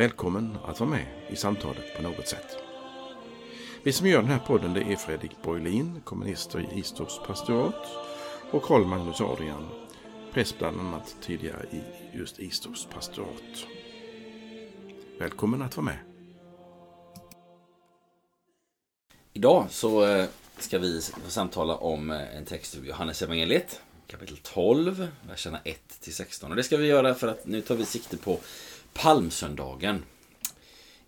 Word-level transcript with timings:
Välkommen 0.00 0.58
att 0.64 0.80
vara 0.80 0.90
med 0.90 1.06
i 1.28 1.36
samtalet 1.36 1.96
på 1.96 2.02
något 2.02 2.28
sätt. 2.28 2.56
Vi 3.82 3.92
som 3.92 4.06
gör 4.06 4.22
den 4.22 4.30
här 4.30 4.38
podden 4.38 4.74
det 4.74 4.80
är 4.80 4.96
Fredrik 4.96 5.42
Borglin, 5.42 6.00
kommunister 6.04 6.60
i 6.60 6.78
Istorps 6.78 7.20
pastorat 7.26 7.86
och 8.50 8.62
Karl 8.62 8.84
Magnus 8.84 9.20
Adrian, 9.20 9.68
präst 10.32 10.58
bland 10.58 10.80
annat 10.80 11.16
tidigare 11.20 11.66
i 11.70 11.80
just 12.18 12.38
Istorps 12.38 12.86
pastorat. 12.86 13.66
Välkommen 15.18 15.62
att 15.62 15.76
vara 15.76 15.84
med. 15.84 15.98
Idag 19.32 19.66
så 19.70 20.06
eh, 20.06 20.26
ska 20.58 20.78
vi 20.78 21.00
samtala 21.28 21.76
om 21.76 22.10
eh, 22.10 22.36
en 22.36 22.44
text 22.44 22.76
ur 22.76 22.84
Johannes 22.84 23.22
evangeliet 23.22 23.80
kapitel 24.10 24.36
12, 24.42 25.08
verserna 25.28 25.60
1 25.64 26.00
till 26.00 26.14
16. 26.14 26.50
Och 26.50 26.56
det 26.56 26.62
ska 26.62 26.76
vi 26.76 26.86
göra 26.86 27.14
för 27.14 27.28
att 27.28 27.46
nu 27.46 27.60
tar 27.60 27.74
vi 27.74 27.84
sikte 27.84 28.16
på 28.16 28.38
palmsöndagen. 28.92 30.04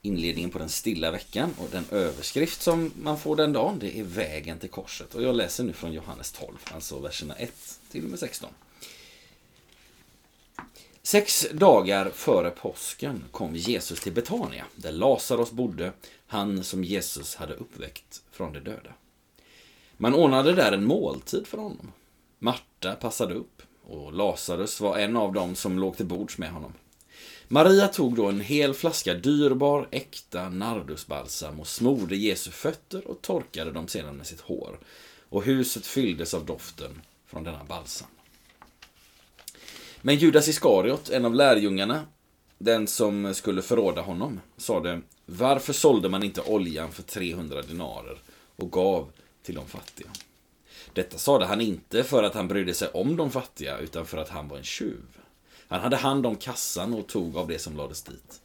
Inledningen 0.03 0.51
på 0.51 0.59
den 0.59 0.69
stilla 0.69 1.11
veckan 1.11 1.55
och 1.59 1.69
den 1.71 1.85
överskrift 1.91 2.63
som 2.63 2.93
man 3.03 3.19
får 3.19 3.37
den 3.37 3.53
dagen 3.53 3.79
det 3.79 3.99
är 3.99 4.05
vägen 4.05 4.59
till 4.59 4.71
korset. 4.71 5.15
Och 5.15 5.23
jag 5.23 5.35
läser 5.35 5.65
nu 5.65 5.73
från 5.73 5.93
Johannes 5.93 6.33
12, 6.33 6.57
alltså 6.65 6.99
verserna 6.99 7.35
1 7.35 7.81
till 7.91 8.05
och 8.05 8.11
med 8.11 8.19
16. 8.19 8.51
Sex 11.03 11.47
dagar 11.53 12.11
före 12.11 12.51
påsken 12.51 13.25
kom 13.31 13.57
Jesus 13.57 14.01
till 14.01 14.13
Betania, 14.13 14.65
där 14.77 14.93
Lazarus 14.93 15.51
bodde, 15.51 15.93
han 16.27 16.65
som 16.65 16.85
Jesus 16.85 17.35
hade 17.35 17.55
uppväckt 17.55 18.23
från 18.31 18.53
de 18.53 18.61
döda. 18.61 18.93
Man 19.97 20.15
ordnade 20.15 20.53
där 20.53 20.73
en 20.73 20.85
måltid 20.85 21.47
för 21.47 21.59
honom. 21.59 21.93
Marta 22.39 22.95
passade 22.95 23.35
upp 23.35 23.63
och 23.85 24.13
Lazarus 24.13 24.81
var 24.81 24.99
en 24.99 25.17
av 25.17 25.33
dem 25.33 25.55
som 25.55 25.79
låg 25.79 25.97
till 25.97 26.07
bords 26.07 26.39
med 26.39 26.51
honom. 26.51 26.73
Maria 27.53 27.89
tog 27.89 28.17
då 28.17 28.29
en 28.29 28.41
hel 28.41 28.75
flaska 28.75 29.15
dyrbar, 29.15 29.89
äkta 29.91 30.49
nardusbalsam 30.49 31.61
och 31.61 31.67
smorde 31.67 32.17
Jesu 32.17 32.51
fötter 32.51 33.07
och 33.09 33.23
torkade 33.23 33.73
dem 33.73 33.89
sedan 33.89 34.17
med 34.17 34.27
sitt 34.27 34.41
hår. 34.41 34.79
Och 35.29 35.45
huset 35.45 35.87
fylldes 35.87 36.35
av 36.35 36.47
doften 36.47 37.03
från 37.27 37.45
denna 37.45 37.65
balsam. 37.65 38.09
Men 40.03 40.17
Judas 40.17 40.49
Iskariot, 40.49 41.11
en 41.11 41.25
av 41.25 41.35
lärjungarna, 41.35 42.07
den 42.59 42.87
som 42.87 43.35
skulle 43.35 43.63
förråda 43.63 44.03
honom, 44.03 44.41
sade 44.57 45.01
Varför 45.27 45.73
sålde 45.73 46.09
man 46.09 46.23
inte 46.23 46.41
oljan 46.41 46.93
för 46.93 47.03
300 47.03 47.63
denarer 47.63 48.19
och 48.57 48.73
gav 48.73 49.09
till 49.43 49.55
de 49.55 49.67
fattiga? 49.67 50.11
Detta 50.93 51.19
sade 51.19 51.47
han 51.47 51.61
inte 51.61 52.05
för 52.05 52.23
att 52.23 52.35
han 52.35 52.49
brydde 52.49 52.75
sig 52.75 52.89
om 52.89 53.17
de 53.17 53.31
fattiga, 53.31 53.79
utan 53.79 54.07
för 54.07 54.19
att 54.19 54.29
han 54.29 54.49
var 54.49 54.57
en 54.57 54.65
tjuv. 54.65 55.22
Han 55.73 55.81
hade 55.81 55.97
hand 55.97 56.27
om 56.27 56.37
kassan 56.37 56.95
och 56.95 57.07
tog 57.07 57.37
av 57.37 57.49
det 57.49 57.59
som 57.59 57.77
lades 57.77 58.03
dit. 58.03 58.43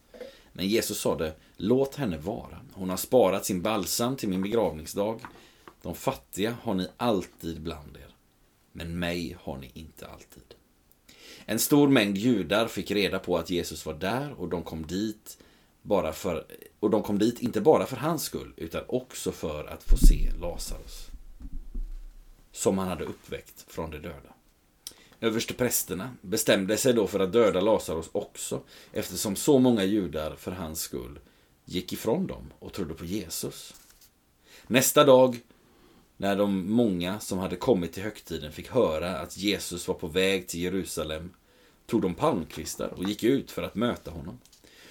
Men 0.54 0.68
Jesus 0.68 1.00
sade, 1.00 1.34
låt 1.58 1.96
henne 1.96 2.18
vara. 2.18 2.60
Hon 2.74 2.90
har 2.90 2.98
sparat 2.98 3.46
sin 3.46 3.62
balsam 3.62 4.16
till 4.16 4.30
min 4.30 4.42
begravningsdag. 4.42 5.22
De 5.82 5.96
fattiga 5.96 6.58
har 6.62 6.74
ni 6.74 6.88
alltid 6.98 7.62
bland 7.62 7.98
er, 7.98 8.16
men 8.72 9.00
mig 9.00 9.38
har 9.42 9.58
ni 9.58 9.72
inte 9.74 10.08
alltid. 10.08 10.44
En 11.46 11.60
stor 11.60 11.88
mängd 11.88 12.18
judar 12.18 12.68
fick 12.68 12.92
reda 12.92 13.20
på 13.20 13.38
att 13.38 13.50
Jesus 13.50 13.86
var 13.86 13.94
där 13.94 14.34
och 14.34 14.50
de 14.50 14.64
kom 14.64 14.88
dit 14.88 15.38
bara 15.82 16.14
för, 16.14 16.46
och 16.80 16.90
de 16.90 17.04
kom 17.04 17.20
dit 17.20 17.40
inte 17.40 17.62
bara 17.62 17.86
för 17.86 17.98
hans 17.98 18.24
skull, 18.24 18.54
utan 18.58 18.84
också 18.88 19.32
för 19.32 19.66
att 19.66 19.84
få 19.84 19.98
se 19.98 20.32
Lazarus. 20.42 21.08
Som 22.52 22.78
han 22.78 22.88
hade 22.88 23.04
uppväckt 23.04 23.66
från 23.68 23.92
de 23.92 23.98
döda. 23.98 24.37
Översteprästerna 25.22 26.10
bestämde 26.22 26.78
sig 26.78 26.94
då 26.94 27.08
för 27.08 27.20
att 27.20 27.34
döda 27.34 27.62
Lazarus 27.62 28.10
också, 28.12 28.62
eftersom 28.94 29.36
så 29.36 29.60
många 29.60 29.84
judar 29.84 30.36
för 30.36 30.52
hans 30.52 30.82
skull 30.82 31.20
gick 31.66 31.94
ifrån 31.94 32.28
dem 32.28 32.54
och 32.60 32.74
trodde 32.74 32.94
på 32.94 33.06
Jesus. 33.06 33.74
Nästa 34.68 35.04
dag, 35.04 35.40
när 36.18 36.36
de 36.36 36.72
många 36.72 37.20
som 37.20 37.40
hade 37.40 37.56
kommit 37.56 37.94
till 37.94 38.04
högtiden 38.04 38.52
fick 38.52 38.70
höra 38.70 39.18
att 39.18 39.38
Jesus 39.38 39.88
var 39.88 39.96
på 39.96 40.08
väg 40.08 40.48
till 40.48 40.60
Jerusalem, 40.60 41.34
tog 41.86 42.02
de 42.02 42.14
palmkvistar 42.14 42.88
och 42.88 43.04
gick 43.04 43.24
ut 43.24 43.52
för 43.52 43.64
att 43.64 43.76
möta 43.76 44.12
honom. 44.12 44.40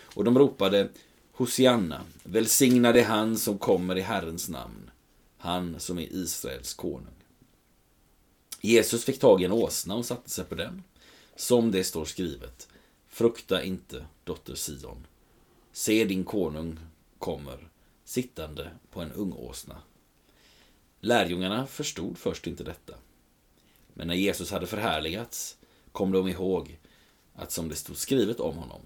Och 0.03 0.25
de 0.25 0.38
ropade 0.38 0.88
Hosianna, 1.32 2.00
välsignade 2.25 3.03
han 3.03 3.38
som 3.38 3.59
kommer 3.59 3.97
i 3.98 4.00
Herrens 4.00 4.48
namn, 4.48 4.91
han 5.38 5.81
som 5.81 5.98
är 5.98 6.12
Israels 6.12 6.75
konung. 6.75 7.16
Jesus 8.66 9.04
fick 9.04 9.21
tag 9.21 9.43
i 9.43 9.44
en 9.44 9.53
åsna 9.53 9.94
och 9.94 10.06
satte 10.06 10.31
sig 10.31 10.44
på 10.44 10.54
den. 10.54 10.82
Som 11.37 11.71
det 11.71 11.84
står 11.84 12.04
skrivet. 12.04 12.69
Frukta 13.09 13.62
inte, 13.62 14.06
dotter 14.25 14.54
Sion. 14.54 15.06
Se 15.72 16.04
din 16.04 16.25
konung 16.25 16.78
kommer 17.19 17.69
sittande 18.04 18.71
på 18.91 19.00
en 19.00 19.12
ung 19.12 19.32
åsna. 19.32 19.82
Lärjungarna 21.00 21.66
förstod 21.66 22.19
först 22.19 22.47
inte 22.47 22.65
detta. 22.65 22.94
Men 23.94 24.06
när 24.09 24.15
Jesus 24.15 24.50
hade 24.50 24.66
förhärligats 24.66 25.56
kom 25.93 26.12
de 26.12 26.28
ihåg 26.28 26.78
att 27.34 27.53
som 27.53 27.69
det 27.69 27.77
stod 27.77 27.97
skrivet 27.97 28.41
om 28.41 28.56
honom, 28.56 28.83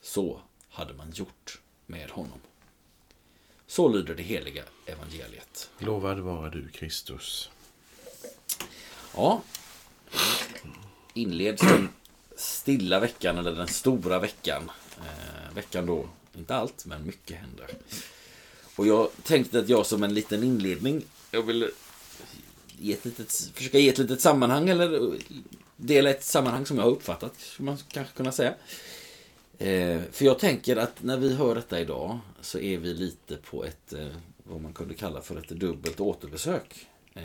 så 0.00 0.40
hade 0.68 0.94
man 0.94 1.10
gjort 1.10 1.60
med 1.86 2.10
honom. 2.10 2.40
Så 3.66 3.88
lyder 3.88 4.14
det 4.14 4.22
heliga 4.22 4.64
evangeliet. 4.86 5.70
Lovad 5.78 6.18
vare 6.18 6.50
du, 6.50 6.68
Kristus. 6.68 7.50
Ja. 9.16 9.42
Inleds 11.14 11.62
den 11.62 11.88
stilla 12.36 13.00
veckan, 13.00 13.38
eller 13.38 13.52
den 13.52 13.68
stora 13.68 14.18
veckan. 14.18 14.70
Eh, 14.98 15.54
veckan 15.54 15.86
då, 15.86 16.08
inte 16.36 16.54
allt, 16.54 16.86
men 16.86 17.06
mycket 17.06 17.36
händer. 17.36 17.70
Och 18.76 18.86
jag 18.86 19.10
tänkte 19.22 19.58
att 19.58 19.68
jag 19.68 19.86
som 19.86 20.02
en 20.02 20.14
liten 20.14 20.42
inledning, 20.42 21.02
jag 21.30 21.42
vill 21.42 21.70
ge 22.78 22.92
ett 22.92 23.04
litet, 23.04 23.50
försöka 23.54 23.78
ge 23.78 23.88
ett 23.88 23.98
litet 23.98 24.20
sammanhang, 24.20 24.68
eller 24.68 25.18
dela 25.76 26.10
ett 26.10 26.24
sammanhang 26.24 26.66
som 26.66 26.76
jag 26.76 26.84
har 26.84 26.90
uppfattat, 26.90 27.32
skulle 27.40 27.66
man 27.66 27.78
kanske 27.88 28.16
kunna 28.16 28.32
säga. 28.32 28.54
Eh, 29.58 30.00
för 30.12 30.24
jag 30.24 30.38
tänker 30.38 30.76
att 30.76 31.02
när 31.02 31.16
vi 31.16 31.34
hör 31.34 31.54
detta 31.54 31.80
idag 31.80 32.18
så 32.40 32.58
är 32.58 32.78
vi 32.78 32.94
lite 32.94 33.36
på 33.36 33.64
ett, 33.64 33.92
eh, 33.92 34.06
vad 34.44 34.60
man 34.60 34.72
kunde 34.72 34.94
kalla 34.94 35.20
för 35.22 35.38
ett 35.38 35.48
dubbelt 35.48 36.00
återbesök. 36.00 36.86
Eh, 37.14 37.22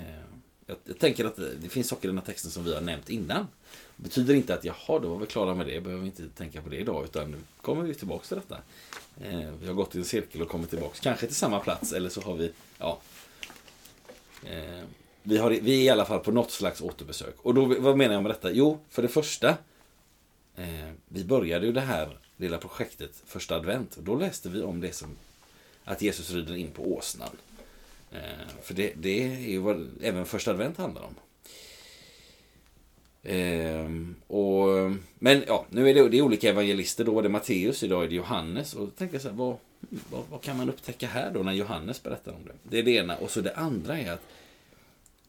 jag, 0.71 0.77
jag, 0.83 0.99
tänker 0.99 1.25
att 1.25 1.35
det, 1.35 1.55
det 1.55 1.69
finns 1.69 1.87
saker 1.87 2.07
i 2.07 2.07
den 2.07 2.17
här 2.17 2.25
texten 2.25 2.51
som 2.51 2.63
vi 2.63 2.73
har 2.73 2.81
nämnt 2.81 3.09
innan. 3.09 3.47
Det 3.95 4.03
betyder 4.03 4.33
inte 4.33 4.53
att 4.53 4.63
jaha, 4.63 4.99
då 4.99 5.07
var 5.07 5.17
vi 5.17 5.25
klara 5.25 5.55
med 5.55 5.67
det, 5.67 5.81
behöver 5.81 6.01
vi 6.01 6.07
inte 6.07 6.27
tänka 6.29 6.61
på 6.61 6.69
det 6.69 6.77
idag, 6.77 7.03
utan 7.03 7.31
nu 7.31 7.37
kommer 7.61 7.83
vi 7.83 7.93
tillbaka 7.93 8.25
till 8.25 8.37
detta. 8.37 8.57
Eh, 9.21 9.51
vi 9.61 9.67
har 9.67 9.73
gått 9.73 9.95
i 9.95 9.97
en 9.97 10.05
cirkel 10.05 10.41
och 10.41 10.49
kommit 10.49 10.69
tillbaka, 10.69 10.97
kanske 11.01 11.27
till 11.27 11.35
samma 11.35 11.59
plats, 11.59 11.93
eller 11.93 12.09
så 12.09 12.21
har 12.21 12.35
vi, 12.35 12.51
ja. 12.77 13.01
Eh, 14.45 14.83
vi, 15.23 15.37
har, 15.37 15.49
vi 15.49 15.79
är 15.79 15.83
i 15.83 15.89
alla 15.89 16.05
fall 16.05 16.19
på 16.19 16.31
något 16.31 16.51
slags 16.51 16.81
återbesök. 16.81 17.35
Och 17.37 17.53
då, 17.53 17.65
vad 17.65 17.97
menar 17.97 18.13
jag 18.13 18.23
med 18.23 18.31
detta? 18.31 18.51
Jo, 18.51 18.79
för 18.89 19.01
det 19.01 19.07
första, 19.07 19.49
eh, 20.55 20.91
vi 21.07 21.23
började 21.23 21.65
ju 21.65 21.71
det 21.71 21.81
här 21.81 22.17
lilla 22.37 22.57
projektet 22.57 23.23
första 23.25 23.55
advent. 23.55 23.95
Och 23.95 24.03
då 24.03 24.15
läste 24.15 24.49
vi 24.49 24.61
om 24.61 24.81
det 24.81 24.95
som 24.95 25.17
att 25.83 26.01
Jesus 26.01 26.31
rider 26.31 26.55
in 26.55 26.71
på 26.71 26.97
åsnan. 26.97 27.29
Eh, 28.11 28.47
för 28.61 28.73
det, 28.73 28.93
det, 28.95 29.23
är 29.23 29.49
ju 29.49 29.59
vad 29.59 29.89
även 30.01 30.25
första 30.25 30.51
advent 30.51 30.77
handlar 30.77 31.01
om. 31.01 31.15
Eh, 33.23 33.89
och, 34.27 34.91
men 35.19 35.43
ja, 35.47 35.65
nu 35.69 35.89
är 35.89 35.93
det, 35.93 36.09
det 36.09 36.17
är 36.17 36.21
olika 36.21 36.49
evangelister. 36.49 37.03
Då 37.03 37.13
var 37.13 37.23
det 37.23 37.29
Matteus, 37.29 37.83
idag 37.83 38.03
är 38.03 38.07
det 38.09 38.15
Johannes. 38.15 38.73
Och 38.73 38.89
då 38.97 39.05
jag 39.11 39.21
så 39.21 39.29
här, 39.29 39.35
vad, 39.35 39.57
vad, 40.09 40.23
vad, 40.29 40.41
kan 40.41 40.57
man 40.57 40.69
upptäcka 40.69 41.07
här 41.07 41.31
då 41.33 41.43
när 41.43 41.53
Johannes 41.53 42.03
berättar 42.03 42.31
om 42.31 42.45
det? 42.45 42.53
Det 42.63 42.79
är 42.79 42.83
det 42.83 42.91
ena. 42.91 43.17
Och 43.17 43.31
så 43.31 43.41
det 43.41 43.55
andra 43.55 43.99
är 43.99 44.11
att 44.11 44.21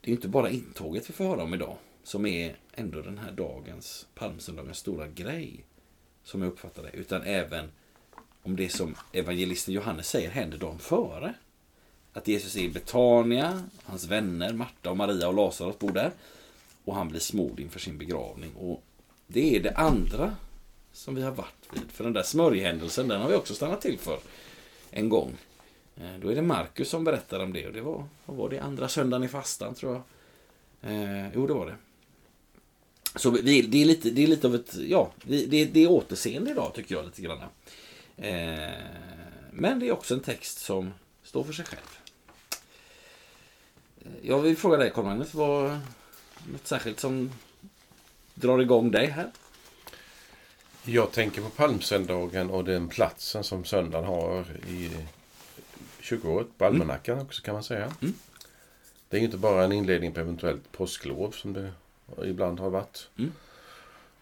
det 0.01 0.11
är 0.11 0.13
inte 0.13 0.29
bara 0.29 0.51
intåget 0.51 1.11
vi 1.11 1.15
får 1.15 1.25
höra 1.25 1.43
om 1.43 1.55
idag. 1.55 1.77
Som 2.05 2.27
är 2.27 2.57
ändå 2.75 3.03
den 3.03 3.19
här 3.19 3.33
dagens, 3.33 4.07
palmsöndagens 4.15 4.79
stora 4.79 5.09
grej. 5.09 5.65
Som 6.25 6.43
jag 6.43 6.53
uppfattar 6.53 6.83
det. 6.83 6.91
Utan 6.93 7.23
även 7.23 7.71
om 8.43 8.57
det 8.57 8.69
som 8.69 8.95
evangelisten 9.13 9.75
Johannes 9.75 10.09
säger 10.09 10.31
händer 10.31 10.59
dagen 10.59 10.79
före. 10.79 11.35
Att 12.13 12.29
Jesus 12.29 12.57
är 12.57 12.61
i 12.61 12.69
Betania, 12.69 13.63
hans 13.85 14.05
vänner 14.05 14.53
Marta 14.53 14.91
och 14.91 14.97
Maria 14.97 15.29
och 15.29 15.35
Lazarus 15.35 15.79
bor 15.79 15.93
där. 15.93 16.11
Och 16.85 16.95
han 16.95 17.09
blir 17.09 17.21
smord 17.21 17.61
inför 17.61 17.81
sin 17.81 17.99
begravning. 17.99 18.55
Och 18.55 18.83
det 19.27 19.57
är 19.57 19.61
det 19.61 19.75
andra 19.77 20.37
som 20.93 21.15
vi 21.15 21.23
har 21.23 21.31
varit 21.31 21.69
vid. 21.73 21.91
För 21.91 22.05
den 22.05 22.13
där 22.13 22.23
smörjhändelsen, 22.23 23.09
den 23.09 23.21
har 23.21 23.29
vi 23.29 23.35
också 23.35 23.55
stannat 23.55 23.81
till 23.81 23.99
för. 23.99 24.19
en 24.91 25.09
gång. 25.09 25.33
Eh, 25.97 26.19
då 26.21 26.29
är 26.29 26.35
det 26.35 26.43
Markus 26.43 26.89
som 26.89 27.05
berättar 27.05 27.41
om 27.41 27.53
det. 27.53 27.67
Och 27.67 27.73
det 27.73 27.81
var, 27.81 28.05
vad 28.27 28.37
var 28.37 28.49
det, 28.49 28.59
andra 28.59 28.89
söndagen 28.89 29.25
i 29.25 29.29
fastan 29.29 29.75
tror 29.75 29.93
jag. 29.93 30.03
Eh, 30.93 31.27
jo, 31.35 31.47
det 31.47 31.53
var 31.53 31.67
det. 31.67 31.77
Så 33.17 33.31
vi, 33.31 33.63
det, 33.63 33.83
är 33.83 33.85
lite, 33.85 34.11
det 34.11 34.23
är 34.23 34.27
lite 34.27 34.47
av 34.47 34.55
ett, 34.55 34.77
ja, 34.89 35.13
det, 35.25 35.65
det 35.65 35.85
är 35.85 35.91
återseende 35.91 36.51
idag 36.51 36.73
tycker 36.75 36.95
jag 36.95 37.05
lite 37.05 37.23
grann. 37.23 37.39
Eh, 38.17 38.71
men 39.51 39.79
det 39.79 39.89
är 39.89 39.93
också 39.93 40.15
en 40.15 40.21
text 40.21 40.59
som 40.59 40.91
står 41.23 41.45
för 41.45 41.53
sig 41.53 41.65
själv. 41.65 42.02
Jag 44.23 44.39
vill 44.41 44.57
fråga 44.57 44.77
dig 44.77 44.91
Carl-Magnus, 44.91 45.35
vad 45.35 45.81
något 46.53 46.67
särskilt 46.67 47.01
som 47.01 47.31
drar 48.35 48.59
igång 48.59 48.91
dig 48.91 49.07
här? 49.07 49.31
Jag 50.85 51.13
tänker 51.13 51.43
på 51.43 51.49
palmsöndagen 51.49 52.51
och 52.51 52.65
den 52.65 52.89
platsen 52.89 53.45
som 53.45 53.65
söndagen 53.65 54.05
har 54.05 54.45
i 54.69 54.91
kyrkoåret. 56.01 56.47
På 56.59 56.65
almanackan 56.65 57.15
mm. 57.15 57.27
också 57.27 57.43
kan 57.43 57.55
man 57.55 57.63
säga. 57.63 57.93
Mm. 58.03 58.15
Det 59.09 59.17
är 59.17 59.21
ju 59.21 59.25
inte 59.27 59.39
bara 59.39 59.65
en 59.65 59.73
inledning 59.73 60.13
på 60.13 60.21
eventuellt 60.21 60.73
påsklov 60.73 61.31
som 61.31 61.53
det 61.53 61.73
ibland 62.25 62.61
har 62.61 62.71
varit. 62.71 63.09
Mm. 63.19 63.33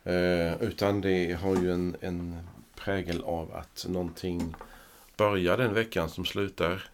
Eh, 0.04 0.62
utan 0.62 1.00
det 1.00 1.32
har 1.32 1.56
ju 1.56 1.72
en, 1.72 1.96
en 2.00 2.36
prägel 2.74 3.22
av 3.22 3.54
att 3.54 3.86
någonting 3.88 4.54
börjar 5.16 5.56
den 5.56 5.74
veckan 5.74 6.10
som 6.10 6.24
slutar 6.24 6.90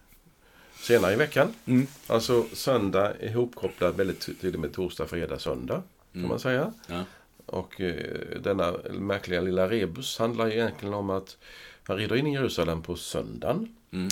senare 0.79 1.13
i 1.13 1.15
veckan. 1.15 1.53
Mm. 1.65 1.87
Alltså 2.07 2.45
söndag 2.53 3.13
ihopkopplad 3.21 3.95
väldigt 3.95 4.19
tydligt 4.19 4.59
med 4.59 4.73
torsdag, 4.73 5.07
fredag, 5.07 5.39
söndag. 5.39 5.83
Kan 6.11 6.21
mm. 6.21 6.29
man 6.29 6.39
säga. 6.39 6.73
Ja. 6.87 7.03
Och 7.45 7.81
eh, 7.81 8.39
denna 8.39 8.73
märkliga 8.91 9.41
lilla 9.41 9.69
rebus 9.69 10.17
handlar 10.17 10.51
egentligen 10.51 10.93
om 10.93 11.09
att 11.09 11.37
han 11.83 11.97
rider 11.97 12.15
in 12.15 12.27
i 12.27 12.33
Jerusalem 12.33 12.81
på 12.81 12.95
söndagen. 12.95 13.75
Mm. 13.91 14.07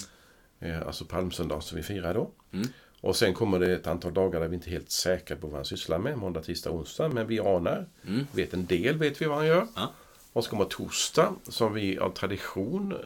Eh, 0.60 0.88
alltså 0.88 1.06
palmsöndag 1.06 1.62
som 1.62 1.78
vi 1.78 1.84
firar 1.84 2.14
då. 2.14 2.32
Mm. 2.52 2.68
Och 3.02 3.16
sen 3.16 3.34
kommer 3.34 3.60
det 3.60 3.74
ett 3.74 3.88
antal 3.88 4.14
dagar 4.14 4.40
där 4.40 4.48
vi 4.48 4.56
inte 4.56 4.70
är 4.70 4.72
helt 4.72 4.92
säkra 4.92 5.38
på 5.38 5.48
vad 5.48 5.56
han 5.56 5.66
sysslar 5.66 6.00
med. 6.00 6.18
Måndag, 6.18 6.42
tisdag, 6.42 6.72
onsdag. 6.72 7.10
Men 7.10 7.28
vi 7.28 7.40
anar. 7.40 7.86
Mm. 8.08 8.28
Vet 8.32 8.54
en 8.54 8.66
del 8.66 8.98
vet 8.98 9.22
vi 9.22 9.26
vad 9.26 9.38
han 9.38 9.48
gör. 9.48 9.68
Ja. 9.76 9.92
Och 10.34 10.44
så 10.44 10.50
kommer 10.50 10.66
torsdag 10.66 11.36
som 11.48 11.74
vi 11.74 11.98
av 11.98 12.10
tradition 12.10 12.92
eh, 12.92 13.00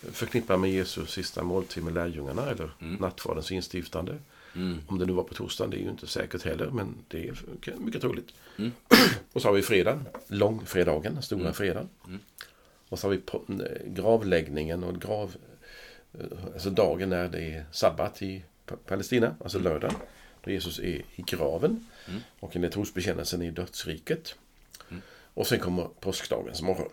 förknippar 0.00 0.56
med 0.56 0.70
Jesus 0.70 1.10
sista 1.10 1.42
måltid 1.42 1.84
med 1.84 1.94
lärjungarna. 1.94 2.50
Eller 2.50 2.70
mm. 2.80 2.94
nattvardens 2.94 3.52
instiftande. 3.52 4.18
Mm. 4.54 4.78
Om 4.86 4.98
det 4.98 5.06
nu 5.06 5.12
var 5.12 5.22
på 5.22 5.34
torsdagen, 5.34 5.70
det 5.70 5.76
är 5.76 5.82
ju 5.82 5.90
inte 5.90 6.06
säkert 6.06 6.42
heller. 6.42 6.70
Men 6.70 6.94
det 7.08 7.28
är 7.28 7.36
mycket 7.78 8.00
troligt. 8.00 8.34
Mm. 8.56 8.72
och 9.32 9.42
så 9.42 9.48
har 9.48 9.52
vi 9.52 9.62
fredagen, 9.62 10.06
långfredagen, 10.26 11.22
stora 11.22 11.40
mm. 11.40 11.54
fredagen. 11.54 11.88
Mm. 12.06 12.18
Och 12.88 12.98
så 12.98 13.06
har 13.06 13.10
vi 13.12 13.20
eh, 13.64 13.92
gravläggningen 13.92 14.84
och 14.84 15.00
grav... 15.00 15.36
Eh, 16.14 16.44
alltså 16.52 16.70
dagen 16.70 17.08
när 17.10 17.28
det 17.28 17.54
är 17.54 17.64
sabbat 17.72 18.22
i 18.22 18.44
Palestina, 18.86 19.34
alltså 19.40 19.58
mm. 19.58 19.72
lördagen. 19.72 19.96
Då 20.44 20.50
Jesus 20.50 20.78
är 20.78 21.04
i 21.14 21.22
graven. 21.26 21.86
Mm. 22.08 22.20
Och 22.40 22.56
enligt 22.56 22.72
trosbekännelsen 22.72 23.42
i 23.42 23.50
dödsriket. 23.50 24.34
Och 25.38 25.46
sen 25.46 25.60
kommer 25.60 25.84
påskdagens 26.00 26.62
morgon. 26.62 26.90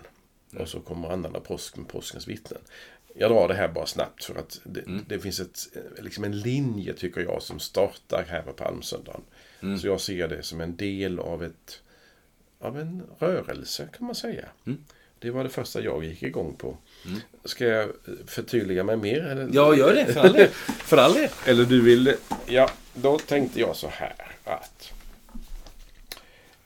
Och 0.60 0.70
så 0.70 0.80
kommer 0.80 1.10
annandag 1.10 1.40
påsk 1.40 1.78
med 1.78 1.88
påskens 1.88 2.28
vittnen. 2.28 2.62
Jag 3.18 3.32
drar 3.32 3.48
det 3.48 3.54
här 3.54 3.68
bara 3.68 3.86
snabbt 3.86 4.24
för 4.24 4.36
att 4.36 4.60
det, 4.64 4.80
mm. 4.80 5.06
det 5.08 5.20
finns 5.20 5.40
ett, 5.40 5.68
liksom 6.00 6.24
en 6.24 6.40
linje 6.40 6.94
tycker 6.94 7.22
jag 7.22 7.42
som 7.42 7.60
startar 7.60 8.26
här 8.30 8.42
på 8.42 8.54
palmsöndagen. 8.54 9.22
Mm. 9.62 9.80
Så 9.80 9.88
jag 9.88 10.02
ser 10.02 10.28
det 10.28 10.44
som 10.44 10.62
en 10.62 10.76
del 10.76 11.20
av 11.20 11.44
ett 11.44 11.82
av 12.60 12.80
en 12.80 13.04
rörelse 13.20 13.88
kan 13.98 14.06
man 14.06 14.16
säga. 14.16 14.46
Mm. 14.66 14.80
Det 15.20 15.32
var 15.32 15.44
det 15.44 15.50
första 15.50 15.82
jag 15.82 16.04
gick 16.06 16.24
igång 16.24 16.56
på. 16.56 16.78
Mm. 17.06 17.20
Ska 17.46 17.66
jag 17.66 17.90
förtydliga 18.28 18.84
mig 18.84 18.98
mer? 18.98 19.26
Eller? 19.26 19.50
Ja, 19.54 19.76
gör 19.76 19.94
det. 19.94 20.14
För 20.14 20.20
all 20.20 20.34
del. 20.34 20.50
för 20.68 20.98
all 20.98 21.14
del. 21.14 21.30
Eller 21.46 21.66
du 21.66 21.82
vill... 21.82 22.16
Ja, 22.46 22.70
då 22.94 23.20
tänkte 23.20 23.60
jag 23.60 23.76
så 23.76 23.88
här 23.88 24.36
att... 24.44 24.94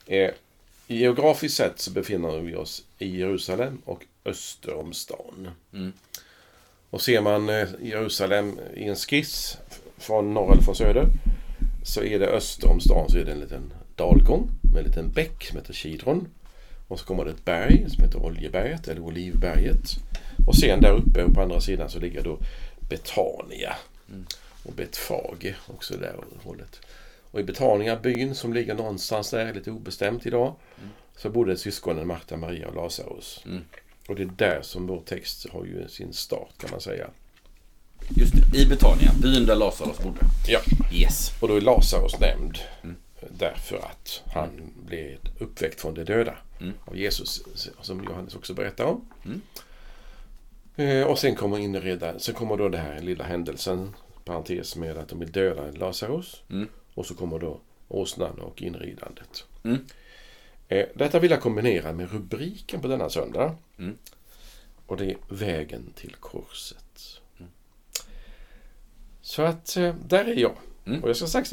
Eh, 0.06 0.30
geografiskt 0.86 1.56
sett 1.56 1.80
så 1.80 1.90
befinner 1.90 2.40
vi 2.40 2.54
oss 2.54 2.84
i 2.98 3.18
Jerusalem 3.18 3.82
och 3.84 4.06
öster 4.24 4.74
om 4.74 4.92
stan. 4.92 5.50
Mm. 5.72 5.92
Och 6.90 7.02
ser 7.02 7.20
man 7.20 7.48
eh, 7.48 7.68
Jerusalem 7.82 8.60
i 8.74 8.84
en 8.84 8.96
skiss 8.96 9.58
från 9.98 10.34
norr 10.34 10.52
eller 10.52 10.62
från 10.62 10.76
söder 10.76 11.06
så 11.82 12.02
är 12.02 12.18
det 12.18 12.26
öster 12.26 12.68
om 12.68 12.80
stan 12.80 13.08
så 13.08 13.18
är 13.18 13.24
det 13.24 13.32
en 13.32 13.40
liten 13.40 13.72
dalgång 13.96 14.50
med 14.62 14.78
en 14.78 14.86
liten 14.86 15.12
bäck 15.12 15.44
som 15.44 15.56
heter 15.56 15.72
Kidron. 15.72 16.28
Och 16.88 16.98
så 16.98 17.06
kommer 17.06 17.24
det 17.24 17.30
ett 17.30 17.44
berg 17.44 17.90
som 17.90 18.04
heter 18.04 18.24
Oljeberget 18.24 18.88
eller 18.88 19.00
Olivberget. 19.00 19.96
Och 20.46 20.56
sen 20.56 20.80
där 20.80 20.92
uppe 20.92 21.24
och 21.24 21.34
på 21.34 21.40
andra 21.40 21.60
sidan 21.60 21.90
så 21.90 21.98
ligger 21.98 22.22
då 22.22 22.38
Betania. 22.88 23.76
Mm. 24.08 24.26
Och 24.62 24.72
Betfage 24.72 25.54
också 25.66 25.96
där 25.96 26.16
hållet. 26.42 26.80
Och 27.30 27.40
i 27.40 27.42
Betania, 27.42 27.96
byn 27.96 28.34
som 28.34 28.52
ligger 28.52 28.74
någonstans 28.74 29.30
där, 29.30 29.54
lite 29.54 29.70
obestämt 29.70 30.26
idag, 30.26 30.54
mm. 30.78 30.90
så 31.16 31.30
bodde 31.30 31.56
syskonen 31.56 32.06
Marta, 32.06 32.36
Maria 32.36 32.68
och 32.68 32.74
Lazarus. 32.74 33.42
Mm. 33.46 33.62
Och 34.10 34.16
det 34.16 34.22
är 34.22 34.32
där 34.36 34.62
som 34.62 34.86
vår 34.86 35.00
text 35.00 35.46
har 35.50 35.64
ju 35.64 35.88
sin 35.88 36.12
start 36.12 36.58
kan 36.58 36.70
man 36.70 36.80
säga. 36.80 37.10
Just 38.08 38.32
det, 38.52 38.58
i 38.58 38.66
Betania, 38.66 39.12
byn 39.22 39.46
där 39.46 39.56
Lazarus 39.56 39.98
bodde. 39.98 40.20
Ja. 40.46 40.60
Yes. 40.92 41.32
Och 41.40 41.48
då 41.48 41.56
är 41.56 41.60
Lazarus 41.60 42.20
nämnd. 42.20 42.58
Mm. 42.82 42.96
Därför 43.30 43.76
att 43.76 44.22
han 44.34 44.72
blev 44.86 45.18
uppväckt 45.38 45.80
från 45.80 45.94
de 45.94 46.04
döda 46.04 46.34
mm. 46.60 46.72
av 46.84 46.96
Jesus. 46.96 47.42
Som 47.80 48.04
Johannes 48.04 48.34
också 48.34 48.54
berättar 48.54 48.84
om. 48.84 49.04
Mm. 49.24 49.40
Eh, 50.76 51.06
och 51.06 51.18
sen 51.18 51.34
kommer 51.34 51.58
inreda, 51.58 52.18
sen 52.18 52.34
kommer 52.34 52.56
då 52.56 52.68
den 52.68 52.80
här 52.80 53.00
lilla 53.00 53.24
händelsen, 53.24 53.94
parentes 54.24 54.76
med 54.76 54.98
att 54.98 55.08
de 55.08 55.18
vill 55.18 55.32
döda 55.32 55.70
Lazarus. 55.70 56.42
Mm. 56.50 56.68
Och 56.94 57.06
så 57.06 57.14
kommer 57.14 57.38
då 57.38 57.60
åsnan 57.88 58.38
och 58.38 58.62
inridandet. 58.62 59.44
Eh, 60.70 60.86
detta 60.94 61.18
vill 61.18 61.30
jag 61.30 61.40
kombinera 61.40 61.92
med 61.92 62.12
rubriken 62.12 62.80
på 62.80 62.88
denna 62.88 63.10
söndag. 63.10 63.54
Mm. 63.78 63.96
Och 64.86 64.96
det 64.96 65.10
är 65.10 65.16
Vägen 65.28 65.92
till 65.96 66.14
korset. 66.20 67.20
Mm. 67.38 67.50
Så 69.20 69.42
att 69.42 69.76
eh, 69.76 69.94
där 70.08 70.24
är 70.24 70.36
jag. 70.36 70.52
Mm. 70.86 71.02
Och 71.02 71.08
jag 71.08 71.16
ska 71.16 71.26
strax 71.26 71.50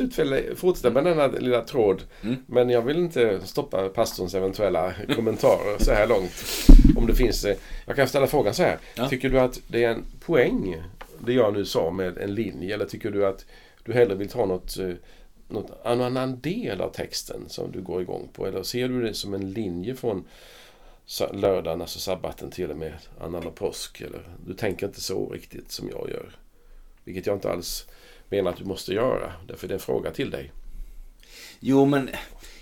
fortsätta 0.55 0.89
med 0.89 1.03
denna 1.03 1.27
lilla 1.27 1.61
tråd. 1.61 2.03
Mm. 2.21 2.35
Men 2.45 2.69
jag 2.69 2.81
vill 2.81 2.97
inte 2.97 3.47
stoppa 3.47 3.89
pastorns 3.89 4.35
eventuella 4.35 4.93
kommentarer 5.15 5.77
så 5.79 5.91
här 5.91 6.07
långt. 6.07 6.67
Om 6.95 7.07
det 7.07 7.15
finns... 7.15 7.45
Eh, 7.45 7.57
jag 7.85 7.95
kan 7.95 8.07
ställa 8.07 8.27
frågan 8.27 8.53
så 8.53 8.63
här. 8.63 8.77
Ja. 8.95 9.09
Tycker 9.09 9.29
du 9.29 9.39
att 9.39 9.59
det 9.67 9.83
är 9.83 9.89
en 9.89 10.05
poäng, 10.25 10.83
det 11.19 11.33
jag 11.33 11.53
nu 11.53 11.65
sa 11.65 11.91
med 11.91 12.17
en 12.17 12.35
linje? 12.35 12.73
Eller 12.73 12.85
tycker 12.85 13.11
du 13.11 13.25
att 13.25 13.45
du 13.83 13.93
hellre 13.93 14.15
vill 14.15 14.29
ta 14.29 14.45
något, 14.45 14.77
något, 15.47 15.69
något 15.85 16.05
annan 16.05 16.39
del 16.39 16.81
av 16.81 16.89
texten 16.89 17.49
som 17.49 17.71
du 17.71 17.81
går 17.81 18.01
igång 18.01 18.29
på? 18.33 18.47
Eller 18.47 18.63
ser 18.63 18.87
du 18.87 19.01
det 19.01 19.13
som 19.13 19.33
en 19.33 19.51
linje 19.51 19.95
från 19.95 20.27
lördagen, 21.33 21.81
alltså 21.81 21.99
sabbaten 21.99 22.51
till 22.51 22.71
och 22.71 22.77
med 22.77 22.93
annan 23.19 23.51
påsk? 23.55 24.01
Eller 24.01 24.21
du 24.45 24.53
tänker 24.53 24.87
inte 24.87 25.01
så 25.01 25.29
riktigt 25.29 25.71
som 25.71 25.89
jag 25.89 26.09
gör. 26.09 26.35
Vilket 27.03 27.25
jag 27.25 27.35
inte 27.35 27.51
alls 27.51 27.87
menar 28.29 28.51
att 28.51 28.57
du 28.57 28.65
måste 28.65 28.93
göra. 28.93 29.33
Därför 29.47 29.67
är 29.67 29.69
det 29.69 29.73
en 29.73 29.79
fråga 29.79 30.11
till 30.11 30.29
dig. 30.29 30.51
Jo 31.59 31.85
men, 31.85 32.09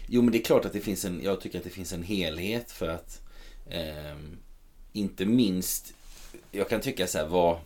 jo, 0.07 0.21
men 0.21 0.31
det 0.31 0.37
är 0.37 0.43
klart 0.43 0.65
att 0.65 0.73
det 0.73 0.81
finns 0.81 1.05
en, 1.05 1.21
jag 1.23 1.41
tycker 1.41 1.57
att 1.57 1.63
det 1.63 1.69
finns 1.69 1.93
en 1.93 2.03
helhet 2.03 2.71
för 2.71 2.87
att 2.87 3.21
eh, 3.69 4.15
inte 4.93 5.25
minst, 5.25 5.93
jag 6.51 6.69
kan 6.69 6.81
tycka 6.81 7.07
så 7.07 7.17
här 7.17 7.27
vad, 7.27 7.59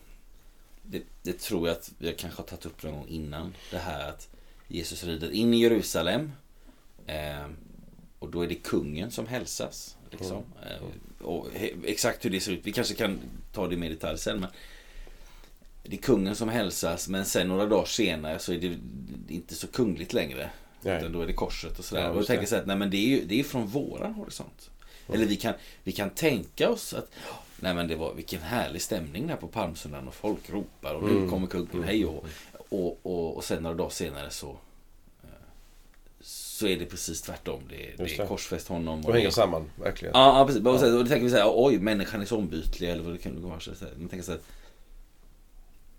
det, 0.82 1.02
det, 1.22 1.38
tror 1.38 1.68
jag 1.68 1.76
att 1.76 1.92
jag 1.98 2.16
kanske 2.16 2.42
har 2.42 2.46
tagit 2.46 2.66
upp 2.66 2.82
någon 2.82 2.92
gång 2.92 3.08
innan. 3.08 3.54
Det 3.70 3.78
här 3.78 4.08
att 4.08 4.28
Jesus 4.70 5.04
rider 5.04 5.30
in 5.30 5.54
i 5.54 5.60
Jerusalem. 5.60 6.32
Eh, 7.06 7.46
och 8.18 8.30
då 8.30 8.42
är 8.42 8.48
det 8.48 8.54
kungen 8.54 9.10
som 9.10 9.26
hälsas. 9.26 9.96
Liksom. 10.10 10.36
Mm. 10.36 11.00
Och 11.20 11.48
exakt 11.84 12.24
hur 12.24 12.30
det 12.30 12.40
ser 12.40 12.52
ut, 12.52 12.60
vi 12.62 12.72
kanske 12.72 12.94
kan 12.94 13.18
ta 13.52 13.68
det 13.68 13.76
mer 13.76 13.90
i 13.90 13.94
detalj 13.94 14.18
sen. 14.18 14.40
Men 14.40 14.48
det 15.82 15.96
är 15.96 16.00
kungen 16.00 16.36
som 16.36 16.48
hälsas 16.48 17.08
men 17.08 17.24
sen 17.24 17.48
några 17.48 17.66
dagar 17.66 17.84
senare 17.84 18.38
så 18.38 18.52
är 18.52 18.58
det 18.58 18.78
inte 19.34 19.54
så 19.54 19.66
kungligt 19.66 20.12
längre. 20.12 20.50
Nej. 20.82 20.98
Utan 20.98 21.12
då 21.12 21.22
är 21.22 21.26
det 21.26 21.32
korset 21.32 21.78
och 21.78 21.84
sådär. 21.84 22.02
Ja, 22.02 22.08
och 22.08 22.16
då 22.16 22.24
tänker 22.24 22.42
jag 22.42 22.48
så 22.48 22.56
att 22.56 22.66
nej, 22.66 22.76
men 22.76 22.90
det 22.90 22.96
är 22.96 23.08
ju 23.08 23.24
det 23.24 23.40
är 23.40 23.44
från 23.44 23.66
våran 23.66 24.14
horisont. 24.14 24.70
Mm. 25.06 25.20
Eller 25.20 25.30
vi 25.30 25.36
kan, 25.36 25.54
vi 25.84 25.92
kan 25.92 26.10
tänka 26.10 26.70
oss 26.70 26.94
att 26.94 27.10
nej 27.60 27.74
men 27.74 27.88
det 27.88 27.96
var 27.96 28.14
vilken 28.14 28.42
härlig 28.42 28.82
stämning 28.82 29.26
där 29.26 29.36
på 29.36 29.48
palmsöndagen 29.48 30.08
och 30.08 30.14
folk 30.14 30.50
ropar 30.50 30.94
och 30.94 31.08
mm. 31.08 31.22
nu 31.22 31.30
kommer 31.30 31.46
kungen, 31.46 31.68
mm. 31.72 31.84
hej 31.84 32.06
och, 32.06 32.26
och, 32.70 33.00
och, 33.02 33.36
och 33.36 33.44
sen 33.44 33.62
några 33.62 33.76
dagar 33.76 33.90
senare 33.90 34.30
så 34.30 34.50
eh, 35.22 35.28
så 36.20 36.66
är 36.66 36.78
det 36.78 36.86
precis 36.86 37.22
tvärtom. 37.22 37.62
Det, 37.68 37.92
är, 37.92 37.96
det 37.96 38.18
är 38.18 38.26
korsfäst 38.26 38.68
honom. 38.68 39.04
Och 39.04 39.12
det 39.12 39.18
hänger 39.18 39.30
samman, 39.30 39.70
verkligen. 39.76 40.14
Ja, 40.14 40.38
ja 40.38 40.46
precis. 40.46 40.62
Ja. 40.64 40.70
Och 40.70 40.80
då 40.80 41.06
tänker 41.06 41.24
vi 41.24 41.30
så 41.30 41.36
här, 41.36 41.52
oj, 41.54 41.78
människan 41.78 42.20
är 42.20 42.24
så 42.24 42.36
ombytlig 42.36 42.90
eller 42.90 43.02
vad 43.02 43.12
det 43.12 43.18
kan 43.18 43.42
vara. 43.42 43.60
Så 43.60 43.70
här. 43.70 43.92
Man 43.98 44.08
tänker 44.08 44.24
så 44.26 44.32
här, 44.32 44.40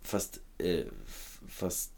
Fast, 0.04 0.40
eh, 0.58 0.86
fast 1.48 1.92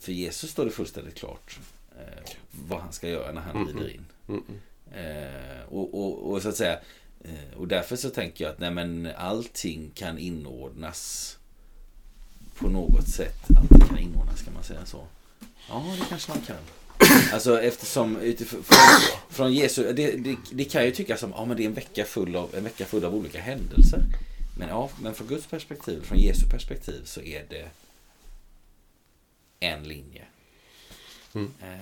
för 0.00 0.12
Jesus 0.12 0.50
står 0.50 0.64
det 0.64 0.70
fullständigt 0.70 1.14
klart 1.14 1.58
eh, 1.98 2.30
vad 2.68 2.80
han 2.80 2.92
ska 2.92 3.08
göra 3.08 3.32
när 3.32 3.40
han 3.40 3.56
mm, 3.56 3.68
rider 3.68 3.94
in. 3.94 4.06
Mm, 4.28 4.44
mm. 4.48 4.60
Eh, 4.92 5.62
och, 5.68 5.94
och, 5.94 6.32
och, 6.32 6.42
så 6.42 6.48
att 6.48 6.56
säga, 6.56 6.80
Eh, 7.24 7.58
och 7.58 7.68
därför 7.68 7.96
så 7.96 8.10
tänker 8.10 8.44
jag 8.44 8.52
att 8.52 8.58
nej, 8.58 8.70
men 8.70 9.08
allting 9.16 9.90
kan 9.94 10.18
inordnas 10.18 11.38
på 12.54 12.68
något 12.68 13.08
sätt. 13.08 13.38
Allting 13.56 13.88
kan 13.88 13.98
inordnas, 13.98 14.42
kan 14.42 14.54
man 14.54 14.64
säga 14.64 14.86
så? 14.86 15.06
Ja, 15.68 15.96
det 15.98 16.06
kanske 16.08 16.32
man 16.32 16.40
kan. 16.40 16.56
Alltså 17.32 17.62
eftersom 17.62 18.16
utifrån 18.16 18.62
från, 19.28 19.54
Jesu, 19.54 19.92
det, 19.92 20.16
det, 20.16 20.36
det, 20.52 20.64
kan 20.64 20.84
ju 20.84 20.90
tyckas 20.90 21.20
som 21.20 21.30
ja, 21.30 21.44
men 21.44 21.56
det 21.56 21.62
är 21.62 21.66
en 21.66 21.74
vecka, 21.74 22.04
full 22.04 22.36
av, 22.36 22.54
en 22.54 22.64
vecka 22.64 22.84
full 22.84 23.04
av 23.04 23.14
olika 23.14 23.40
händelser. 23.40 24.02
Men 24.58 24.68
ja, 24.68 24.90
men 25.02 25.14
från 25.14 25.26
Guds 25.26 25.46
perspektiv, 25.46 26.02
från 26.02 26.18
Jesu 26.18 26.46
perspektiv 26.50 27.04
så 27.04 27.20
är 27.20 27.44
det 27.48 27.68
en 29.60 29.82
linje. 29.82 30.22
Mm. 31.34 31.52
Eh, 31.62 31.78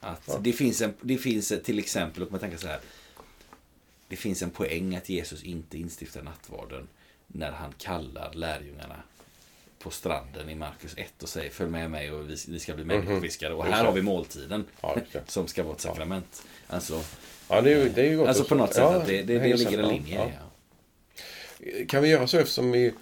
att 0.00 0.22
ja. 0.26 0.38
det, 0.40 0.52
finns 0.52 0.80
en, 0.80 0.94
det 1.00 1.18
finns 1.18 1.52
till 1.64 1.78
exempel, 1.78 2.20
låt 2.20 2.30
mig 2.30 2.40
tänka 2.40 2.58
så 2.58 2.66
här. 2.66 2.80
Det 4.08 4.16
finns 4.16 4.42
en 4.42 4.50
poäng 4.50 4.96
att 4.96 5.08
Jesus 5.08 5.42
inte 5.42 5.78
instiftar 5.78 6.22
nattvarden 6.22 6.88
när 7.26 7.52
han 7.52 7.72
kallar 7.78 8.32
lärjungarna 8.34 9.02
på 9.82 9.90
stranden 9.90 10.50
i 10.50 10.54
Markus 10.54 10.94
1 10.96 11.22
och 11.22 11.28
säger 11.28 11.50
följ 11.50 11.70
med 11.70 11.90
mig 11.90 12.12
och 12.12 12.30
vi, 12.30 12.36
vi 12.48 12.58
ska 12.58 12.74
bli 12.74 12.84
mhm. 12.84 12.96
människofiskare. 12.96 13.54
Och 13.54 13.64
här 13.64 13.84
har 13.84 13.92
vi 13.92 14.02
måltiden 14.02 14.64
ja, 14.80 14.96
som 15.26 15.46
ska 15.46 15.62
vara 15.62 15.74
ett 15.74 15.80
sakrament. 15.80 16.42
Alltså, 16.66 17.02
ja, 17.48 17.60
det 17.60 17.72
är, 17.72 17.90
det 17.94 18.08
är 18.08 18.16
gott 18.16 18.28
alltså 18.28 18.44
på 18.44 18.54
något 18.54 18.74
sätt 18.74 18.82
ja, 18.82 18.94
att 18.94 19.06
det, 19.06 19.22
det, 19.22 19.38
det, 19.38 19.56
ligger 19.56 19.78
en 19.78 19.88
linje. 19.88 20.32
Kan 21.88 22.02
vi 22.02 22.08
göra 22.08 22.26
så 22.26 22.38
eftersom 22.38 22.72
vi 22.72 22.92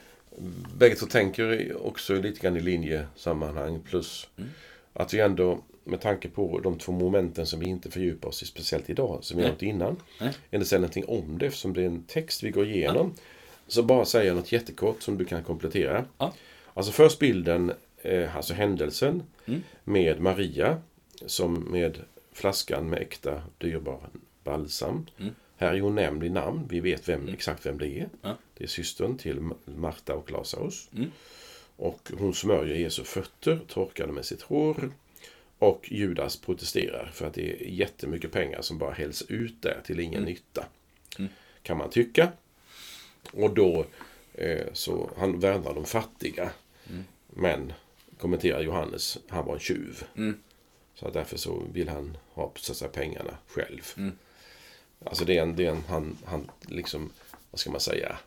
bägge 0.77 0.95
två 0.95 1.07
tänker 1.07 1.77
också 1.87 2.15
lite 2.15 2.41
grann 2.41 2.57
i 2.57 2.61
linjesammanhang 2.61 3.83
plus 3.83 4.29
mm. 4.37 4.51
att 4.93 5.15
vi 5.15 5.21
ändå 5.21 5.63
med 5.85 6.01
tanke 6.01 6.29
på 6.29 6.61
de 6.61 6.79
två 6.79 6.93
momenten 6.93 7.47
som 7.47 7.61
vi 7.61 7.67
inte 7.67 7.91
fördjupar 7.91 8.29
oss 8.29 8.43
i 8.43 8.47
speciellt 8.47 8.91
idag, 8.91 9.19
som 9.23 9.37
vi 9.37 9.43
har 9.43 9.51
gjort 9.51 9.63
innan. 9.63 9.97
Nej. 10.21 10.33
Eller 10.51 10.65
säga 10.65 10.79
någonting 10.79 11.05
om 11.05 11.39
det 11.39 11.47
eftersom 11.47 11.73
det 11.73 11.83
är 11.83 11.87
en 11.87 12.03
text 12.03 12.43
vi 12.43 12.51
går 12.51 12.67
igenom. 12.67 13.13
Ja. 13.17 13.23
Så 13.67 13.83
bara 13.83 14.05
säga 14.05 14.35
något 14.35 14.53
jättekort 14.53 15.03
som 15.03 15.19
du 15.19 15.25
kan 15.25 15.45
komplettera. 15.45 16.05
Ja. 16.19 16.33
Alltså 16.79 16.93
först 16.93 17.19
bilden, 17.19 17.73
eh, 18.03 18.37
alltså 18.37 18.55
händelsen 18.55 19.23
mm. 19.47 19.63
med 19.85 20.21
Maria 20.21 20.81
som 21.27 21.55
med 21.55 21.99
flaskan 22.33 22.91
med 22.91 22.99
äkta 22.99 23.43
dyrbar 23.59 24.01
balsam. 24.45 25.07
Mm. 25.19 25.35
Här 25.57 25.75
är 25.75 25.81
hon 25.81 25.95
nämnd 25.95 26.25
i 26.25 26.29
namn. 26.29 26.67
Vi 26.69 26.81
vet 26.81 27.09
vem, 27.09 27.21
mm. 27.21 27.35
exakt 27.35 27.67
vem 27.67 27.79
det 27.79 27.89
är. 27.89 28.09
Ja. 28.23 28.37
Det 28.55 28.65
är 28.65 28.69
systern 28.69 29.19
till 29.19 29.51
Marta 29.65 30.15
och 30.15 30.31
Lazarus. 30.31 30.89
Mm. 30.97 31.11
Och 31.77 32.11
hon 32.19 32.35
smörjer 32.35 32.77
Jesu 32.77 33.05
fötter, 33.05 33.61
torkar 33.69 34.07
dem 34.07 34.15
med 34.15 34.25
sitt 34.25 34.43
hår. 34.43 34.91
Och 35.59 35.89
Judas 35.93 36.37
protesterar 36.37 37.11
för 37.15 37.27
att 37.27 37.35
det 37.35 37.51
är 37.51 37.67
jättemycket 37.67 38.33
pengar 38.33 38.63
som 38.63 38.79
bara 38.79 38.93
hälls 38.93 39.23
ut 39.23 39.63
där 39.63 39.81
till 39.85 40.01
ingen 40.01 40.23
mm. 40.23 40.31
nytta. 40.31 40.67
Mm. 41.19 41.31
Kan 41.63 41.77
man 41.77 41.91
tycka. 41.91 42.33
Och 43.33 43.55
då 43.55 43.87
eh, 44.35 44.67
så 44.73 45.11
han 45.17 45.41
värnar 45.41 45.75
de 45.75 45.85
fattiga. 45.85 46.51
Mm. 46.91 47.05
Men 47.27 47.73
kommenterar 48.19 48.61
Johannes, 48.61 49.19
han 49.29 49.47
var 49.47 49.55
en 49.55 49.61
tjuv. 49.61 50.05
Mm. 50.17 50.39
Så 50.95 51.11
därför 51.11 51.37
så 51.37 51.63
vill 51.73 51.89
han 51.89 52.17
ha 52.33 52.53
så 52.57 52.75
säga, 52.75 52.91
pengarna 52.91 53.35
själv. 53.47 53.83
Mm. 53.97 54.19
Alltså 55.05 55.25
det 55.25 55.39
är 55.39 55.43
en, 55.43 55.57
det 55.57 55.67
är 55.67 55.71
en 55.71 55.85
han, 55.89 56.19
han 56.25 56.51
liksom, 56.61 57.11
vad 57.51 57.61
ska 57.61 57.71
man 57.71 57.81
säga? 57.81 58.19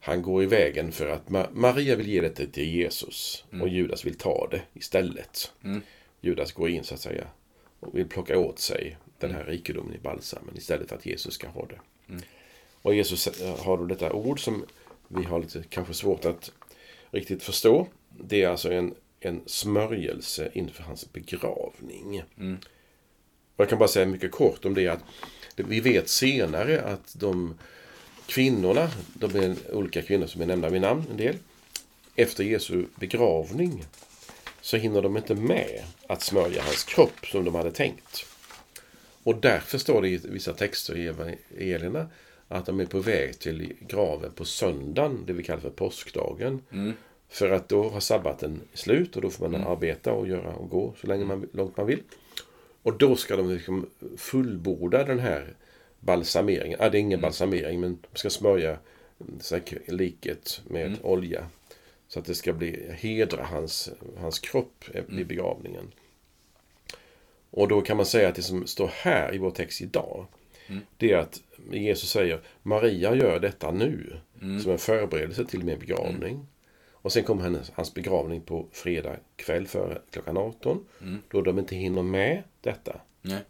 Han 0.00 0.22
går 0.22 0.42
i 0.42 0.46
vägen 0.46 0.92
för 0.92 1.08
att 1.08 1.30
Ma 1.30 1.46
Maria 1.52 1.96
vill 1.96 2.08
ge 2.08 2.20
det 2.20 2.30
till 2.46 2.74
Jesus 2.74 3.44
mm. 3.50 3.62
och 3.62 3.68
Judas 3.68 4.04
vill 4.04 4.14
ta 4.14 4.48
det 4.50 4.62
istället. 4.74 5.52
Mm. 5.64 5.82
Judas 6.20 6.52
går 6.52 6.68
in 6.68 6.84
så 6.84 6.94
att 6.94 7.00
säga 7.00 7.26
och 7.80 7.98
vill 7.98 8.08
plocka 8.08 8.38
åt 8.38 8.58
sig 8.58 8.96
den 9.18 9.30
här 9.30 9.40
mm. 9.40 9.52
rikedomen 9.52 9.94
i 9.94 9.98
balsamen 9.98 10.56
istället 10.56 10.88
för 10.88 10.96
att 10.96 11.06
Jesus 11.06 11.34
ska 11.34 11.48
ha 11.48 11.66
det. 11.66 11.80
Mm. 12.08 12.22
Och 12.82 12.94
Jesus 12.94 13.26
eh, 13.26 13.64
har 13.64 13.76
då 13.76 13.84
detta 13.84 14.12
ord 14.12 14.44
som 14.44 14.64
vi 15.08 15.24
har 15.24 15.40
lite 15.40 15.64
kanske 15.68 15.94
svårt 15.94 16.24
att 16.24 16.52
riktigt 17.10 17.42
förstå. 17.42 17.86
Det 18.08 18.42
är 18.42 18.48
alltså 18.48 18.72
en, 18.72 18.94
en 19.20 19.42
smörjelse 19.46 20.50
inför 20.52 20.82
hans 20.82 21.12
begravning. 21.12 22.22
Mm. 22.38 22.58
Jag 23.56 23.68
kan 23.68 23.78
bara 23.78 23.88
säga 23.88 24.06
mycket 24.06 24.32
kort 24.32 24.64
om 24.64 24.74
det 24.74 24.88
att 24.88 25.00
vi 25.56 25.80
vet 25.80 26.08
senare 26.08 26.82
att 26.82 27.14
de 27.14 27.58
kvinnorna, 28.26 28.90
de 29.14 29.36
är 29.36 29.56
olika 29.72 30.02
kvinnor 30.02 30.26
som 30.26 30.42
är 30.42 30.46
nämnda 30.46 30.68
vid 30.68 30.80
namn, 30.80 31.04
en 31.10 31.16
del, 31.16 31.36
efter 32.16 32.44
Jesu 32.44 32.84
begravning 32.94 33.84
så 34.60 34.76
hinner 34.76 35.02
de 35.02 35.16
inte 35.16 35.34
med 35.34 35.84
att 36.06 36.22
smörja 36.22 36.62
hans 36.62 36.84
kropp 36.84 37.26
som 37.26 37.44
de 37.44 37.54
hade 37.54 37.72
tänkt. 37.72 38.26
Och 39.22 39.36
därför 39.36 39.78
står 39.78 40.02
det 40.02 40.08
i 40.08 40.16
vissa 40.16 40.52
texter 40.52 40.96
i 40.96 41.06
evangelierna 41.06 42.08
att 42.48 42.66
de 42.66 42.80
är 42.80 42.86
på 42.86 42.98
väg 42.98 43.38
till 43.38 43.72
graven 43.80 44.32
på 44.32 44.44
söndagen, 44.44 45.24
det 45.26 45.32
vi 45.32 45.42
kallar 45.42 45.60
för 45.60 45.70
påskdagen. 45.70 46.62
Mm. 46.72 46.92
För 47.28 47.50
att 47.50 47.68
då 47.68 47.88
har 47.88 48.00
sabbaten 48.00 48.60
slut 48.74 49.16
och 49.16 49.22
då 49.22 49.30
får 49.30 49.48
man 49.48 49.54
mm. 49.54 49.72
arbeta 49.72 50.12
och 50.12 50.28
göra 50.28 50.54
och 50.54 50.70
gå 50.70 50.94
så 51.00 51.06
länge 51.06 51.24
man, 51.24 51.48
långt 51.52 51.76
man 51.76 51.86
vill. 51.86 52.02
Och 52.82 52.98
då 52.98 53.16
ska 53.16 53.36
de 53.36 53.50
liksom 53.50 53.86
fullborda 54.16 55.04
den 55.04 55.18
här 55.18 55.54
balsameringen. 56.00 56.78
Ah, 56.80 56.88
det 56.88 56.98
är 56.98 57.00
ingen 57.00 57.18
mm. 57.18 57.28
balsamering 57.28 57.80
men 57.80 57.98
de 58.12 58.18
ska 58.18 58.30
smörja 58.30 58.78
liket 59.86 60.62
med 60.66 60.86
mm. 60.86 60.98
olja. 61.02 61.46
Så 62.08 62.18
att 62.18 62.24
det 62.24 62.34
ska 62.34 62.52
bli 62.52 62.92
hedra 62.92 63.44
hans, 63.44 63.90
hans 64.16 64.38
kropp 64.38 64.84
vid 64.92 65.10
mm. 65.10 65.26
begravningen. 65.26 65.92
Och 67.50 67.68
då 67.68 67.80
kan 67.80 67.96
man 67.96 68.06
säga 68.06 68.28
att 68.28 68.34
det 68.34 68.42
som 68.42 68.66
står 68.66 68.90
här 68.94 69.34
i 69.34 69.38
vår 69.38 69.50
text 69.50 69.80
idag 69.80 70.26
mm. 70.68 70.80
Det 70.96 71.12
är 71.12 71.16
att 71.16 71.40
Jesus 71.70 72.10
säger 72.10 72.40
Maria 72.62 73.14
gör 73.14 73.40
detta 73.40 73.70
nu 73.70 74.16
mm. 74.42 74.60
som 74.60 74.72
en 74.72 74.78
förberedelse 74.78 75.44
till 75.44 75.64
min 75.64 75.78
begravning. 75.78 76.34
Mm. 76.34 76.46
Och 76.92 77.12
sen 77.12 77.24
kommer 77.24 77.42
hennes, 77.42 77.70
hans 77.74 77.94
begravning 77.94 78.40
på 78.40 78.66
fredag 78.72 79.16
kväll 79.36 79.66
före 79.66 79.98
klockan 80.10 80.36
18. 80.36 80.84
Mm. 81.02 81.18
Då 81.28 81.42
de 81.42 81.58
inte 81.58 81.76
hinner 81.76 82.02
med 82.02 82.42
detta. 82.60 83.00
Nej. 83.22 83.40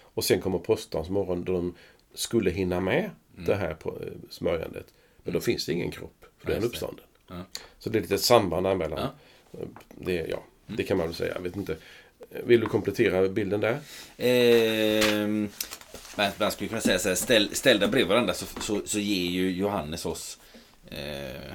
Och 0.00 0.24
sen 0.24 0.40
kommer 0.40 0.58
påskdagens 0.58 1.10
morgon 1.10 1.44
då 1.44 1.52
de 1.52 1.74
skulle 2.14 2.50
hinna 2.50 2.80
med 2.80 3.10
mm. 3.34 3.46
det 3.46 3.54
här 3.54 3.74
på, 3.74 3.90
eh, 3.90 4.12
smörjandet. 4.30 4.86
Men 5.24 5.34
då 5.34 5.40
finns 5.40 5.66
det 5.66 5.72
ingen 5.72 5.90
kropp, 5.90 6.24
för 6.38 6.50
är 6.50 6.54
han 6.54 6.64
uppstånden. 6.64 7.04
Ja. 7.28 7.44
Så 7.78 7.90
det 7.90 7.98
är 7.98 8.02
lite 8.02 8.18
samband 8.18 8.66
där 8.66 8.74
mellan. 8.74 8.98
Ja. 8.98 9.10
Det, 9.94 10.14
ja, 10.14 10.42
mm. 10.66 10.76
det 10.76 10.82
kan 10.82 10.96
man 10.96 11.06
väl 11.06 11.14
säga. 11.14 11.34
Jag 11.34 11.42
vet 11.42 11.56
inte. 11.56 11.76
Vill 12.44 12.60
du 12.60 12.66
komplettera 12.66 13.28
bilden 13.28 13.60
där? 13.60 13.78
Eh, 14.16 15.48
man 16.38 16.50
skulle 16.50 16.68
kunna 16.68 16.80
säga 16.80 16.98
så 16.98 17.08
här, 17.08 17.16
ställ, 17.16 17.54
ställda 17.54 17.88
bredvid 17.88 18.08
varandra 18.08 18.34
så, 18.34 18.46
så, 18.60 18.80
så 18.84 18.98
ger 18.98 19.30
ju 19.30 19.50
Johannes 19.50 20.06
oss 20.06 20.38
eh, 20.90 21.52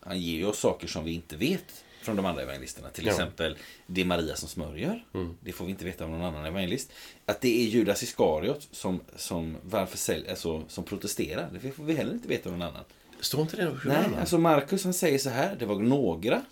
han 0.00 0.20
ger 0.20 0.38
ju 0.38 0.46
oss 0.46 0.58
saker 0.58 0.88
som 0.88 1.04
vi 1.04 1.12
inte 1.12 1.36
vet 1.36 1.84
från 2.02 2.16
de 2.16 2.26
andra 2.26 2.42
evangelisterna. 2.42 2.88
Till 2.88 3.06
ja. 3.06 3.12
exempel, 3.12 3.56
det 3.86 4.00
är 4.00 4.04
Maria 4.04 4.36
som 4.36 4.48
smörjer. 4.48 5.04
Mm. 5.14 5.36
Det 5.40 5.52
får 5.52 5.64
vi 5.64 5.70
inte 5.70 5.84
veta 5.84 6.04
av 6.04 6.10
någon 6.10 6.24
annan 6.24 6.44
evangelist. 6.44 6.92
Att 7.26 7.40
det 7.40 7.62
är 7.62 7.68
Judas 7.68 8.02
Iskariot 8.02 8.68
som, 8.72 9.00
som, 9.16 9.56
varför 9.62 9.98
sälj, 9.98 10.28
alltså, 10.30 10.62
som 10.68 10.84
protesterar. 10.84 11.48
Det 11.62 11.70
får 11.70 11.84
vi 11.84 11.94
heller 11.94 12.12
inte 12.12 12.28
veta 12.28 12.50
av 12.50 12.58
någon 12.58 12.68
annan. 12.68 12.84
Står 13.20 13.40
inte 13.40 13.56
det 13.56 13.64
någon 13.64 13.80
Nej, 13.84 14.04
alltså 14.20 14.38
Markus 14.38 14.84
han 14.84 14.94
säger 14.94 15.18
så 15.18 15.30
här. 15.30 15.56
Det 15.58 15.66
var 15.66 15.78
några 15.78 16.42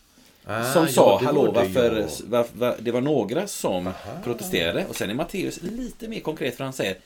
ah, 0.44 0.72
som 0.72 0.88
sa 0.88 1.18
ja, 1.22 1.26
hallå 1.26 1.52
varför, 1.52 2.08
var, 2.24 2.46
var, 2.52 2.76
det 2.78 2.90
var 2.90 3.00
några 3.00 3.46
som 3.46 3.86
Aha. 3.86 4.20
protesterade. 4.24 4.86
Och 4.86 4.96
sen 4.96 5.10
är 5.10 5.14
Matteus 5.14 5.62
lite 5.62 6.08
mer 6.08 6.20
konkret 6.20 6.56
för 6.56 6.64
han 6.64 6.72
säger 6.72 6.96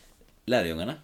lärjungarna 0.44 0.94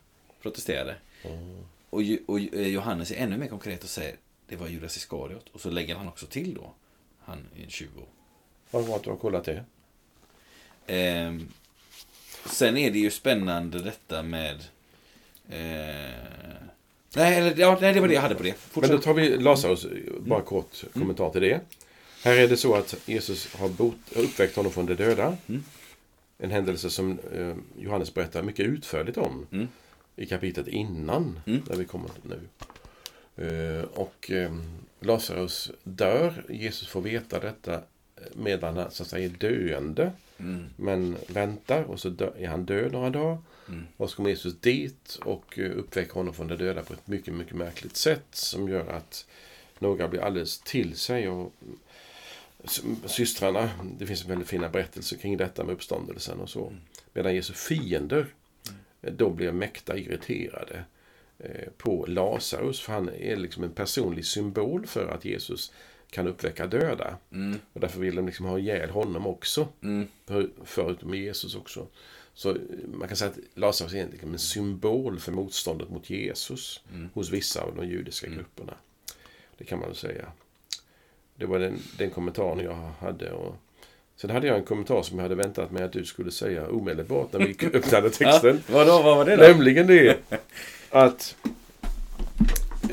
protesterade. 0.42 0.96
Mm. 1.22 1.64
Och, 1.90 2.00
och 2.26 2.40
Johannes 2.40 3.10
är 3.10 3.16
ännu 3.16 3.36
mer 3.36 3.46
konkret 3.46 3.84
och 3.84 3.90
säger 3.90 4.16
det 4.48 4.56
var 4.56 4.68
Judas 4.68 4.96
Iskariot. 4.96 5.48
Och 5.52 5.60
så 5.60 5.70
lägger 5.70 5.94
han 5.94 6.08
också 6.08 6.26
till 6.26 6.54
då, 6.54 6.74
han 7.20 7.38
är 7.56 7.66
20 7.68 8.00
år. 8.00 8.08
Vad 8.70 8.84
var 8.84 8.96
att 8.96 9.02
du 9.02 9.10
har 9.10 9.16
kollat 9.16 9.44
det? 9.44 9.64
Eh, 10.94 11.34
sen 12.46 12.76
är 12.76 12.90
det 12.90 12.98
ju 12.98 13.10
spännande 13.10 13.78
detta 13.78 14.22
med... 14.22 14.56
Eh, 15.48 16.14
nej, 17.14 17.38
eller, 17.38 17.54
ja, 17.56 17.78
nej, 17.80 17.94
det 17.94 18.00
var 18.00 18.08
det 18.08 18.14
jag 18.14 18.22
hade 18.22 18.34
på 18.34 18.42
det. 18.42 18.52
Fortsätt. 18.52 18.90
Men 18.90 19.00
då 19.00 19.02
tar 19.02 19.14
vi 19.14 19.38
Lazarus, 19.38 19.86
bara 20.18 20.38
mm. 20.38 20.46
kort 20.46 20.82
mm. 20.82 20.92
kommentar 20.92 21.30
till 21.30 21.42
det. 21.42 21.60
Här 22.22 22.36
är 22.36 22.48
det 22.48 22.56
så 22.56 22.74
att 22.74 22.94
Jesus 23.06 23.54
har 23.54 23.68
bot, 23.68 23.96
uppväckt 24.12 24.56
honom 24.56 24.72
från 24.72 24.86
de 24.86 24.94
döda. 24.94 25.36
Mm. 25.48 25.64
En 26.40 26.50
händelse 26.50 26.90
som 26.90 27.18
eh, 27.32 27.56
Johannes 27.78 28.14
berättar 28.14 28.42
mycket 28.42 28.66
utförligt 28.66 29.18
om 29.18 29.46
mm. 29.52 29.68
i 30.16 30.26
kapitlet 30.26 30.68
innan, 30.68 31.40
mm. 31.46 31.62
där 31.66 31.76
vi 31.76 31.84
kommer 31.84 32.10
nu. 32.22 32.40
Eh, 33.36 33.84
och 33.84 34.30
ehm, 34.30 34.62
Lazarus 35.00 35.70
dör. 35.82 36.44
Jesus 36.48 36.88
får 36.88 37.00
veta 37.00 37.40
detta 37.40 37.80
medan 38.34 38.76
han 38.76 38.90
så 38.90 39.02
att 39.02 39.08
säga 39.08 39.24
är 39.24 39.30
döende. 39.30 40.12
Mm. 40.38 40.64
Men 40.76 41.16
väntar 41.26 41.82
och 41.82 42.00
så 42.00 42.08
är 42.38 42.48
han 42.48 42.64
död 42.64 42.92
några 42.92 43.10
dagar. 43.10 43.38
Mm. 43.68 43.86
Och 43.96 44.10
så 44.10 44.16
kommer 44.16 44.30
Jesus 44.30 44.60
dit 44.60 45.18
och 45.24 45.58
eh, 45.58 45.70
uppväcker 45.70 46.14
honom 46.14 46.34
från 46.34 46.48
de 46.48 46.56
döda 46.56 46.82
på 46.82 46.92
ett 46.92 47.06
mycket, 47.06 47.34
mycket 47.34 47.56
märkligt 47.56 47.96
sätt. 47.96 48.26
Som 48.30 48.68
gör 48.68 48.88
att 48.88 49.26
några 49.78 50.08
blir 50.08 50.20
alldeles 50.20 50.58
till 50.58 50.96
sig. 50.96 51.28
Och 51.28 51.54
systrarna, 53.06 53.70
det 53.98 54.06
finns 54.06 54.24
väldigt 54.24 54.48
fina 54.48 54.68
berättelser 54.68 55.16
kring 55.16 55.36
detta 55.36 55.64
med 55.64 55.72
uppståndelsen 55.72 56.40
och 56.40 56.50
så. 56.50 56.66
Mm. 56.66 56.80
Medan 57.12 57.34
Jesu 57.34 57.52
fiender, 57.52 58.26
mm. 59.02 59.16
då 59.16 59.30
blir 59.30 59.52
mäkta 59.52 59.96
irriterade 59.98 60.84
eh, 61.38 61.68
på 61.76 62.06
Lazarus. 62.08 62.80
För 62.80 62.92
han 62.92 63.08
är 63.08 63.36
liksom 63.36 63.64
en 63.64 63.72
personlig 63.72 64.24
symbol 64.26 64.86
för 64.86 65.08
att 65.08 65.24
Jesus 65.24 65.72
kan 66.10 66.28
uppväcka 66.28 66.66
döda. 66.66 67.16
Mm. 67.32 67.58
Och 67.72 67.80
därför 67.80 68.00
vill 68.00 68.14
de 68.16 68.26
liksom 68.26 68.46
ha 68.46 68.58
ihjäl 68.58 68.90
honom 68.90 69.26
också. 69.26 69.68
Mm. 69.82 70.08
För- 70.26 70.50
Förutom 70.64 71.14
Jesus 71.14 71.54
också. 71.54 71.86
Så 72.34 72.50
eh, 72.50 72.56
man 72.94 73.08
kan 73.08 73.16
säga 73.16 73.30
att 73.30 73.38
Lazarus 73.54 73.92
är 73.92 73.96
egentligen 73.96 74.32
en 74.32 74.38
symbol 74.38 75.20
för 75.20 75.32
motståndet 75.32 75.90
mot 75.90 76.10
Jesus 76.10 76.80
Mm. 76.92 77.08
hos 77.14 77.30
vissa 77.30 77.62
av 77.62 77.76
de 77.76 77.88
judiska 77.88 78.26
grupperna. 78.28 78.74
Det 79.58 79.64
kan 79.64 79.78
man 79.78 79.88
väl 79.88 79.96
säga. 79.96 80.32
Det 81.40 81.46
var 81.46 81.58
den, 81.58 81.78
den 81.98 82.10
kommentaren 82.10 82.58
jag 82.64 82.90
hade. 83.00 83.32
Och 83.32 83.56
sen 84.16 84.30
hade 84.30 84.46
jag 84.46 84.56
en 84.56 84.64
kommentar 84.64 85.02
som 85.02 85.16
jag 85.18 85.22
hade 85.22 85.34
väntat 85.34 85.70
mig 85.70 85.82
att 85.82 85.92
du 85.92 86.04
skulle 86.04 86.30
säga 86.30 86.68
omedelbart 86.68 87.32
när 87.32 87.40
vi 87.40 87.56
öppnade 87.74 88.10
texten. 88.10 88.62
Ja, 88.66 88.74
vadå, 88.74 89.02
vad 89.02 89.16
var 89.16 89.24
det 89.24 89.36
då? 89.36 89.42
Nämligen 89.42 89.86
det 89.86 90.16
att 90.90 91.36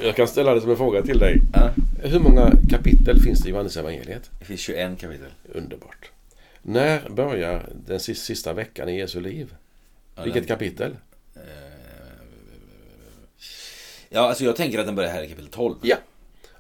jag 0.04 0.16
kan 0.16 0.28
ställa 0.28 0.54
det 0.54 0.62
som 0.62 0.70
en 0.70 0.78
fråga 0.78 1.02
till 1.02 1.20
dig. 1.20 1.42
Ja. 1.54 1.70
Hur 2.04 2.20
många 2.20 2.52
kapitel 2.70 3.20
finns 3.22 3.40
det 3.40 3.50
i 3.50 3.52
Johannes 3.52 3.78
evangeliet? 3.78 4.30
Det 4.40 4.46
finns 4.46 4.60
21 4.60 5.00
kapitel. 5.00 5.32
Underbart. 5.54 6.12
När 6.62 7.10
börjar 7.10 7.70
den 7.88 8.00
sista, 8.00 8.54
veckan 8.54 8.90
i 8.90 8.98
Jesu 9.00 9.20
liv? 9.22 9.54
Ja, 10.16 10.24
Vilket 10.24 10.48
den- 10.48 10.58
kapitel? 10.58 10.96
eh, 11.36 11.42
Ja, 14.10 14.20
alltså 14.30 14.44
jag 14.44 14.56
tänker 14.56 14.80
att 14.80 14.86
den 14.86 14.96
börjar 14.96 15.12
här 15.12 15.24
i 15.24 15.28
kapitel 15.30 15.50
12. 15.52 15.76
Ja. 15.82 15.96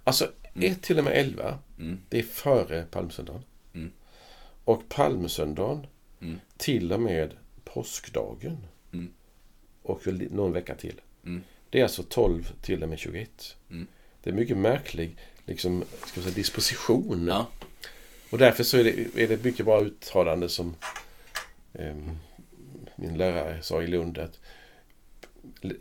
Alltså 0.03 0.27
1 0.63 0.81
till 0.81 0.97
och 0.97 1.03
med 1.03 1.13
11, 1.17 1.59
Mm. 1.79 1.99
det 2.09 2.19
är 2.19 2.23
före 2.23 2.83
palmsöndagen. 2.91 3.43
Mm. 3.73 3.91
Och 4.63 4.89
palmsöndagen 4.89 5.87
Mm. 6.21 6.39
till 6.57 6.93
och 6.93 6.99
med 7.01 7.33
påskdagen. 7.63 8.57
Mm. 8.93 9.13
Och 9.81 10.01
någon 10.31 10.51
vecka 10.53 10.75
till. 10.75 11.01
Mm. 11.25 11.43
Det 11.69 11.79
är 11.79 11.83
alltså 11.83 12.03
12 12.03 12.51
till 12.61 12.83
och 12.83 12.89
med 12.89 12.99
21. 12.99 13.55
Mm. 13.69 13.87
Det 14.23 14.29
är 14.29 14.33
mycket 14.33 14.57
märklig 14.57 15.17
liksom, 15.45 15.83
ska 16.05 16.21
säga, 16.21 16.33
disposition. 16.35 17.27
Ja. 17.27 17.47
Och 18.31 18.37
därför 18.37 18.63
så 18.63 18.77
är 18.77 18.83
det, 18.83 19.23
är 19.23 19.27
det 19.27 19.43
mycket 19.43 19.65
bra 19.65 19.81
uttalande 19.81 20.49
som 20.49 20.75
ehm, 21.73 22.17
min 22.95 23.17
lärare 23.17 23.61
sa 23.61 23.83
i 23.83 23.87
Lund 23.87 24.17
att 24.17 24.39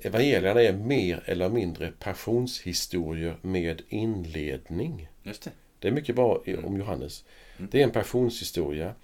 evangelierna 0.03 0.63
är 0.63 0.73
mer 0.73 1.23
eller 1.27 1.49
mindre 1.49 1.93
passionshistorier 1.99 3.37
med 3.43 3.83
inledning. 3.89 5.09
Just 5.23 5.43
det. 5.43 5.51
Det 5.79 5.89
är 5.89 5.93
mycket 5.93 6.15
bra 6.17 6.43
i- 6.45 6.57
om 6.57 6.77
Johannes. 6.77 7.25
Mm. 7.59 7.69
Det 7.73 7.79
är 7.81 7.85
en 7.85 7.91
passionshistoria. 7.91 8.95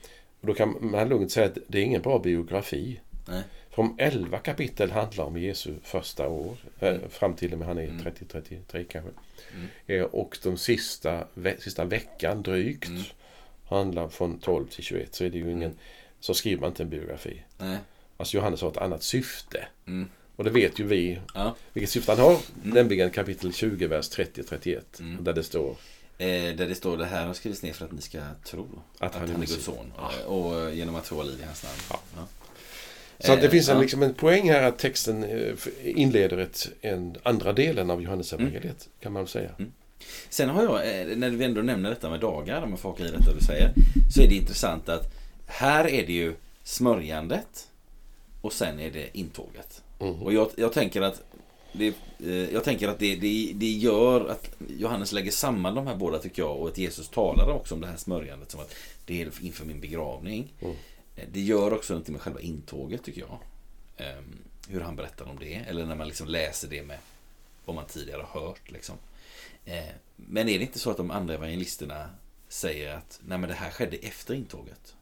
Och 0.41 0.47
då 0.47 0.55
kan 0.55 0.77
man 0.81 1.09
lugnt 1.09 1.33
säga 1.33 1.47
att 1.47 1.59
det 1.69 1.79
är 1.79 1.83
ingen 1.83 2.03
bra 2.03 2.19
biografi. 2.19 3.01
Nej. 3.29 3.43
För 3.71 3.83
om 3.83 3.95
11 3.99 4.39
kapitel 4.39 4.91
handlar 4.91 5.25
om 5.25 5.37
Jesu 5.37 5.75
första 5.83 6.29
år, 6.29 6.57
eh, 6.81 6.89
Mm. 6.89 7.11
fram 7.11 7.35
till 7.35 7.53
och 7.53 7.59
med 7.59 7.69
han 7.69 7.79
är 7.79 7.83
Mm. 7.85 8.03
30-33 8.03 8.85
kanske. 8.85 9.11
Mm. 9.55 9.69
Eh, 9.87 10.03
och 10.03 10.39
de 10.43 10.57
sista, 10.57 11.27
ve- 11.35 11.61
sista 11.61 11.85
veckan 11.85 12.43
drygt 12.43 12.89
Mm. 12.89 13.03
handlar 13.65 14.09
från 14.09 14.39
12 14.39 14.67
till 14.67 14.85
21 14.85 15.15
så 15.15 15.25
är 15.25 15.31
det 15.31 15.39
ju 15.39 15.51
ingen, 15.53 15.75
så 16.21 16.35
skriver 16.35 16.61
man 16.61 16.69
inte 16.71 16.83
en 16.83 16.89
biografi. 16.91 17.43
Nej. 17.59 17.79
Alltså 18.17 18.37
Johannes 18.37 18.61
har 18.63 18.71
ett 18.71 18.77
annat 18.77 19.03
syfte. 19.03 19.67
Mm. 20.33 20.37
Och 20.37 20.45
det 20.45 20.51
vet 20.51 20.79
ju 20.79 20.85
vi 20.87 21.19
Ja. 21.35 21.57
vilket 21.73 21.91
syfte 21.91 22.13
han 22.13 22.21
har. 22.21 22.37
Nämligen 22.63 23.11
kapitel 23.11 23.53
20, 23.53 23.87
vers 23.87 24.11
30-31. 24.11 24.81
Mm. 25.01 25.25
Där 25.25 25.33
det 25.33 25.43
står 25.43 25.77
Eh, 26.19 26.29
där 26.57 26.67
det 26.69 26.75
står 26.75 26.97
det 26.97 27.05
här 27.05 27.27
har 27.27 27.35
skrivits 27.35 27.63
ner 27.63 27.73
för 27.73 27.85
att 27.85 27.93
ni 27.93 28.01
ska 28.01 28.19
tro 28.45 28.67
att, 28.99 29.15
han, 29.15 29.31
är 29.31 29.35
Guds 29.39 29.65
son. 29.65 29.93
Eh, 29.99 30.27
Och 30.27 30.61
eh, 30.61 30.75
genom 30.75 30.95
att 30.95 31.05
tro 31.05 31.23
liv 31.23 31.39
i 31.43 31.45
hans 31.45 31.63
namn. 31.65 31.77
Ja. 31.91 32.01
Ja. 32.17 32.27
Så 33.19 33.33
att 33.33 33.41
det 33.41 33.47
Eh, 33.47 33.51
finns 33.51 33.69
en, 33.69 33.75
ja. 33.77 33.81
liksom 33.83 34.03
en 34.03 34.15
poäng 34.15 34.51
här 34.51 34.63
att 34.63 34.79
texten 34.79 35.27
inleder 35.83 36.39
ett, 36.39 36.69
en 36.81 37.17
andra 37.23 37.53
delen 37.53 37.91
av 37.91 38.03
Johannes 38.03 38.33
evangeliet 38.33 38.89
kan 39.01 39.13
man 39.13 39.27
säga. 39.27 39.51
Mm. 39.59 39.73
Sen 40.29 40.49
har 40.49 40.63
jag, 40.63 41.19
när 41.19 41.31
vi 41.31 41.45
ändå 41.45 41.63
nämner 41.63 41.91
detta 41.91 42.11
med 42.11 42.21
dagar, 42.21 42.63
om 42.63 42.71
jag 42.71 42.79
får 42.81 42.89
haka 42.91 43.05
i 43.05 43.11
detta 43.11 43.35
du 43.35 43.45
säger, 43.47 43.73
så 44.15 44.23
är 44.23 44.29
det 44.29 44.35
intressant 44.35 44.89
att 44.89 45.15
här 45.47 45.89
är 45.89 46.07
det 46.07 46.13
ju 46.13 46.35
smörjandet 46.65 47.69
och 48.41 48.53
sen 48.53 48.81
är 48.81 48.91
det 48.91 49.19
intåget. 49.19 49.83
Mhm. 50.03 50.23
Och 50.23 50.33
jag, 50.33 50.51
jag 50.57 50.73
tänker 50.73 51.03
att 51.03 51.23
det, 51.73 51.95
eh, 52.19 52.53
jag 52.53 52.65
tänker 52.65 52.89
att 52.89 52.99
det, 52.99 53.17
det, 53.17 53.53
det 53.55 53.71
gör 53.71 54.29
att 54.29 54.51
Johannes 54.69 55.13
lägger 55.13 55.31
samman 55.31 55.75
de 55.75 55.87
här 55.87 55.97
båda 55.97 56.19
tycker 56.19 56.43
jag 56.43 56.57
och 56.57 56.69
att 56.69 56.79
Jesus 56.79 57.09
talar 57.09 57.49
också 57.51 57.75
om 57.75 57.81
det 57.81 57.87
här 57.87 57.97
smörjandet 57.97 58.51
som 58.51 58.61
att 58.61 58.75
det 59.07 59.23
är 59.23 59.45
inför 59.45 59.65
min 59.65 59.81
begravning. 59.81 60.53
Mm. 60.61 60.77
Eh, 61.17 61.25
Det 61.33 61.41
gör 61.41 61.73
också 61.73 61.93
någonting 61.93 62.13
med 62.13 62.23
själva 62.23 62.41
intåget 62.41 63.05
tycker 63.05 63.21
jag. 63.21 63.39
Ehm, 63.97 64.39
hur 64.69 64.81
han 64.81 64.97
berättar 64.97 65.25
om 65.29 65.39
det. 65.41 65.55
Eller 65.55 65.87
när 65.87 65.95
man 65.97 66.09
liksom 66.09 66.29
läser 66.29 66.69
det 66.69 66.83
med 66.83 66.99
vad 67.65 67.77
man 67.77 67.85
tidigare 67.87 68.23
har 68.29 68.41
hört. 68.41 68.71
Liksom. 68.71 68.97
Eh, 69.65 69.85
men 70.17 70.49
är 70.49 70.59
det 70.59 70.65
inte 70.65 70.79
så 70.79 70.91
att 70.91 70.97
de 70.97 71.11
andra 71.11 71.35
evangelisterna 71.35 72.11
säger 72.49 72.95
att 72.95 73.21
nej 73.27 73.39
men 73.39 73.49
det 73.49 73.55
här 73.55 73.71
skedde 73.71 73.97
efter 73.97 74.35
intåget? 74.35 74.95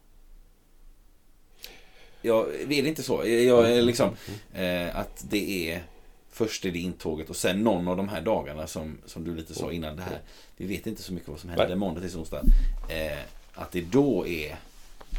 Ja, 2.21 2.47
är 2.47 2.67
det 2.67 2.87
inte 2.89 3.03
så? 3.03 3.27
Jag 3.27 3.71
är 3.71 3.81
liksom, 3.81 4.09
eh, 4.53 4.95
att 4.95 5.25
det 5.29 5.71
är 5.71 5.83
först 6.31 6.65
är 6.65 6.71
det 6.71 6.79
intåget 6.79 7.29
och 7.29 7.35
sen 7.35 7.63
någon 7.63 7.87
av 7.87 7.97
de 7.97 8.09
här 8.09 8.21
dagarna 8.21 8.67
som, 8.67 8.97
som 9.05 9.23
du 9.23 9.35
lite 9.35 9.53
sa 9.53 9.71
innan 9.71 9.95
det 9.95 10.01
här. 10.01 10.19
Vi 10.57 10.65
vet 10.65 10.87
inte 10.87 11.01
så 11.03 11.13
mycket 11.13 11.29
vad 11.29 11.39
som 11.39 11.49
händer 11.49 11.75
måndag 11.75 12.01
till 12.01 12.17
onsdag. 12.17 12.41
Eh, 12.89 13.17
att 13.53 13.71
det 13.71 13.81
då 13.81 14.27
är 14.27 14.55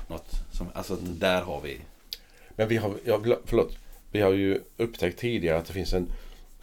något 0.08 0.30
som, 0.52 0.66
alltså 0.74 0.94
att 0.94 1.20
där 1.20 1.42
har 1.42 1.60
vi 1.60 1.78
Men 2.56 2.68
vi 2.68 2.76
har, 2.76 2.94
ja, 3.04 3.20
förlåt, 3.44 3.76
vi 4.10 4.20
har 4.20 4.32
ju 4.32 4.60
upptäckt 4.76 5.18
tidigare 5.18 5.58
att 5.58 5.66
det 5.66 5.72
finns 5.72 5.92
en 5.92 6.06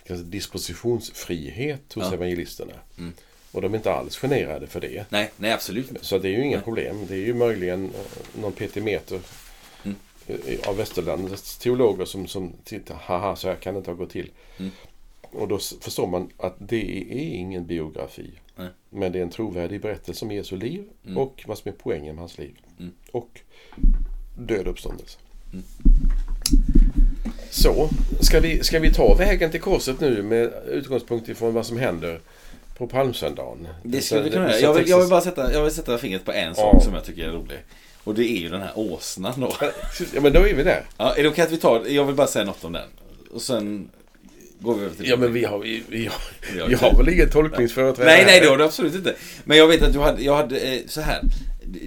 jag 0.04 0.18
dispositionsfrihet 0.20 1.94
hos 1.94 2.04
Ja. 2.04 2.14
evangelisterna. 2.14 2.74
Mm. 2.98 3.14
Och 3.52 3.62
de 3.62 3.74
är 3.74 3.78
inte 3.78 3.92
alls 3.94 4.18
generade 4.18 4.68
för 4.68 4.82
det. 4.82 5.06
Nej, 5.10 5.32
nej 5.38 5.52
absolut 5.52 5.90
inte. 5.90 6.06
Så 6.06 6.18
det 6.18 6.28
är 6.28 6.32
ju 6.32 6.46
inga 6.46 6.58
Nej. 6.58 6.64
problem. 6.64 7.06
Det 7.08 7.14
är 7.14 7.26
ju 7.26 7.34
möjligen 7.34 7.86
eh, 7.86 8.42
någon 8.42 8.52
petimeter 8.52 9.16
Mm. 9.16 9.26
Av 10.68 10.78
västerlandets 10.78 11.58
teologer 11.58 12.06
som, 12.06 12.28
som 12.28 12.54
tittar, 12.64 12.96
haha, 12.96 13.36
så 13.36 13.48
här 13.48 13.56
kan 13.56 13.74
det 13.74 13.78
inte 13.78 13.92
ha 13.92 13.96
gått 13.96 14.10
till. 14.10 14.32
Mm. 14.58 14.72
Och 15.22 15.48
då 15.48 15.60
förstår 15.82 16.08
man 16.08 16.30
att 16.38 16.56
det 16.60 17.02
är 17.12 17.36
ingen 17.36 17.66
biografi. 17.66 18.32
Nej. 18.56 18.68
Men 18.90 19.12
det 19.12 19.20
är 19.20 19.24
en 19.24 19.30
trovärdig 19.30 19.82
berättelse 19.82 20.26
om 20.26 20.32
Jesu 20.32 20.58
liv 20.58 20.84
Mm. 21.06 21.18
och 21.18 21.44
vad 21.48 21.58
som 21.58 21.70
är 21.72 21.76
poängen 21.76 22.16
med 22.16 22.22
hans 22.22 22.38
liv. 22.38 22.56
Mm. 22.80 22.92
Och 23.12 23.42
död 24.38 24.68
uppståndelse. 24.68 25.18
Mm. 25.54 25.64
Så, 27.52 27.90
ska 28.20 28.40
vi, 28.40 28.64
ska 28.64 28.80
vi 28.80 28.94
ta 28.94 29.16
vägen 29.16 29.52
till 29.52 29.62
korset 29.62 30.00
nu 30.00 30.24
med 30.24 30.54
utgångspunkt 30.68 31.30
ifrån 31.30 31.54
vad 31.54 31.66
som 31.66 31.78
händer 31.78 32.20
på 32.78 32.88
palmsöndagen? 32.88 33.68
Det 33.84 34.02
skulle 34.02 34.22
vi 34.22 34.30
kunna 34.32 34.46
göra. 34.50 34.60
Jag 34.60 34.74
vill, 34.74 34.90
jag 34.90 35.00
vill 35.00 35.10
bara 35.10 35.22
sätta, 35.22 35.54
jag 35.54 35.64
vill 35.64 35.74
sätta 35.74 35.98
fingret 35.98 36.26
på 36.26 36.32
en 36.32 36.56
sak 36.56 36.76
Ja. 36.76 36.80
som 36.82 36.94
jag 36.94 37.04
tycker 37.06 37.28
är 37.28 37.32
rolig. 37.32 37.58
Och 38.10 38.16
det 38.16 38.26
är 38.26 38.40
ju 38.40 38.50
den 38.50 38.62
här 38.62 38.72
åsnan 38.76 39.34
då. 39.42 39.56
Ja, 40.14 40.22
men 40.22 40.34
då 40.34 40.40
är 40.40 40.54
vi 40.54 40.64
där. 40.64 40.84
Ja, 40.98 41.16
är 41.16 41.24
det 41.24 41.30
okej 41.30 41.44
att 41.44 41.52
vi 41.52 41.58
tar, 41.58 41.86
jag 41.86 42.06
vill 42.06 42.16
bara 42.16 42.28
säga 42.28 42.46
något 42.46 42.64
om 42.64 42.74
den. 42.74 42.90
Och 43.32 43.42
sen 43.42 43.90
går 44.60 44.76
vi 44.76 44.86
över 44.86 44.96
till 44.96 45.10
Ja, 45.10 45.18
men 45.18 45.34
vi 45.34 45.46
har, 45.46 45.60
vi, 45.60 45.84
vi 45.88 46.06
har, 46.06 46.22
Vi 46.54 46.60
har 46.60 46.68
vi 46.68 46.76
har 46.76 46.98
väl 46.98 47.10
ingen 47.10 47.30
tolkningsföreträdare? 47.30 48.16
Nej, 48.16 48.26
nej 48.26 48.40
det 48.42 48.48
har 48.48 48.58
du 48.58 48.64
absolut 48.64 48.96
inte. 48.96 49.16
Men 49.44 49.58
jag 49.58 49.68
vet 49.68 49.82
att 49.82 49.94
du 49.94 50.00
hade, 50.00 50.24
jag 50.24 50.36
hade 50.36 50.60
eh, 50.60 50.82
så 50.88 51.02
här. 51.02 51.22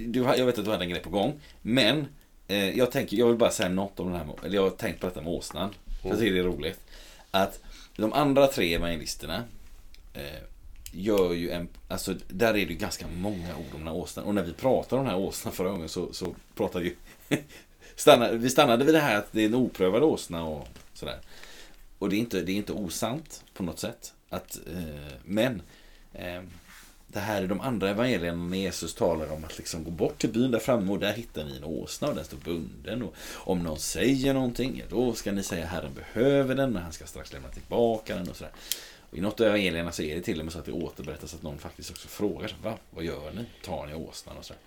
Du, 0.05 0.19
jag 0.19 0.45
vet 0.45 0.59
att 0.59 0.65
du 0.65 0.71
hade 0.71 0.83
en 0.83 0.89
grej 0.89 1.01
på 1.01 1.09
gång. 1.09 1.41
Men 1.61 2.07
eh, 2.47 2.77
jag 2.77 2.91
tänker, 2.91 3.17
jag 3.17 3.27
vill 3.27 3.37
bara 3.37 3.51
säga 3.51 3.69
något 3.69 3.99
om 3.99 4.11
den 4.11 4.15
här, 4.15 4.27
eller 4.45 4.55
jag 4.55 4.63
har 4.63 4.69
tänkt 4.69 4.99
på 4.99 5.07
detta 5.07 5.21
med 5.21 5.33
åsnan. 5.33 5.69
För 6.01 6.09
jag 6.09 6.19
tycker 6.19 6.33
det 6.33 6.39
är 6.39 6.43
roligt. 6.43 6.79
Att 7.31 7.59
de 7.95 8.13
andra 8.13 8.47
tre 8.47 8.73
evangelisterna 8.73 9.43
eh, 10.13 10.21
gör 10.93 11.33
ju 11.33 11.51
en, 11.51 11.67
alltså 11.87 12.15
där 12.27 12.49
är 12.49 12.53
det 12.53 12.59
ju 12.59 12.75
ganska 12.75 13.05
många 13.07 13.55
ord 13.55 13.73
om 13.73 13.79
den 13.79 13.87
här 13.87 13.95
åsnan. 13.95 14.25
Och 14.25 14.35
när 14.35 14.43
vi 14.43 14.53
pratade 14.53 14.99
om 14.99 15.05
den 15.05 15.15
här 15.15 15.21
åsnan 15.21 15.53
förra 15.53 15.69
gången 15.69 15.89
så, 15.89 16.13
så 16.13 16.35
pratade 16.55 16.83
vi 16.83 16.95
stannade, 17.95 18.37
vi 18.37 18.49
stannade 18.49 18.85
vid 18.85 18.93
det 18.93 18.99
här 18.99 19.17
att 19.17 19.31
det 19.31 19.41
är 19.41 19.45
en 19.45 19.55
oprövad 19.55 20.03
åsna 20.03 20.43
och 20.43 20.67
sådär. 20.93 21.19
Och 21.99 22.09
det 22.09 22.15
är 22.15 22.19
inte, 22.19 22.41
det 22.41 22.51
är 22.51 22.55
inte 22.55 22.73
osant 22.73 23.43
på 23.53 23.63
något 23.63 23.79
sätt. 23.79 24.13
Att, 24.29 24.59
eh, 24.67 25.13
men 25.25 25.61
eh, 26.13 26.41
det 27.07 27.19
här 27.19 27.41
är 27.41 27.47
de 27.47 27.61
andra 27.61 27.89
evangelierna 27.89 28.43
när 28.43 28.57
Jesus 28.57 28.95
talar 28.95 29.31
om 29.31 29.43
att 29.43 29.57
liksom 29.57 29.83
gå 29.83 29.91
bort 29.91 30.17
till 30.17 30.29
byn 30.29 30.51
där 30.51 30.59
framme 30.59 30.91
och 30.91 30.99
där 30.99 31.13
hittar 31.13 31.43
ni 31.43 31.57
en 31.57 31.63
åsna 31.63 32.07
och 32.07 32.15
den 32.15 32.25
står 32.25 32.37
bunden. 32.37 33.03
Och 33.03 33.15
om 33.33 33.59
någon 33.59 33.79
säger 33.79 34.33
någonting, 34.33 34.77
ja, 34.79 34.85
då 34.89 35.13
ska 35.13 35.31
ni 35.31 35.43
säga 35.43 35.65
Herren 35.65 35.93
behöver 35.93 36.55
den 36.55 36.71
men 36.73 36.83
han 36.83 36.93
ska 36.93 37.05
strax 37.05 37.33
lämna 37.33 37.49
tillbaka 37.49 38.15
den 38.15 38.29
och 38.29 38.35
sådär. 38.35 38.53
I 39.15 39.21
något 39.21 39.39
av 39.39 39.47
evangelierna 39.47 39.91
så 39.91 40.03
är 40.03 40.15
det 40.15 40.21
till 40.21 40.39
och 40.39 40.45
med 40.45 40.53
så 40.53 40.59
att 40.59 40.65
det 40.65 40.71
återberättas 40.71 41.33
att 41.33 41.43
någon 41.43 41.57
faktiskt 41.57 41.91
också 41.91 42.07
frågar 42.07 42.55
Va? 42.63 42.77
Vad 42.89 43.03
gör 43.03 43.31
ni? 43.35 43.45
Tar 43.65 43.87
ni 43.87 43.93
åsnan? 43.93 44.37
Och, 44.37 44.45
sådär. 44.45 44.61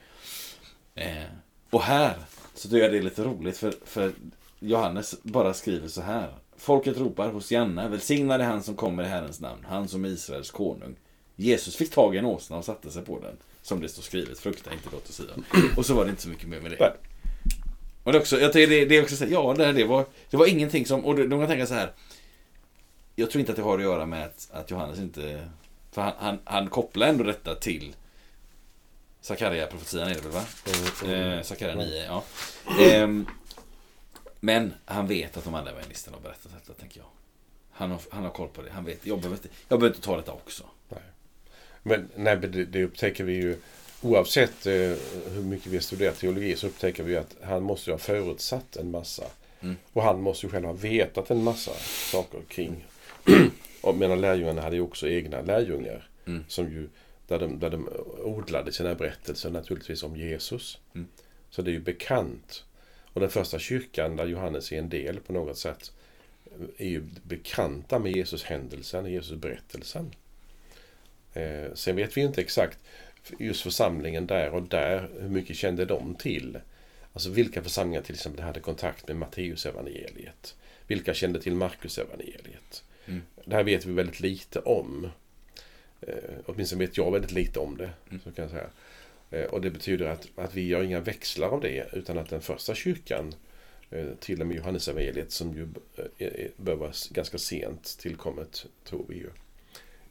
Eh, 0.94 1.24
och 1.70 1.82
här 1.82 2.16
så 2.54 2.68
tycker 2.68 2.82
jag 2.82 2.92
det 2.92 2.98
är 2.98 3.02
lite 3.02 3.24
roligt 3.24 3.58
för, 3.58 3.74
för 3.84 4.12
Johannes 4.60 5.22
bara 5.22 5.54
skriver 5.54 5.88
så 5.88 6.02
här. 6.02 6.28
Folket 6.56 6.98
ropar 6.98 7.28
hos 7.28 7.52
Janna, 7.52 7.88
välsignade 7.88 8.44
han 8.44 8.62
som 8.62 8.76
kommer 8.76 9.04
i 9.04 9.06
Herrens 9.06 9.40
namn, 9.40 9.66
han 9.68 9.88
som 9.88 10.04
är 10.04 10.08
Israels 10.08 10.50
konung. 10.50 10.96
Jesus 11.36 11.76
fick 11.76 11.90
tag 11.90 12.14
i 12.14 12.18
en 12.18 12.24
åsna 12.24 12.56
och 12.56 12.64
satte 12.64 12.90
sig 12.90 13.04
på 13.04 13.18
den. 13.20 13.36
Som 13.62 13.80
det 13.80 13.88
står 13.88 14.02
skrivet, 14.02 14.38
frukta 14.38 14.72
inte 14.72 14.88
låt 14.92 15.08
oss 15.08 15.14
säga. 15.14 15.28
Och 15.76 15.86
så 15.86 15.94
var 15.94 16.04
det 16.04 16.10
inte 16.10 16.22
så 16.22 16.28
mycket 16.28 16.48
mer 16.48 16.60
med 16.60 16.70
det. 16.70 16.92
Och 18.04 18.12
det 18.12 18.18
är 18.18 18.20
också, 18.20 18.40
jag 18.40 18.52
tycker 18.52 18.70
det, 18.70 18.84
det 18.84 18.96
är 18.96 19.02
också 19.02 19.16
så 19.16 19.24
här, 19.24 19.32
ja 19.32 19.54
det, 19.58 19.72
det 19.72 19.84
var, 19.84 20.06
det 20.30 20.36
var 20.36 20.46
ingenting 20.46 20.86
som, 20.86 21.04
och 21.04 21.16
de 21.16 21.30
kan 21.30 21.46
tänka 21.46 21.66
så 21.66 21.74
här. 21.74 21.92
Jag 23.16 23.30
tror 23.30 23.40
inte 23.40 23.52
att 23.52 23.56
det 23.56 23.62
har 23.62 23.78
att 23.78 23.84
göra 23.84 24.06
med 24.06 24.24
att, 24.24 24.48
att 24.52 24.70
Johannes 24.70 24.98
inte... 24.98 25.48
För 25.90 26.02
han, 26.02 26.12
han, 26.18 26.38
han 26.44 26.68
kopplar 26.68 27.06
ändå 27.06 27.24
detta 27.24 27.54
till 27.54 27.94
Sakarja-profetian 29.20 30.08
är 30.08 30.14
det 30.14 30.20
väl 30.20 30.32
va? 30.32 30.44
Eh, 31.12 31.42
Sakarja 31.42 31.74
9, 31.74 32.04
ja. 32.04 32.22
Ehm, 32.80 33.26
men 34.40 34.74
han 34.84 35.06
vet 35.06 35.36
att 35.36 35.44
de 35.44 35.54
andra 35.54 35.70
evangelisterna 35.70 36.16
har 36.16 36.22
berättat 36.22 36.52
detta, 36.52 36.80
tänker 36.80 37.00
jag. 37.00 37.06
Han 37.70 37.90
har, 37.90 38.00
han 38.10 38.24
har 38.24 38.30
koll 38.30 38.48
på 38.48 38.62
det. 38.62 38.70
Han 38.70 38.84
vet. 38.84 39.06
Jag 39.06 39.18
behöver 39.18 39.36
inte, 39.36 39.48
jag 39.68 39.80
behöver 39.80 39.96
inte 39.96 40.06
ta 40.06 40.16
detta 40.16 40.32
också. 40.32 40.64
Men 41.82 42.08
nej, 42.16 42.38
men 42.40 42.52
det, 42.52 42.64
det 42.64 42.84
upptäcker 42.84 43.24
vi 43.24 43.32
ju 43.32 43.58
oavsett 44.02 44.66
eh, 44.66 44.72
hur 45.32 45.42
mycket 45.42 45.66
vi 45.66 45.76
har 45.76 45.82
studerat 45.82 46.18
teologi 46.18 46.56
så 46.56 46.66
upptäcker 46.66 47.02
vi 47.02 47.16
att 47.16 47.36
han 47.42 47.62
måste 47.62 47.90
ha 47.90 47.98
förutsatt 47.98 48.76
en 48.76 48.90
massa. 48.90 49.24
Mm. 49.60 49.76
Och 49.92 50.02
han 50.02 50.20
måste 50.20 50.46
ju 50.46 50.52
själv 50.52 50.66
ha 50.66 50.72
vetat 50.72 51.30
en 51.30 51.44
massa 51.44 51.72
saker 52.12 52.40
kring. 52.48 52.84
medan 53.94 54.20
lärjungarna 54.20 54.62
hade 54.62 54.76
ju 54.76 54.82
också 54.82 55.08
egna 55.08 55.42
lärjungar. 55.42 56.08
Mm. 56.26 56.44
Som 56.48 56.70
ju, 56.70 56.88
där, 57.26 57.38
de, 57.38 57.58
där 57.58 57.70
de 57.70 57.88
odlade 58.24 58.72
sina 58.72 58.94
berättelser 58.94 59.50
naturligtvis 59.50 60.02
om 60.02 60.16
Jesus. 60.16 60.78
Mm. 60.94 61.08
Så 61.50 61.62
det 61.62 61.70
är 61.70 61.72
ju 61.72 61.80
bekant. 61.80 62.64
Och 63.12 63.20
den 63.20 63.30
första 63.30 63.58
kyrkan 63.58 64.16
där 64.16 64.26
Johannes 64.26 64.72
är 64.72 64.78
en 64.78 64.88
del 64.88 65.20
på 65.20 65.32
något 65.32 65.58
sätt 65.58 65.92
är 66.76 66.88
ju 66.88 67.02
bekanta 67.22 67.98
med 67.98 68.16
Jesus 68.16 68.44
händelsen, 68.44 69.06
Jesus 69.06 69.40
berättelsen. 69.40 70.10
Eh, 71.32 71.74
sen 71.74 71.96
vet 71.96 72.16
vi 72.16 72.20
inte 72.20 72.40
exakt 72.40 72.78
just 73.38 73.62
församlingen 73.62 74.26
där 74.26 74.50
och 74.50 74.62
där, 74.62 75.08
hur 75.20 75.28
mycket 75.28 75.56
kände 75.56 75.84
de 75.84 76.14
till? 76.14 76.58
Alltså 77.12 77.30
vilka 77.30 77.62
församlingar 77.62 78.02
till 78.02 78.14
exempel 78.14 78.44
hade 78.44 78.60
kontakt 78.60 79.08
med 79.08 79.16
Matteusevangeliet? 79.16 80.56
Vilka 80.86 81.14
kände 81.14 81.42
till 81.42 81.54
Markusevangeliet? 81.54 82.84
Mm. 83.06 83.22
Det 83.44 83.56
här 83.56 83.64
vet 83.64 83.84
vi 83.84 83.92
väldigt 83.92 84.20
lite 84.20 84.60
om. 84.60 85.08
Eh, 86.00 86.14
åtminstone 86.46 86.84
vet 86.86 86.96
jag 86.96 87.12
väldigt 87.12 87.32
lite 87.32 87.58
om 87.58 87.76
det. 87.76 87.90
Mm. 88.10 88.20
Så 88.24 88.32
kan 88.32 88.42
jag 88.42 88.50
säga. 88.50 88.70
Eh, 89.30 89.50
och 89.50 89.60
det 89.60 89.70
betyder 89.70 90.06
att, 90.06 90.28
att 90.36 90.54
vi 90.54 90.66
gör 90.66 90.82
inga 90.82 91.00
växlar 91.00 91.48
av 91.48 91.60
det 91.60 91.86
utan 91.92 92.18
att 92.18 92.28
den 92.30 92.40
första 92.40 92.74
kyrkan 92.74 93.34
eh, 93.90 94.06
till 94.20 94.40
och 94.40 94.46
med 94.46 94.56
Johannesevangeliet 94.56 95.32
som 95.32 95.54
ju 95.54 95.68
eh, 96.18 96.50
bör 96.56 96.74
vara 96.74 96.92
ganska 97.10 97.38
sent 97.38 97.96
tillkommet, 98.00 98.66
tror 98.84 99.04
vi 99.08 99.14
ju. 99.16 99.30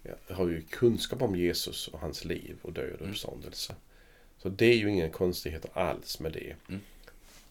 Ja, 0.04 0.36
har 0.36 0.48
ju 0.50 0.62
kunskap 0.62 1.22
om 1.22 1.36
Jesus 1.36 1.88
och 1.88 2.00
hans 2.00 2.26
liv 2.26 2.56
och 2.62 2.74
död 2.74 2.94
och 2.94 3.00
Mm. 3.02 3.12
uppståndelse. 3.12 3.76
Så 4.38 4.50
det 4.50 4.66
är 4.66 4.76
ju 4.76 4.90
ingen 4.90 5.12
konstighet 5.12 5.66
alls 5.74 6.20
med 6.20 6.32
det. 6.32 6.56
Mm. 6.70 6.82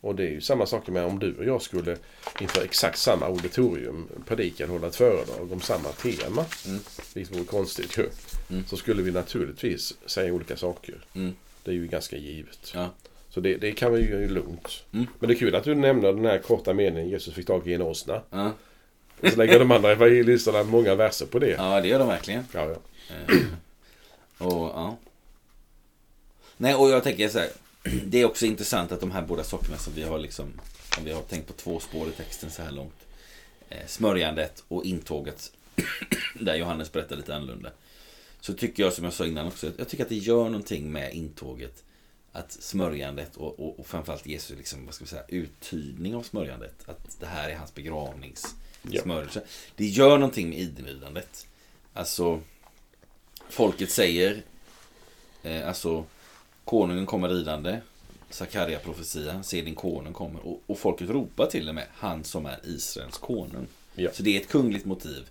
Och 0.04 0.14
det 0.14 0.22
är 0.22 0.30
ju 0.30 0.40
samma 0.40 0.66
sak 0.66 0.88
med 0.88 1.04
om 1.04 1.18
du 1.18 1.34
och 1.34 1.44
jag 1.44 1.62
skulle 1.62 1.96
inför 2.40 2.62
exakt 2.62 2.98
samma 2.98 3.26
auditorium 3.26 4.08
predika 4.26 4.66
hålla 4.66 4.86
ett 4.86 4.96
föredrag 4.96 5.52
om 5.52 5.60
samma 5.60 5.88
tema. 5.88 6.44
Mm. 6.66 6.80
Vilket 7.14 7.36
vore 7.36 7.44
konstigt 7.44 7.98
ju. 7.98 8.06
Mm. 8.50 8.66
Så 8.66 8.76
skulle 8.76 9.02
vi 9.02 9.10
naturligtvis 9.10 9.94
säga 10.06 10.32
olika 10.32 10.56
saker. 10.56 10.94
Mm. 11.14 11.34
Det 11.62 11.70
är 11.70 11.74
ju 11.74 11.86
ganska 11.86 12.16
givet. 12.16 12.72
Ja. 12.74 12.90
Så 13.30 13.40
det, 13.40 13.56
det 13.56 13.72
kan 13.72 13.92
vi 13.92 14.00
ju 14.00 14.28
lugnt. 14.28 14.84
Mm. 14.92 15.06
Men 15.18 15.28
det 15.28 15.34
är 15.34 15.38
kul 15.38 15.54
att 15.54 15.64
du 15.64 15.74
nämner 15.74 16.12
den 16.12 16.24
här 16.24 16.38
korta 16.38 16.74
meningen 16.74 17.08
Jesus 17.08 17.34
fick 17.34 17.46
tag 17.46 17.68
i 17.68 17.74
en 17.74 17.82
åsna. 17.82 18.22
Ja. 18.30 18.52
Och 19.20 19.28
så 19.28 19.36
lägger 19.36 19.58
de 19.58 19.70
andra 19.70 19.92
evangelisterna 19.92 20.62
många 20.62 20.94
verser 20.94 21.26
på 21.26 21.38
det. 21.38 21.50
ja, 21.50 21.80
det 21.80 21.88
gör 21.88 21.98
de 21.98 22.08
verkligen. 22.08 22.44
Ja, 22.52 22.68
ja. 22.68 22.76
Eh, 23.14 24.46
och 24.48 24.70
ja. 24.74 24.96
Nej, 26.56 26.74
och 26.74 26.90
jag 26.90 27.02
tänker 27.02 27.28
så 27.28 27.38
här. 27.38 27.48
Det 28.06 28.20
är 28.20 28.24
också 28.24 28.46
intressant 28.46 28.92
att 28.92 29.00
de 29.00 29.10
här 29.10 29.22
båda 29.22 29.44
sakerna 29.44 29.78
som 29.78 29.92
vi 29.94 30.02
har 30.02 30.18
liksom, 30.18 30.52
om 30.98 31.04
vi 31.04 31.12
har 31.12 31.22
tänkt 31.22 31.46
på 31.46 31.52
två 31.52 31.80
spår 31.80 32.08
i 32.08 32.12
texten 32.12 32.50
så 32.50 32.62
här 32.62 32.70
långt. 32.70 33.06
Eh, 33.68 33.86
smörjandet 33.86 34.64
och 34.68 34.84
intåget. 34.84 35.52
där 36.40 36.54
Johannes 36.54 36.92
berättar 36.92 37.16
lite 37.16 37.34
annorlunda. 37.34 37.70
Så 38.40 38.52
tycker 38.52 38.82
jag 38.82 38.92
som 38.92 39.04
jag 39.04 39.12
sa 39.12 39.26
innan 39.26 39.46
också, 39.46 39.72
jag 39.76 39.88
tycker 39.88 40.04
att 40.04 40.08
det 40.08 40.16
gör 40.16 40.44
någonting 40.44 40.92
med 40.92 41.14
intåget. 41.14 41.84
Att 42.32 42.52
smörjandet 42.52 43.36
och, 43.36 43.60
och, 43.60 43.80
och 43.80 43.86
framförallt 43.86 44.26
Jesu 44.26 44.56
liksom, 44.56 44.86
vad 44.86 44.94
ska 44.94 45.04
vi 45.04 45.10
säga, 45.10 45.24
uttydning 45.28 46.14
av 46.14 46.22
smörjandet. 46.22 46.88
Att 46.88 47.20
det 47.20 47.26
här 47.26 47.48
är 47.48 47.56
hans 47.56 47.74
begravningssmörjelse. 47.74 49.42
Det 49.76 49.86
gör 49.86 50.18
någonting 50.18 50.48
med 50.48 50.58
inbjudandet. 50.58 51.46
Alltså, 51.92 52.40
folket 53.48 53.90
säger, 53.90 54.42
eh, 55.42 55.68
alltså, 55.68 56.04
konungen 56.64 57.06
kommer 57.06 57.28
ridande. 57.28 57.80
Sakarja 58.30 58.78
profetia, 58.78 59.42
se 59.42 59.62
din 59.62 59.74
konung 59.74 60.12
kommer. 60.12 60.46
Och, 60.46 60.62
och 60.66 60.78
folket 60.78 61.10
ropar 61.10 61.46
till 61.46 61.68
och 61.68 61.74
med, 61.74 61.86
han 61.94 62.24
som 62.24 62.46
är 62.46 62.60
Israels 62.64 63.18
konung. 63.18 63.66
Ja. 63.94 64.10
Så 64.12 64.22
det 64.22 64.36
är 64.36 64.40
ett 64.40 64.48
kungligt 64.48 64.84
motiv 64.84 65.30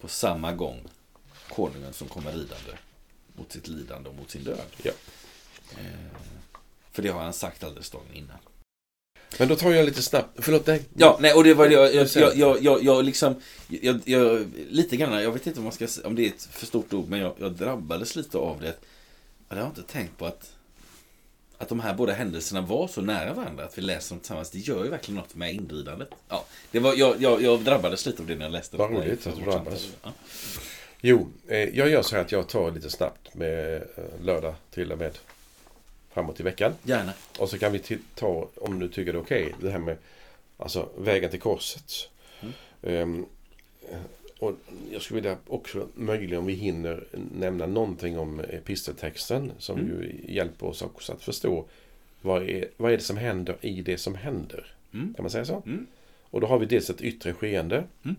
på 0.00 0.08
samma 0.08 0.52
gång. 0.52 0.80
Konungen 1.48 1.92
som 1.92 2.08
kommer 2.08 2.32
ridande 2.32 2.72
mot 3.36 3.52
sitt 3.52 3.68
lidande 3.68 4.08
och 4.08 4.14
mot 4.14 4.30
sin 4.30 4.44
död. 4.44 4.58
Ja. 4.82 4.92
Eh, 5.70 6.18
för 6.92 7.02
det 7.02 7.08
har 7.08 7.22
han 7.22 7.32
sagt 7.32 7.64
alldeles 7.64 7.90
dagen 7.90 8.14
innan. 8.14 8.38
Men 9.38 9.48
då 9.48 9.56
tar 9.56 9.72
jag 9.72 9.86
lite 9.86 10.02
snabbt. 10.02 10.38
Förlåt, 10.38 10.66
nej. 10.66 10.82
Ja, 10.96 11.18
nej, 11.20 11.34
och 11.34 11.44
det 11.44 11.54
var 11.54 11.68
det 11.68 11.74
jag, 11.74 11.94
jag, 11.94 12.08
jag, 12.14 12.36
jag, 12.36 12.62
jag, 12.62 12.84
jag 12.84 13.04
liksom, 13.04 13.34
jag, 13.68 14.00
jag, 14.04 14.46
lite 14.70 14.96
grann, 14.96 15.22
jag 15.22 15.32
vet 15.32 15.46
inte 15.46 15.58
om, 15.58 15.64
man 15.64 15.72
ska, 15.72 15.88
om 16.04 16.14
det 16.14 16.24
är 16.24 16.28
ett 16.28 16.48
för 16.50 16.66
stort 16.66 16.92
ord, 16.92 17.08
men 17.08 17.20
jag, 17.20 17.34
jag 17.38 17.52
drabbades 17.52 18.16
lite 18.16 18.38
av 18.38 18.60
det. 18.60 18.74
Jag 19.48 19.56
har 19.56 19.66
inte 19.66 19.82
tänkt 19.82 20.18
på 20.18 20.26
att, 20.26 20.52
att 21.58 21.68
de 21.68 21.80
här 21.80 21.94
båda 21.94 22.12
händelserna 22.12 22.60
var 22.60 22.88
så 22.88 23.00
nära 23.00 23.32
varandra, 23.32 23.64
att 23.64 23.78
vi 23.78 23.82
läser 23.82 24.14
dem 24.14 24.20
tillsammans. 24.20 24.50
Det 24.50 24.58
gör 24.58 24.84
ju 24.84 24.90
verkligen 24.90 25.20
något 25.20 25.34
med 25.34 25.54
inridandet. 25.54 26.08
Ja, 26.28 26.44
det 26.70 26.78
var, 26.78 26.94
jag, 26.94 27.22
jag, 27.22 27.42
jag 27.42 27.60
drabbades 27.60 28.06
lite 28.06 28.22
av 28.22 28.28
det 28.28 28.34
när 28.34 28.44
jag 28.44 28.52
läste 28.52 28.76
Vad 28.76 28.90
det. 28.90 28.96
roligt 28.96 29.26
att 29.26 29.36
du 29.36 29.42
drabbas. 29.42 29.88
Ja. 30.02 30.12
Jo, 31.00 31.28
eh, 31.48 31.58
jag 31.58 31.88
gör 31.88 32.02
så 32.02 32.16
här 32.16 32.22
att 32.22 32.32
jag 32.32 32.48
tar 32.48 32.70
lite 32.70 32.90
snabbt 32.90 33.34
med 33.34 33.74
eh, 33.76 33.80
lördag 34.22 34.54
till 34.70 34.92
och 34.92 34.98
med 34.98 35.18
framåt 36.12 36.40
i 36.40 36.42
veckan. 36.42 36.72
Gärna. 36.82 37.12
Och 37.38 37.50
så 37.50 37.58
kan 37.58 37.72
vi 37.72 37.98
ta, 38.14 38.48
om 38.56 38.78
du 38.78 38.88
tycker 38.88 39.12
det 39.12 39.18
är 39.18 39.22
okej, 39.22 39.54
det 39.60 39.70
här 39.70 39.78
med 39.78 39.96
alltså, 40.56 40.88
vägen 40.98 41.30
till 41.30 41.40
korset. 41.40 41.92
Mm. 42.40 42.52
Ehm, 42.82 43.26
och 44.38 44.54
jag 44.92 45.02
skulle 45.02 45.20
vilja 45.20 45.36
också, 45.46 45.88
möjligen 45.94 46.38
om 46.38 46.46
vi 46.46 46.52
hinner, 46.52 47.04
nämna 47.34 47.66
någonting 47.66 48.18
om 48.18 48.40
episteltexten 48.40 49.52
som 49.58 49.78
Mm. 49.78 49.90
ju 49.90 50.20
hjälper 50.34 50.66
oss 50.66 50.82
också 50.82 51.12
att 51.12 51.22
förstå 51.22 51.64
vad 52.22 52.42
är, 52.42 52.68
vad 52.76 52.92
är 52.92 52.96
det 52.96 53.02
som 53.02 53.16
händer 53.16 53.56
i 53.60 53.82
det 53.82 53.98
som 53.98 54.14
händer. 54.14 54.74
Mm. 54.94 55.14
Kan 55.14 55.22
man 55.22 55.30
säga 55.30 55.44
så? 55.44 55.62
Mm. 55.66 55.86
Och 56.22 56.40
då 56.40 56.46
har 56.46 56.58
vi 56.58 56.66
dels 56.66 56.90
ett 56.90 57.00
yttre 57.00 57.32
skeende. 57.34 57.84
Mm. 58.04 58.16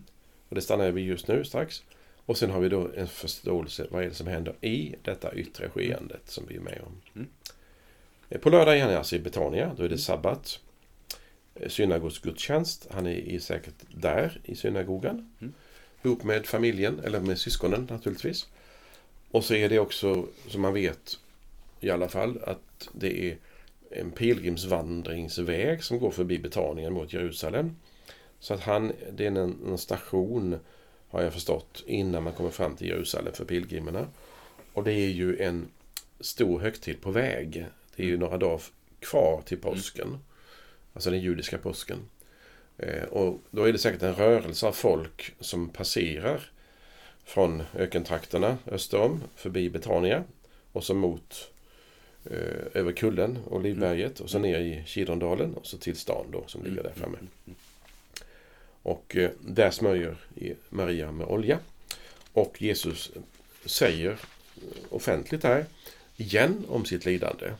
Och 0.48 0.54
det 0.54 0.60
stannar 0.60 0.90
vi 0.90 1.02
just 1.02 1.28
nu 1.28 1.44
strax. 1.44 1.82
Och 2.26 2.38
sen 2.38 2.50
har 2.50 2.60
vi 2.60 2.68
då 2.68 2.88
en 2.96 3.06
förståelse, 3.08 3.86
vad 3.90 4.02
är 4.04 4.08
det 4.08 4.14
som 4.14 4.26
händer 4.26 4.54
i 4.60 4.94
detta 5.02 5.34
yttre 5.34 5.68
skeendet 5.68 6.22
som 6.30 6.44
vi 6.48 6.56
är 6.56 6.60
med 6.60 6.80
om. 6.86 6.92
Mm. 7.14 7.28
Eh, 8.28 8.40
På 8.40 8.50
lördag 8.50 8.78
är 8.78 8.84
han 8.84 8.94
alltså 8.94 9.16
i 9.16 9.18
Betania, 9.18 9.74
då 9.76 9.82
är 9.82 9.88
det 9.88 9.98
sabbat. 9.98 10.60
Eh, 11.54 11.68
Synagogsgudstjänst, 11.68 12.86
han 12.90 13.06
är 13.06 13.38
säkert 13.38 13.74
där 13.94 14.40
i 14.44 14.56
synagogan. 14.56 15.34
Mm. 15.40 15.52
Ihop 16.02 16.24
med 16.24 16.46
familjen, 16.46 17.00
eller 17.04 17.20
med 17.20 17.38
syskonen 17.38 17.86
naturligtvis. 17.90 18.46
Och 19.30 19.44
så 19.44 19.54
är 19.54 19.68
det 19.68 19.78
också, 19.78 20.26
som 20.48 20.60
man 20.60 20.74
vet 20.74 21.18
i 21.80 21.90
alla 21.90 22.08
fall, 22.08 22.38
att 22.42 22.88
det 22.92 23.30
är 23.30 23.36
en 23.90 24.10
pilgrimsvandringsväg 24.10 25.84
som 25.84 25.98
går 25.98 26.10
förbi 26.10 26.38
Betanien 26.38 26.92
mot 26.92 27.12
Jerusalem. 27.12 27.76
Så 28.40 28.54
att 28.54 28.60
han, 28.60 28.92
det 29.12 29.26
är 29.26 29.30
en, 29.30 29.56
en 29.66 29.78
station, 29.78 30.58
har 31.08 31.22
jag 31.22 31.32
förstått, 31.32 31.82
innan 31.86 32.22
man 32.22 32.32
kommer 32.32 32.50
fram 32.50 32.76
till 32.76 32.88
Jerusalem 32.88 33.32
för 33.34 33.44
pilgrimerna. 33.44 34.06
Och 34.72 34.84
det 34.84 34.92
är 34.92 35.08
ju 35.08 35.38
en 35.38 35.68
stor 36.20 36.60
högtid 36.60 37.00
på 37.00 37.10
väg. 37.10 37.66
Det 37.96 38.02
är 38.02 38.06
ju 38.06 38.16
några 38.16 38.38
dagar 38.38 38.62
kvar 39.00 39.42
till 39.44 39.58
påsken. 39.58 40.18
Alltså 40.92 41.10
den 41.10 41.20
judiska 41.20 41.58
påsken. 41.58 41.98
Eh, 42.78 43.04
och 43.04 43.42
då 43.50 43.64
är 43.64 43.72
det 43.72 43.78
säkert 43.78 44.02
en 44.02 44.14
rörelse 44.14 44.66
av 44.66 44.72
folk 44.72 45.34
som 45.40 45.68
passerar 45.68 46.50
från 47.24 47.62
ökentrakterna 47.74 48.58
öster 48.66 49.00
om, 49.00 49.22
förbi 49.36 49.70
Betania 49.70 50.24
och 50.72 50.84
så 50.84 50.94
mot 50.94 51.50
eh, 52.24 52.66
över 52.74 52.92
kullen, 52.92 53.38
Olivberget 53.46 54.20
och 54.20 54.30
så 54.30 54.38
ner 54.38 54.58
i 54.58 54.82
Kidrondalen 54.86 55.54
och 55.54 55.66
så 55.66 55.78
till 55.78 55.96
stan 55.96 56.26
då 56.32 56.44
som 56.46 56.64
ligger 56.64 56.82
där 56.82 56.92
framme. 56.96 57.18
Och 58.82 59.16
eh, 59.16 59.30
där 59.40 59.70
smörjer 59.70 60.16
Maria 60.68 61.12
med 61.12 61.26
olja. 61.26 61.58
Och 62.32 62.62
Jesus 62.62 63.10
säger 63.64 64.18
offentligt 64.88 65.42
här 65.42 65.64
igen 66.16 66.64
om 66.68 66.84
sitt 66.84 67.04
lidande. 67.04 67.52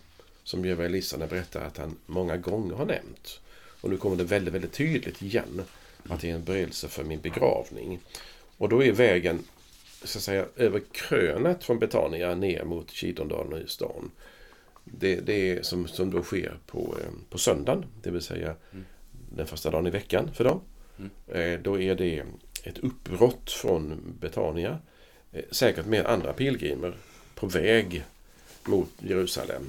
Som 0.42 0.64
evangelisten 0.64 1.28
berättar 1.28 1.60
att 1.60 1.76
han 1.76 1.96
många 2.06 2.36
gånger 2.36 2.74
har 2.74 2.86
nämnt. 2.86 3.40
Och 3.86 3.92
nu 3.92 3.98
kommer 3.98 4.16
det 4.16 4.24
väldigt, 4.24 4.54
väldigt 4.54 4.72
tydligt 4.72 5.22
igen. 5.22 5.62
Att 6.08 6.20
det 6.20 6.30
är 6.30 6.34
en 6.34 6.44
beredelse 6.44 6.88
för 6.88 7.04
min 7.04 7.20
begravning. 7.20 7.98
Och 8.56 8.68
då 8.68 8.82
är 8.82 8.92
vägen 8.92 9.38
så 10.04 10.18
att 10.18 10.22
säga 10.22 10.46
över 10.56 10.82
krönet 10.92 11.64
från 11.64 11.78
Betania 11.78 12.34
ner 12.34 12.64
mot 12.64 12.90
Kidrondalen 12.90 13.62
och 13.62 13.70
stan. 13.70 14.10
Det, 14.84 15.20
det 15.20 15.50
är 15.50 15.62
som, 15.62 15.88
som 15.88 16.10
då 16.10 16.22
sker 16.22 16.58
på, 16.66 16.96
eh, 17.00 17.10
på 17.30 17.38
söndagen. 17.38 17.84
Det 18.02 18.10
vill 18.10 18.22
säga 18.22 18.54
den 19.36 19.46
första 19.46 19.70
dagen 19.70 19.86
i 19.86 19.90
veckan 19.90 20.30
för 20.34 20.44
dem. 20.44 20.60
Mm. 20.98 21.10
Eh, 21.28 21.60
Då 21.60 21.80
är 21.80 21.94
det 21.94 22.22
ett 22.64 22.78
uppbrott 22.78 23.50
från 23.50 24.00
Betania. 24.20 24.78
Eh, 25.32 25.44
säkert 25.50 25.86
med 25.86 26.06
andra 26.06 26.32
pilgrimer 26.32 26.96
på 27.34 27.46
väg 27.46 28.04
mot 28.64 28.90
Jerusalem. 28.98 29.62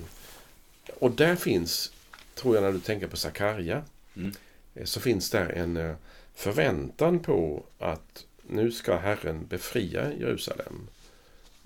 Och 0.99 1.12
där 1.12 1.36
finns, 1.36 1.91
tror 2.36 2.56
jag 2.56 2.62
när 2.62 2.71
du 2.71 2.80
tänker 2.80 3.08
på 3.08 3.17
Sakarja, 3.17 3.84
Mm. 4.17 4.32
eh, 4.75 4.86
så 4.86 4.99
finns 4.99 5.30
där 5.30 5.49
en 5.49 5.77
eh, 5.77 5.95
förväntan 6.36 7.19
på 7.19 7.63
att 7.80 8.25
nu 8.47 8.71
ska 8.71 8.97
Herren 8.97 9.45
befria 9.47 10.13
Jerusalem. 10.13 10.88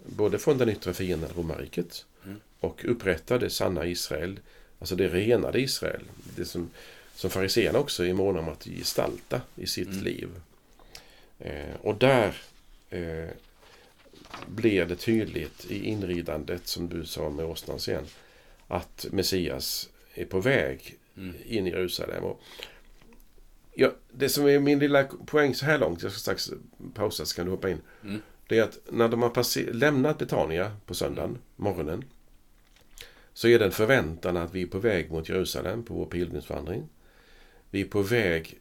Både 0.06 0.40
från 0.40 0.58
den 0.58 0.70
yttre 0.70 0.94
fienden 0.94 1.30
romarriket 1.36 2.06
Mm. 2.26 2.40
och 2.60 2.86
upprätta 2.86 3.38
det 3.38 3.50
sanna 3.50 3.86
Israel, 3.86 4.40
alltså 4.80 4.96
det 4.96 5.08
renade 5.08 5.62
Israel. 5.62 6.02
Det 6.36 6.46
som, 6.46 6.70
som 7.16 7.30
fariséerna 7.30 7.80
också 7.80 8.06
är 8.06 8.14
måna 8.14 8.40
om 8.40 8.50
att 8.50 8.64
gestalta 8.66 9.42
i 9.56 9.68
sitt 9.68 9.88
Mm. 9.88 10.04
liv. 10.04 10.30
Eh, 11.40 11.76
och 11.82 11.96
där 11.96 12.34
eh, 12.90 13.30
blir 14.48 14.86
det 14.86 14.96
tydligt 14.96 15.66
i 15.72 15.86
inridandet, 15.86 16.68
som 16.68 16.90
du 16.90 17.06
sa 17.06 17.30
med 17.30 17.46
åsnan 17.46 17.80
sen, 17.80 18.06
att 18.68 19.06
Messias 19.12 19.90
är 20.14 20.26
på 20.26 20.40
väg 20.40 20.98
Mm. 21.22 21.36
in 21.46 21.68
i 21.68 21.70
Jerusalem. 21.70 22.24
Och 22.24 22.42
ja, 23.74 23.92
det 24.12 24.30
som 24.30 24.48
är 24.48 24.60
min 24.60 24.80
lilla 24.80 25.04
poäng 25.04 25.56
så 25.56 25.66
här 25.66 25.80
långt, 25.80 26.04
jag 26.04 26.12
ska 26.12 26.20
strax 26.20 26.52
pausa 26.94 27.26
så 27.26 27.36
kan 27.36 27.46
du 27.46 27.52
hoppa 27.52 27.70
in. 27.70 27.82
Mm. 28.04 28.22
Det 28.48 28.58
är 28.58 28.64
att 28.64 28.80
när 28.90 29.08
de 29.08 29.22
har 29.22 29.74
lämnat 29.74 30.18
Betania 30.18 30.78
på 30.86 30.94
söndagen, 30.94 31.38
morgonen, 31.56 32.04
så 33.34 33.48
är 33.48 33.60
det 33.60 33.66
en 33.66 33.72
förväntan 33.72 34.38
att 34.38 34.54
vi 34.54 34.62
är 34.62 34.68
på 34.68 34.80
väg 34.80 35.12
mot 35.12 35.30
Jerusalem 35.30 35.84
på 35.84 35.94
vår 35.94 36.06
pilgrimsvandring. 36.06 36.90
Vi 37.70 37.82
är 37.82 37.86
på 37.86 38.02
väg 38.02 38.60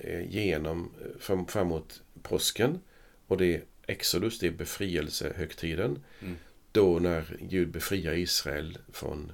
eh, 0.00 0.30
genom, 0.30 0.90
eh, 1.00 1.20
fram, 1.20 1.46
framåt 1.46 2.02
påsken 2.22 2.80
och 3.26 3.36
det 3.36 3.54
är 3.54 3.62
Exodus, 3.86 4.38
det 4.38 4.46
är 4.46 4.50
befrielsehögtiden. 4.50 6.02
Mm. 6.20 6.36
Då 6.72 6.98
när 6.98 7.36
Gud 7.40 7.70
befriar 7.70 8.12
Israel 8.12 8.78
från, 8.92 9.32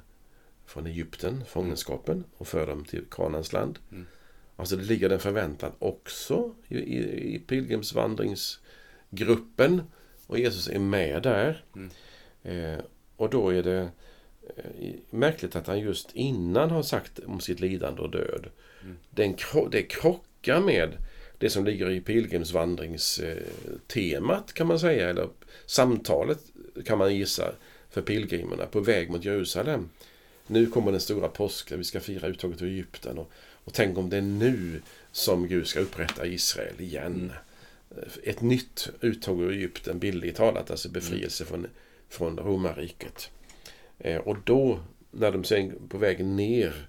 från 0.77 0.87
Egypten, 0.87 1.45
fångenskapen, 1.49 2.25
och 2.37 2.47
för 2.47 2.67
dem 2.67 2.85
till 2.85 3.05
Kanans 3.11 3.53
land. 3.53 3.79
Mm. 3.93 4.07
Alltså 4.57 4.77
det 4.77 4.83
ligger 4.83 5.11
en 5.11 5.19
förväntan 5.19 5.73
också 5.79 6.55
i, 6.69 6.79
i, 6.79 7.35
i 7.35 7.39
pilgrimsvandringsgruppen. 7.39 9.83
Och 10.27 10.39
Jesus 10.39 10.69
är 10.69 10.79
med 10.79 11.23
där. 11.23 11.65
Mm. 11.75 11.91
Eh, 12.43 12.79
och 13.17 13.31
då 13.31 13.51
är 13.51 13.62
det 13.62 13.91
eh, 14.57 14.65
märkligt 15.11 15.57
att 15.57 15.67
han 15.67 15.81
just 15.81 16.12
innan 16.12 16.71
har 16.71 16.83
sagt 16.83 17.19
om 17.19 17.41
sitt 17.41 17.61
lidande 17.61 18.03
och 18.03 18.11
död. 18.11 18.47
Mm. 18.83 18.97
Den, 19.11 19.37
det 19.71 19.83
krockar 19.83 20.61
med 20.61 20.97
det 21.39 21.51
som 21.51 21.65
ligger 21.65 21.91
i 21.91 22.01
pilgrimsvandringstemat 22.01 24.53
kan 24.53 24.67
man 24.67 24.81
säga. 24.81 25.11
Eller 25.11 25.29
samtalet 25.67 26.41
kan 26.85 26.99
man 26.99 27.17
gissa 27.17 27.53
för 27.91 28.03
pilgrimerna 28.03 28.67
på 28.67 28.81
väg 28.81 29.11
mot 29.11 29.25
Jerusalem. 29.25 29.89
Nu 30.47 30.67
kommer 30.67 30.91
den 30.93 31.01
stora 31.01 31.29
påsken, 31.29 31.79
vi 31.79 31.85
ska 31.85 32.01
fira 32.01 32.27
uttåget 32.27 32.63
ur 32.63 32.69
Egypten. 32.69 33.19
Och, 33.19 33.31
och 33.65 33.73
tänk 33.73 33.99
om 33.99 34.11
det 34.11 34.17
är 34.17 34.23
nu 34.23 34.83
som 35.13 35.49
Gud 35.49 35.67
ska 35.67 35.81
upprätta 35.81 36.27
Israel 36.27 36.75
igen. 36.81 37.33
Ett 38.25 38.41
nytt 38.41 38.89
uttåg 39.01 39.43
ur 39.43 39.51
Egypten, 39.53 39.99
bildligt 39.99 40.37
talat, 40.37 40.71
alltså 40.71 40.89
befrielse 40.89 41.45
från, 41.45 41.67
från 42.09 42.39
romarriket. 42.39 43.31
Eh, 43.99 44.17
och 44.17 44.37
då, 44.45 44.81
när 45.11 45.33
de 45.33 45.45
sen 45.45 45.73
på 45.89 45.99
väg 45.99 46.25
ner, 46.25 46.89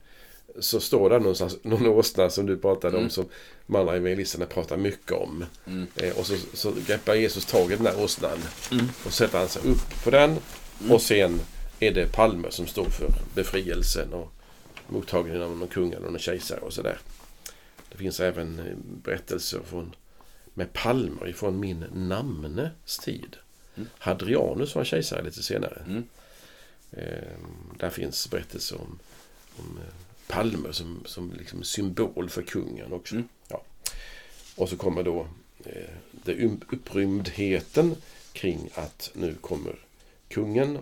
så 0.60 0.80
står 0.80 1.10
där 1.10 1.20
någonstans, 1.20 1.58
någon 1.64 1.86
åsna 1.88 2.30
som 2.30 2.46
du 2.46 2.58
pratade 2.58 2.94
om, 2.98 3.00
Mm. 3.04 3.10
som 3.10 3.26
de 3.68 3.76
andra 3.76 3.96
evangelisterna 3.96 4.46
pratar 4.46 4.78
mycket 4.78 5.12
om. 5.12 5.46
Mm. 5.68 5.88
Eh, 5.96 6.18
och 6.20 6.26
så, 6.26 6.36
så 6.54 6.74
greppar 6.88 7.16
Jesus 7.16 7.46
tag 7.46 7.72
i 7.72 7.76
den 7.76 7.84
där 7.84 8.04
åsnan 8.04 8.40
Mm. 8.72 8.86
och 9.06 9.14
sätter 9.14 9.38
han 9.40 9.48
sig 9.48 9.62
upp 9.72 10.04
på 10.04 10.10
den. 10.12 10.38
Och 10.90 11.02
sen 11.02 11.40
är 11.80 11.92
det 11.92 12.12
palmer 12.12 12.50
som 12.50 12.68
står 12.68 12.90
för 12.90 13.10
befrielsen 13.36 14.14
och 14.14 14.32
mottagningen 14.88 15.42
av 15.42 15.58
någon 15.58 15.68
kung 15.68 15.92
eller 15.92 16.10
någon 16.10 16.20
kejsare 16.20 16.60
och 16.60 16.74
sådär. 16.74 16.98
Det 17.90 17.98
finns 17.98 18.20
även 18.20 18.60
eh, 18.60 18.76
berättelser 19.04 19.60
från, 19.66 19.96
med 20.54 20.74
palmer 20.74 21.28
ifrån 21.28 21.60
min 21.60 21.86
namnes 21.94 22.98
tid. 22.98 23.38
Mm. 23.76 23.90
Hadrianus 23.98 24.76
var 24.76 24.84
kejsare 24.84 25.24
lite 25.24 25.44
senare. 25.44 25.84
Mm. 25.88 26.04
Eh, 26.92 27.38
där 27.78 27.90
finns 27.90 28.30
berättelser 28.30 28.76
om, 28.82 29.00
om 29.58 29.78
eh, 29.78 29.94
palmer 30.28 30.72
som, 30.72 31.04
som 31.06 31.34
liksom 31.38 31.64
symbol 31.64 32.30
för 32.30 32.42
kungen 32.42 32.94
också. 32.94 33.16
Mm. 33.16 33.28
Ja. 33.48 33.62
Och 34.56 34.70
så 34.70 34.78
kommer 34.78 35.04
då 35.04 35.28
eh, 35.66 35.90
det 36.12 36.34
um- 36.34 36.64
upprymdheten 36.70 37.96
kring 38.34 38.70
att 38.74 39.12
nu 39.14 39.36
kommer 39.42 39.76
kungen 40.28 40.80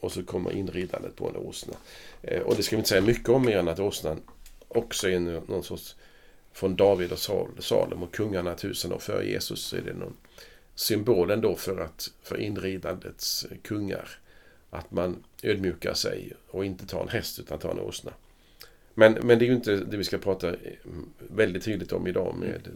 och 0.00 0.12
så 0.12 0.22
kommer 0.22 0.52
inridandet 0.52 1.16
på 1.16 1.28
en 1.28 1.36
åsna. 1.36 1.74
Eh, 2.22 2.40
och 2.40 2.56
det 2.56 2.62
ska 2.62 2.76
vi 2.76 2.80
inte 2.80 2.88
säga 2.88 3.00
mycket 3.00 3.28
om 3.28 3.46
mer 3.46 3.58
än 3.58 3.68
att 3.68 3.80
åsnan 3.80 4.20
också 4.68 5.08
är 5.08 5.20
någon 5.20 5.64
sorts 5.64 5.96
från 6.52 6.76
David 6.76 7.12
och 7.12 7.18
Sal- 7.18 7.62
Salem 7.62 8.02
och 8.02 8.14
kungarna 8.14 8.54
tusen 8.54 8.92
år 8.92 8.98
före 8.98 9.26
Jesus 9.26 9.60
så 9.60 9.76
är 9.76 9.80
det 9.80 9.94
någon 9.94 10.16
symbolen 10.74 11.40
då 11.40 11.56
för 11.56 11.80
att 11.80 12.10
för 12.22 12.40
inridandets 12.40 13.46
kungar 13.62 14.08
att 14.70 14.90
man 14.90 15.24
ödmjukar 15.42 15.94
sig 15.94 16.32
och 16.48 16.64
inte 16.64 16.86
tar 16.86 17.02
en 17.02 17.08
häst 17.08 17.38
utan 17.38 17.58
tar 17.58 17.70
en 17.70 17.80
åsna. 17.80 18.12
Men, 18.94 19.12
men 19.12 19.38
det 19.38 19.44
är 19.44 19.46
ju 19.46 19.54
inte 19.54 19.76
det 19.76 19.96
vi 19.96 20.04
ska 20.04 20.18
prata 20.18 20.48
eh, 20.48 20.72
väldigt 21.18 21.64
tydligt 21.64 21.92
om 21.92 22.06
idag 22.06 22.34
med 22.38 22.68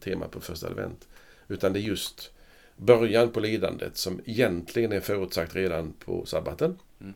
tema 0.00 0.28
på 0.28 0.40
första 0.40 0.66
advent. 0.66 1.08
Utan 1.48 1.72
det 1.72 1.78
är 1.78 1.82
just 1.82 2.30
början 2.78 3.30
på 3.30 3.40
lidandet 3.40 3.96
som 3.96 4.20
egentligen 4.24 4.92
är 4.92 5.00
förutsagt 5.00 5.54
redan 5.54 5.92
på 5.92 6.26
sabbaten. 6.26 6.78
Mm. 7.00 7.14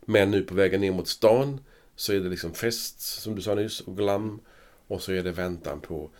Men 0.00 0.30
nu 0.30 0.42
på 0.42 0.54
vägen 0.54 0.80
ner 0.80 0.92
mot 0.92 1.08
stan 1.08 1.60
så 1.96 2.12
är 2.12 2.20
det 2.20 2.28
liksom 2.28 2.54
fest, 2.54 3.00
som 3.00 3.34
du 3.34 3.42
sa 3.42 3.54
nyss, 3.54 3.80
och 3.80 3.96
glam. 3.96 4.40
Och 4.86 5.02
så 5.02 5.12
är 5.12 5.22
det 5.22 5.32
väntan 5.32 5.80
på 5.80 6.10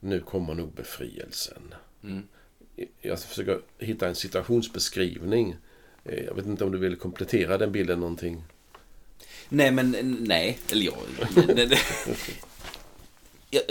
nu 0.00 0.20
kommer 0.20 0.54
nog 0.54 0.72
befrielsen. 0.72 1.74
Mm. 2.04 2.22
Jag 3.00 3.20
försöker 3.20 3.60
hitta 3.78 4.08
en 4.08 4.14
situationsbeskrivning. 4.14 5.56
Eh, 6.04 6.24
Jag 6.24 6.34
vet 6.34 6.46
inte 6.46 6.64
om 6.64 6.72
du 6.72 6.78
vill 6.78 6.96
komplettera 6.96 7.58
den 7.58 7.72
bilden 7.72 8.00
någonting? 8.00 8.44
Nej, 9.48 9.70
men 9.70 10.16
nej. 10.20 10.58
Eller 10.72 10.84
jag... 10.84 10.96
nej. 11.56 11.78
jag, 13.50 13.62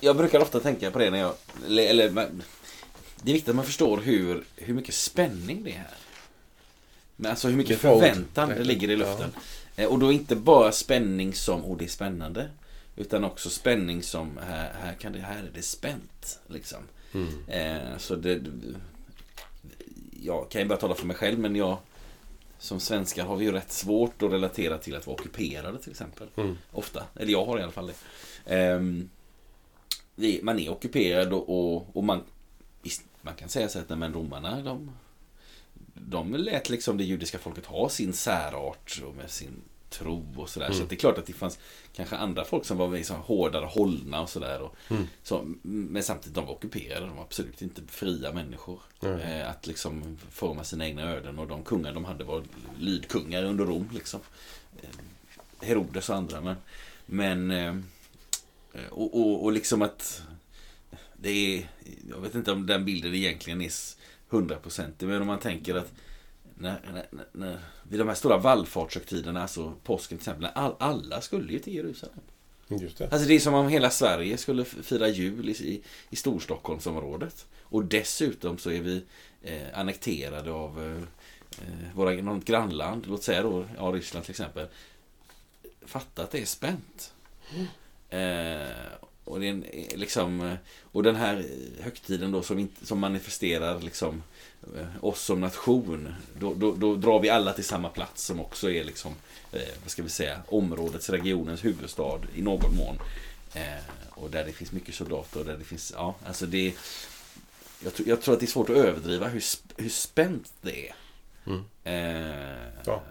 jag, 0.00 0.16
brukar 0.16 0.40
ofta 0.40 0.60
tänka 0.60 0.90
på 0.90 0.98
det 0.98 1.10
när 1.10 1.18
jag... 1.18 1.34
Eller, 1.68 2.30
det 3.22 3.30
är 3.30 3.32
viktigt 3.32 3.48
att 3.48 3.56
man 3.56 3.64
förstår 3.64 4.00
hur, 4.00 4.44
hur 4.56 4.74
mycket 4.74 4.94
spänning 4.94 5.64
det 5.64 5.70
är 5.70 5.78
här. 5.78 5.94
Men 7.16 7.30
alltså 7.30 7.48
hur 7.48 7.56
mycket 7.56 7.78
förväntan 7.78 8.48
det 8.48 8.64
ligger 8.64 8.90
i 8.90 8.96
luften. 8.96 9.30
Eh, 9.76 9.86
Och 9.86 9.98
då 9.98 10.12
inte 10.12 10.36
bara 10.36 10.72
spänning 10.72 11.34
som, 11.34 11.64
oh 11.64 11.78
det 11.78 11.84
är 11.84 11.88
spännande. 11.88 12.50
Utan 12.96 13.24
också 13.24 13.50
spänning 13.50 14.02
som, 14.02 14.38
här, 14.38 14.72
här, 14.82 14.94
kan 14.94 15.12
det, 15.12 15.18
här 15.18 15.38
är 15.38 15.50
det 15.54 15.62
spänt. 15.62 16.38
Liksom. 16.46 16.78
Mm. 17.12 17.28
Eh, 17.48 17.98
så 17.98 18.16
det... 18.16 18.40
Jag 20.22 20.50
kan 20.50 20.60
ju 20.60 20.68
bara 20.68 20.78
tala 20.78 20.94
för 20.94 21.06
mig 21.06 21.16
själv, 21.16 21.38
men 21.38 21.56
jag... 21.56 21.78
Som 22.58 22.80
svenskar 22.80 23.24
har 23.24 23.36
vi 23.36 23.44
ju 23.44 23.52
rätt 23.52 23.72
svårt 23.72 24.22
att 24.22 24.32
relatera 24.32 24.78
till 24.78 24.96
att 24.96 25.06
vara 25.06 25.14
ockuperade 25.14 25.78
till 25.78 25.90
exempel. 25.90 26.28
Mm. 26.36 26.58
Ofta. 26.72 27.04
Eller 27.16 27.32
jag 27.32 27.44
har 27.44 27.58
i 27.58 27.62
alla 27.62 27.72
fall 27.72 27.92
det. 28.44 28.98
Vi, 30.14 30.40
man 30.42 30.58
är 30.58 30.70
ockuperad 30.70 31.32
och, 31.32 31.48
och, 31.48 31.96
och 31.96 32.04
man... 32.04 32.22
Man 33.22 33.34
kan 33.34 33.48
säga 33.48 33.68
så 33.68 33.78
att 33.78 33.88
nej, 33.88 33.98
men 33.98 34.12
romarna, 34.12 34.62
de... 34.62 34.90
De 35.94 36.34
lät 36.34 36.68
liksom 36.68 36.96
det 36.96 37.04
judiska 37.04 37.38
folket 37.38 37.66
ha 37.66 37.88
sin 37.88 38.12
särart 38.12 39.00
och 39.06 39.14
med 39.14 39.30
sin 39.30 39.62
tro 39.90 40.26
och 40.36 40.48
sådär. 40.48 40.66
Så 40.66 40.72
Mm. 40.72 40.82
att 40.84 40.88
det 40.90 40.94
är 40.96 40.98
klart 40.98 41.18
att 41.18 41.26
det 41.26 41.32
fanns 41.32 41.58
kanske 41.92 42.16
andra 42.16 42.44
folk 42.44 42.64
som 42.64 42.78
var 42.78 42.88
liksom 42.88 43.16
hårdare 43.16 43.64
hållna 43.66 44.20
och 44.20 44.30
sådär. 44.30 44.62
Och, 44.62 44.76
Mm. 44.88 45.06
så, 45.22 45.44
men 45.62 46.02
samtidigt, 46.02 46.34
de 46.34 46.46
var 46.46 46.52
ockuperade. 46.52 47.06
De 47.06 47.16
var 47.16 47.22
absolut 47.22 47.62
inte 47.62 47.82
fria 47.88 48.32
människor. 48.32 48.80
Nej. 49.00 49.40
Eh, 49.40 49.50
att 49.50 49.66
liksom 49.66 50.18
forma 50.30 50.64
sina 50.64 50.86
egna 50.86 51.02
öden. 51.02 51.38
Och 51.38 51.46
de 51.46 51.64
kungar 51.64 51.92
de 51.94 52.04
hade 52.04 52.24
var 52.24 52.42
lydkungar 52.78 53.44
under 53.44 53.64
Rom. 53.64 53.88
Liksom. 53.94 54.20
Eh, 54.82 54.88
Herodes 55.66 56.08
och 56.08 56.16
andra. 56.16 56.40
Men, 56.40 56.56
men 57.06 57.50
eh, 58.74 58.86
och, 58.90 59.14
och, 59.20 59.44
och 59.44 59.52
liksom 59.52 59.82
att 59.82 60.22
det 61.22 61.30
är, 61.30 61.68
jag 62.10 62.20
vet 62.20 62.34
inte 62.34 62.52
om 62.52 62.66
den 62.66 62.84
bilden 62.84 63.14
egentligen 63.14 63.60
är 63.60 63.72
hundraprocentig. 64.28 65.08
Men 65.08 65.20
om 65.20 65.26
man 65.26 65.38
tänker 65.38 65.74
att 65.74 65.92
när, 66.54 67.06
när, 67.12 67.26
när, 67.32 67.58
vid 67.82 68.00
de 68.00 68.08
här 68.08 68.14
stora 68.14 68.38
vallfartshögtiderna, 68.38 69.42
alltså 69.42 69.74
påsken 69.84 70.18
till 70.18 70.22
exempel, 70.30 70.50
all, 70.54 70.74
alla 70.78 71.20
skulle 71.20 71.52
ju 71.52 71.58
till 71.58 71.74
Jerusalem. 71.74 72.20
Just 72.68 72.98
det. 72.98 73.12
Alltså 73.12 73.28
det 73.28 73.34
är 73.34 73.40
som 73.40 73.54
om 73.54 73.68
hela 73.68 73.90
Sverige 73.90 74.36
skulle 74.36 74.64
fira 74.64 75.08
jul 75.08 75.48
i, 75.48 75.52
i, 75.52 75.82
i 76.10 76.16
Storstockholmsområdet. 76.16 77.46
Och 77.62 77.84
dessutom 77.84 78.58
så 78.58 78.70
är 78.70 78.80
vi 78.80 79.02
eh, 79.42 79.78
annekterade 79.78 80.52
av 80.52 80.82
eh, 80.82 81.02
eh, 81.66 81.94
våra, 81.94 82.10
något 82.10 82.44
grannland, 82.44 83.06
låt 83.06 83.22
säga 83.22 83.42
då, 83.42 83.64
ja, 83.76 83.82
Ryssland 83.82 84.24
till 84.24 84.32
exempel. 84.32 84.66
Fatta 85.86 86.22
att 86.22 86.30
det 86.30 86.40
är 86.40 86.46
spänt. 86.46 87.12
Eh, 88.08 89.00
och, 89.30 89.40
det 89.40 89.46
är 89.46 89.50
en, 89.50 89.64
eh, 89.64 89.96
liksom, 89.96 90.40
eh, 90.40 90.54
och 90.92 91.02
den 91.02 91.16
här 91.16 91.44
högtiden 91.80 92.32
då 92.32 92.42
som, 92.42 92.58
inte, 92.58 92.86
som 92.86 92.98
manifesterar 92.98 93.80
liksom, 93.80 94.22
eh, 94.76 95.04
oss 95.04 95.20
som 95.20 95.40
nation. 95.40 96.14
Då, 96.38 96.54
då, 96.54 96.72
då, 96.72 96.94
drar 96.96 97.20
vi 97.20 97.28
alla 97.28 97.52
till 97.52 97.64
samma 97.64 97.88
plats 97.88 98.24
som 98.24 98.40
också 98.40 98.70
är 98.70 98.84
liksom, 98.84 99.12
eh, 99.52 99.60
vad 99.82 99.90
ska 99.90 100.02
vi 100.02 100.08
säga, 100.08 100.42
områdets, 100.48 101.10
regionens 101.10 101.64
huvudstad 101.64 102.20
i 102.34 102.42
någon 102.42 102.76
mån. 102.76 102.98
Eh, 103.54 103.84
och 104.10 104.30
där 104.30 104.44
det 104.44 104.52
finns 104.52 104.72
mycket 104.72 104.94
soldater 104.94 105.40
och 105.40 105.46
där 105.46 105.56
det 105.58 105.64
finns, 105.64 105.92
ja, 105.96 106.14
alltså 106.26 106.46
det 106.46 106.74
jag, 107.84 107.94
tror, 107.94 108.08
jag 108.08 108.22
tror 108.22 108.34
att 108.34 108.40
det 108.40 108.46
är 108.46 108.48
svårt 108.48 108.70
att 108.70 108.76
överdriva 108.76 109.28
hur, 109.28 109.42
hur 109.76 109.88
spänt 109.88 110.52
det 110.62 110.88
är. 110.88 110.94
Mm. 111.46 111.64
Eh, 111.84 112.56
Ja. 112.86 113.02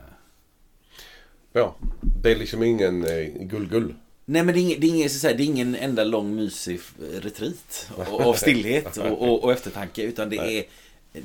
Ja, 1.53 1.75
det 2.01 2.31
är 2.31 2.35
liksom 2.35 2.63
ingen 2.63 3.01
gull-gull. 3.49 3.93
Nej 4.31 4.43
men 4.43 4.53
det 4.55 4.59
är, 4.59 4.61
ingen, 4.61 4.79
det, 4.79 4.87
är 4.87 4.89
ingen, 4.89 5.09
det 5.21 5.27
är 5.27 5.41
ingen 5.41 5.75
enda 5.75 6.03
lång 6.03 6.35
mysig 6.35 6.79
retreat 7.21 7.91
av 8.09 8.33
stillhet 8.33 8.97
och, 9.11 9.21
och, 9.29 9.43
och 9.43 9.51
eftertanke. 9.51 10.01
Utan 10.03 10.29
det 10.29 10.35
är, 10.37 10.65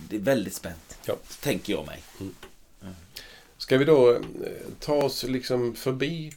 det 0.08 0.16
är 0.16 0.20
väldigt 0.20 0.54
spänt. 0.54 0.98
Ja. 1.06 1.16
Tänker 1.40 1.72
jag 1.72 1.86
mig. 1.86 2.02
Ska 3.56 3.78
vi 3.78 3.84
då 3.84 4.12
eh, 4.12 4.20
ta 4.80 4.94
oss 4.94 5.24
liksom 5.24 5.74
förbi 5.74 6.32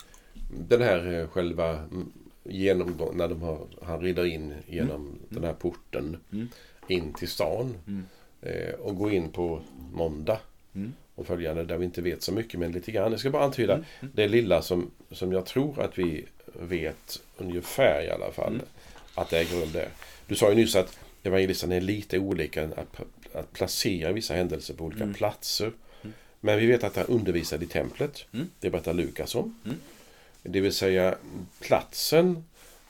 den 0.67 0.81
här 0.81 1.13
eh, 1.13 1.27
själva 1.27 1.69
mm, 1.77 2.11
genomgång 2.43 3.17
när 3.17 3.27
de 3.27 3.41
har, 3.41 3.67
han 3.81 4.01
rider 4.01 4.25
in 4.25 4.53
genom 4.67 5.19
den 5.29 5.43
här 5.43 5.53
porten 5.53 6.17
Mm. 6.31 6.49
in 6.87 7.13
till 7.13 7.27
stan 7.29 7.75
Mm. 7.87 8.05
eh, 8.41 8.73
och 8.73 8.95
gå 8.95 9.11
in 9.11 9.29
på 9.31 9.61
måndag 9.93 10.39
Mm. 10.75 10.93
Och 11.17 11.27
följande 11.27 11.63
där 11.63 11.77
vi 11.77 11.85
inte 11.85 12.01
vet 12.01 12.23
så 12.23 12.31
mycket 12.31 12.59
men 12.59 12.71
lite 12.71 12.91
grann. 12.91 13.11
Jag 13.11 13.19
ska 13.19 13.29
bara 13.29 13.43
antyda 13.43 13.73
Mm. 13.73 13.85
det 14.15 14.27
lilla 14.27 14.61
som, 14.61 14.91
som 15.11 15.31
jag 15.31 15.45
tror 15.45 15.81
att 15.81 15.99
vi 15.99 16.25
vet 16.53 17.21
ungefär 17.37 18.01
i 18.03 18.09
alla 18.09 18.31
fall 18.31 18.53
Mm. 18.53 18.65
att 19.15 19.29
det 19.29 19.39
äger 19.39 19.55
rum 19.61 19.69
där. 19.73 19.87
Du 20.27 20.35
sa 20.35 20.49
ju 20.49 20.55
nyss 20.55 20.75
att 20.75 20.99
evangelisterna 21.23 21.75
är 21.75 21.81
lite 21.81 22.19
olika 22.19 22.63
att, 22.63 23.01
att 23.33 23.53
placera 23.53 24.11
vissa 24.11 24.33
händelser 24.33 24.73
på 24.73 24.83
olika 24.85 25.03
Mm. 25.03 25.13
platser. 25.15 25.71
Men 26.39 26.59
vi 26.59 26.65
vet 26.65 26.83
att 26.83 26.95
han 26.95 27.05
undervisade 27.05 27.65
i 27.65 27.67
templet. 27.67 28.25
Mm. 28.33 28.47
Det 28.59 28.69
berättar 28.69 28.93
Lukas 28.93 29.35
om. 29.35 29.59
Mm. 29.65 29.77
Det 30.43 30.59
vill 30.61 30.73
säga 30.73 31.15
platsen, 31.61 32.43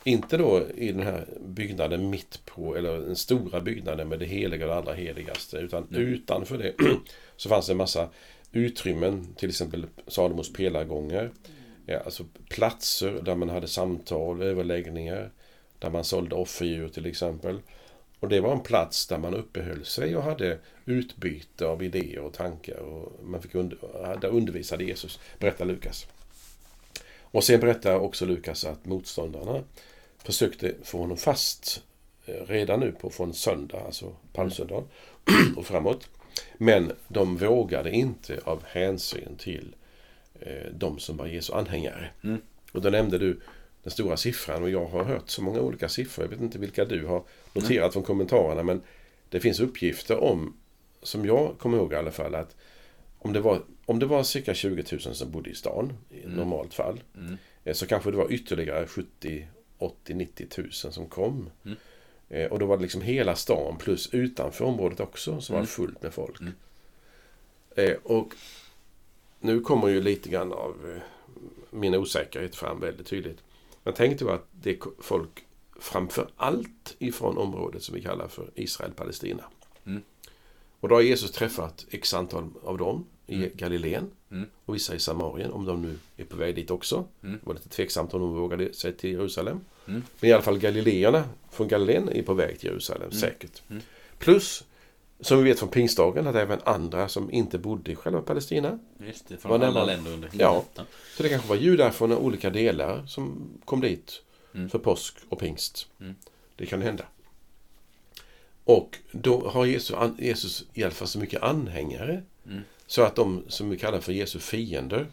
inte 0.08 0.38
då 0.38 0.64
i 0.76 0.92
den 0.92 1.04
här 1.04 1.26
byggnaden 1.46 2.10
mitt 2.10 2.46
på, 2.46 2.76
eller 2.76 3.00
den 3.00 3.16
stora 3.16 3.62
byggnaden 3.62 4.10
med 4.10 4.20
det 4.20 4.26
heliga 4.26 4.66
och 4.66 4.72
det 4.72 4.78
allra 4.78 4.94
heligaste. 4.94 5.58
Utan 5.58 5.88
Mm. 5.90 6.02
utanför 6.02 6.58
det 6.58 6.74
så 7.38 7.50
fanns 7.50 7.66
det 7.66 7.74
en 7.74 7.78
massa 7.78 8.10
utrymmen, 8.52 9.34
till 9.38 9.50
exempel 9.50 9.86
Salomos 10.08 10.54
pelargångar. 10.54 11.32
Ja, 11.86 12.00
alltså 12.00 12.26
platser 12.50 13.20
där 13.22 13.36
man 13.36 13.50
hade 13.50 13.68
samtal, 13.68 14.42
överläggningar. 14.42 15.32
Där 15.80 15.90
man 15.90 16.04
sålde 16.04 16.36
offerdjur 16.36 16.90
till 16.90 17.06
exempel. 17.06 17.60
Och 18.20 18.30
det 18.30 18.40
var 18.40 18.52
en 18.52 18.60
plats 18.60 19.08
där 19.08 19.18
man 19.18 19.34
uppehöll 19.34 19.86
sig 19.86 20.16
och 20.16 20.24
hade 20.24 20.58
utbyte 20.86 21.66
av 21.68 21.84
idéer 21.84 22.20
och 22.20 22.34
tankar. 22.34 22.78
Och 22.78 23.24
man 23.24 23.42
fick 23.42 23.56
under, 23.56 23.78
där 24.22 24.30
undervisade 24.30 24.84
Jesus, 24.84 25.20
berättar 25.40 25.66
Lukas. 25.66 26.08
Och 27.22 27.44
sen 27.44 27.60
berättar 27.60 27.96
också 28.00 28.26
Lukas 28.26 28.66
att 28.66 28.86
motståndarna 28.86 29.64
försökte 30.24 30.74
få 30.84 30.98
honom 30.98 31.18
fast 31.18 31.84
eh, 32.26 32.46
redan 32.48 32.80
nu 32.80 32.92
på 32.92 33.10
från 33.10 33.34
söndag, 33.34 33.80
alltså 33.86 34.16
palmsöndag 34.34 34.84
och 35.56 35.66
framåt. 35.66 36.10
Men 36.58 36.92
de 37.08 37.38
vågade 37.38 37.92
inte 37.92 38.40
av 38.44 38.64
hänsyn 38.66 39.36
till 39.38 39.76
eh, 40.40 40.72
de 40.74 41.00
som 41.00 41.18
var 41.18 41.28
Jesu 41.28 41.54
anhängare. 41.54 42.10
Mm. 42.24 42.42
Och 42.72 42.82
då 42.82 42.90
nämnde 42.90 43.18
du 43.18 43.40
den 43.84 43.92
stora 43.92 44.18
siffran 44.18 44.64
och 44.64 44.70
jag 44.70 44.86
har 44.86 45.04
hört 45.04 45.30
så 45.30 45.42
många 45.42 45.60
olika 45.60 45.90
siffror. 45.90 46.26
Jag 46.26 46.30
vet 46.30 46.42
inte 46.42 46.60
vilka 46.60 46.86
du 46.86 47.06
har 47.06 47.24
noterat 47.54 47.94
från 47.94 48.04
kommentarerna 48.04 48.64
men 48.64 48.82
det 49.30 49.40
finns 49.40 49.60
uppgifter 49.60 50.24
om, 50.24 50.58
som 51.04 51.26
jag 51.26 51.56
kommer 51.60 51.78
ihåg 51.78 51.94
i 51.94 51.96
alla 51.96 52.12
fall, 52.12 52.36
att 52.36 52.56
om 53.20 53.34
det 53.34 53.40
var, 53.40 53.62
om 53.86 54.00
det 54.00 54.06
var 54.06 54.24
cirka 54.24 54.54
20 54.54 54.84
000 54.92 55.00
som 55.16 55.32
bodde 55.32 55.50
i 55.50 55.56
stan 55.56 55.94
i 56.10 56.24
Mm. 56.24 56.38
normalt 56.38 56.74
fall 56.74 57.04
Mm. 57.16 57.38
eh, 57.64 57.74
så 57.74 57.88
kanske 57.88 58.12
det 58.12 58.18
var 58.18 58.32
ytterligare 58.32 58.88
70, 58.88 59.48
80, 59.78 60.14
90 60.14 60.48
000 60.58 60.72
som 60.72 61.08
kom. 61.08 61.50
Mm. 61.66 61.78
Eh, 62.30 62.52
Och 62.52 62.60
då 62.60 62.66
var 62.66 62.78
det 62.78 62.82
liksom 62.84 63.02
hela 63.02 63.36
stan 63.36 63.78
plus 63.78 64.14
utanför 64.14 64.66
området 64.66 65.00
också 65.00 65.42
som 65.42 65.54
var 65.54 65.60
Mm. 65.60 65.68
fullt 65.68 66.02
med 66.04 66.14
folk. 66.14 66.40
Mm. 66.42 66.54
Eh, 67.76 67.98
Och 68.04 68.34
nu 69.40 69.60
kommer 69.60 69.88
ju 69.88 70.02
lite 70.02 70.30
grann 70.30 70.52
av 70.54 70.76
eh, 70.96 71.02
min 71.72 71.96
osäkerhet 71.96 72.56
fram 72.56 72.80
väldigt 72.80 73.08
tydligt. 73.08 73.44
Men 73.84 73.94
tänk 73.94 74.20
dig 74.20 74.30
att 74.30 74.48
det 74.52 74.70
är 74.72 74.78
folk 75.00 75.46
framför 75.80 76.30
allt 76.36 76.96
ifrån 77.00 77.38
området 77.38 77.84
som 77.84 77.96
vi 77.96 78.02
kallar 78.02 78.28
för 78.28 78.50
Israel-Palestina. 78.56 79.44
Mm. 79.86 80.02
Och 80.80 80.90
då 80.90 80.96
har 80.96 81.02
Jesus 81.02 81.32
träffat 81.32 81.86
x 81.92 82.14
antal 82.14 82.50
av 82.64 82.78
dem 82.78 83.06
i 83.28 83.36
Mm. 83.36 83.50
Galileen 83.56 84.12
Mm. 84.32 84.50
och 84.66 84.76
vissa 84.76 84.96
i 84.96 85.00
Samarien, 85.00 85.52
om 85.52 85.66
de 85.66 85.82
nu 85.82 85.98
är 86.18 86.24
på 86.26 86.36
väg 86.38 86.56
dit 86.56 86.72
också. 86.72 87.06
Mm. 87.24 87.40
Det 87.40 87.48
var 87.48 87.54
lite 87.54 87.70
tveksamt 87.70 88.14
om 88.14 88.22
de 88.22 88.34
vågade 88.36 88.74
sig 88.74 88.94
till 88.94 89.12
Jerusalem. 89.12 89.60
Mm. 89.88 90.04
Men 90.20 90.30
i 90.30 90.34
alla 90.34 90.44
fall 90.44 90.60
Galileerna 90.60 91.24
från 91.52 91.68
Galileen 91.68 92.10
är 92.10 92.22
på 92.24 92.34
väg 92.34 92.60
till 92.60 92.70
Jerusalem, 92.70 93.02
Mm. 93.10 93.12
säkert. 93.20 93.62
Mm. 93.70 93.82
Plus, 94.20 94.64
som 95.20 95.38
vi 95.38 95.44
vet 95.44 95.60
från 95.60 95.70
pingstdagen, 95.70 96.28
att 96.28 96.36
även 96.36 96.60
andra 96.64 97.08
som 97.10 97.32
inte 97.32 97.58
bodde 97.58 97.92
i 97.92 97.96
själva 97.96 98.22
Palestina. 98.22 98.80
Just 99.08 99.28
det, 99.28 99.38
från 99.38 99.52
alla 99.52 99.66
nämner- 99.66 99.86
länder 99.86 100.12
under 100.14 100.30
Ja. 100.34 100.64
Så 101.18 101.24
det 101.24 101.30
kanske 101.30 101.50
var 101.50 101.56
judar 101.56 101.92
från 101.92 102.12
olika 102.14 102.50
delar 102.50 103.06
som 103.06 103.50
kom 103.66 103.82
dit 103.82 104.22
Mm. 104.56 104.70
för 104.70 104.80
påsk 104.80 105.16
och 105.30 105.40
pingst. 105.40 105.88
Det 106.56 106.66
kan 106.66 106.82
hända. 106.82 107.04
Och 108.64 108.98
då 109.12 109.48
har 109.50 109.66
Jesus, 109.66 109.96
Jesus 110.20 110.66
i 110.74 110.84
alla 110.84 110.92
fall 110.94 111.08
så 111.08 111.20
mycket 111.20 111.44
anhängare 111.44 112.24
Mm. 112.46 112.62
Så 112.88 113.02
att 113.02 113.16
de 113.16 113.44
som 113.48 113.70
vi 113.70 113.78
kallar 113.78 114.00
för 114.00 114.14
Jesu 114.14 114.40
fiender, 114.40 115.08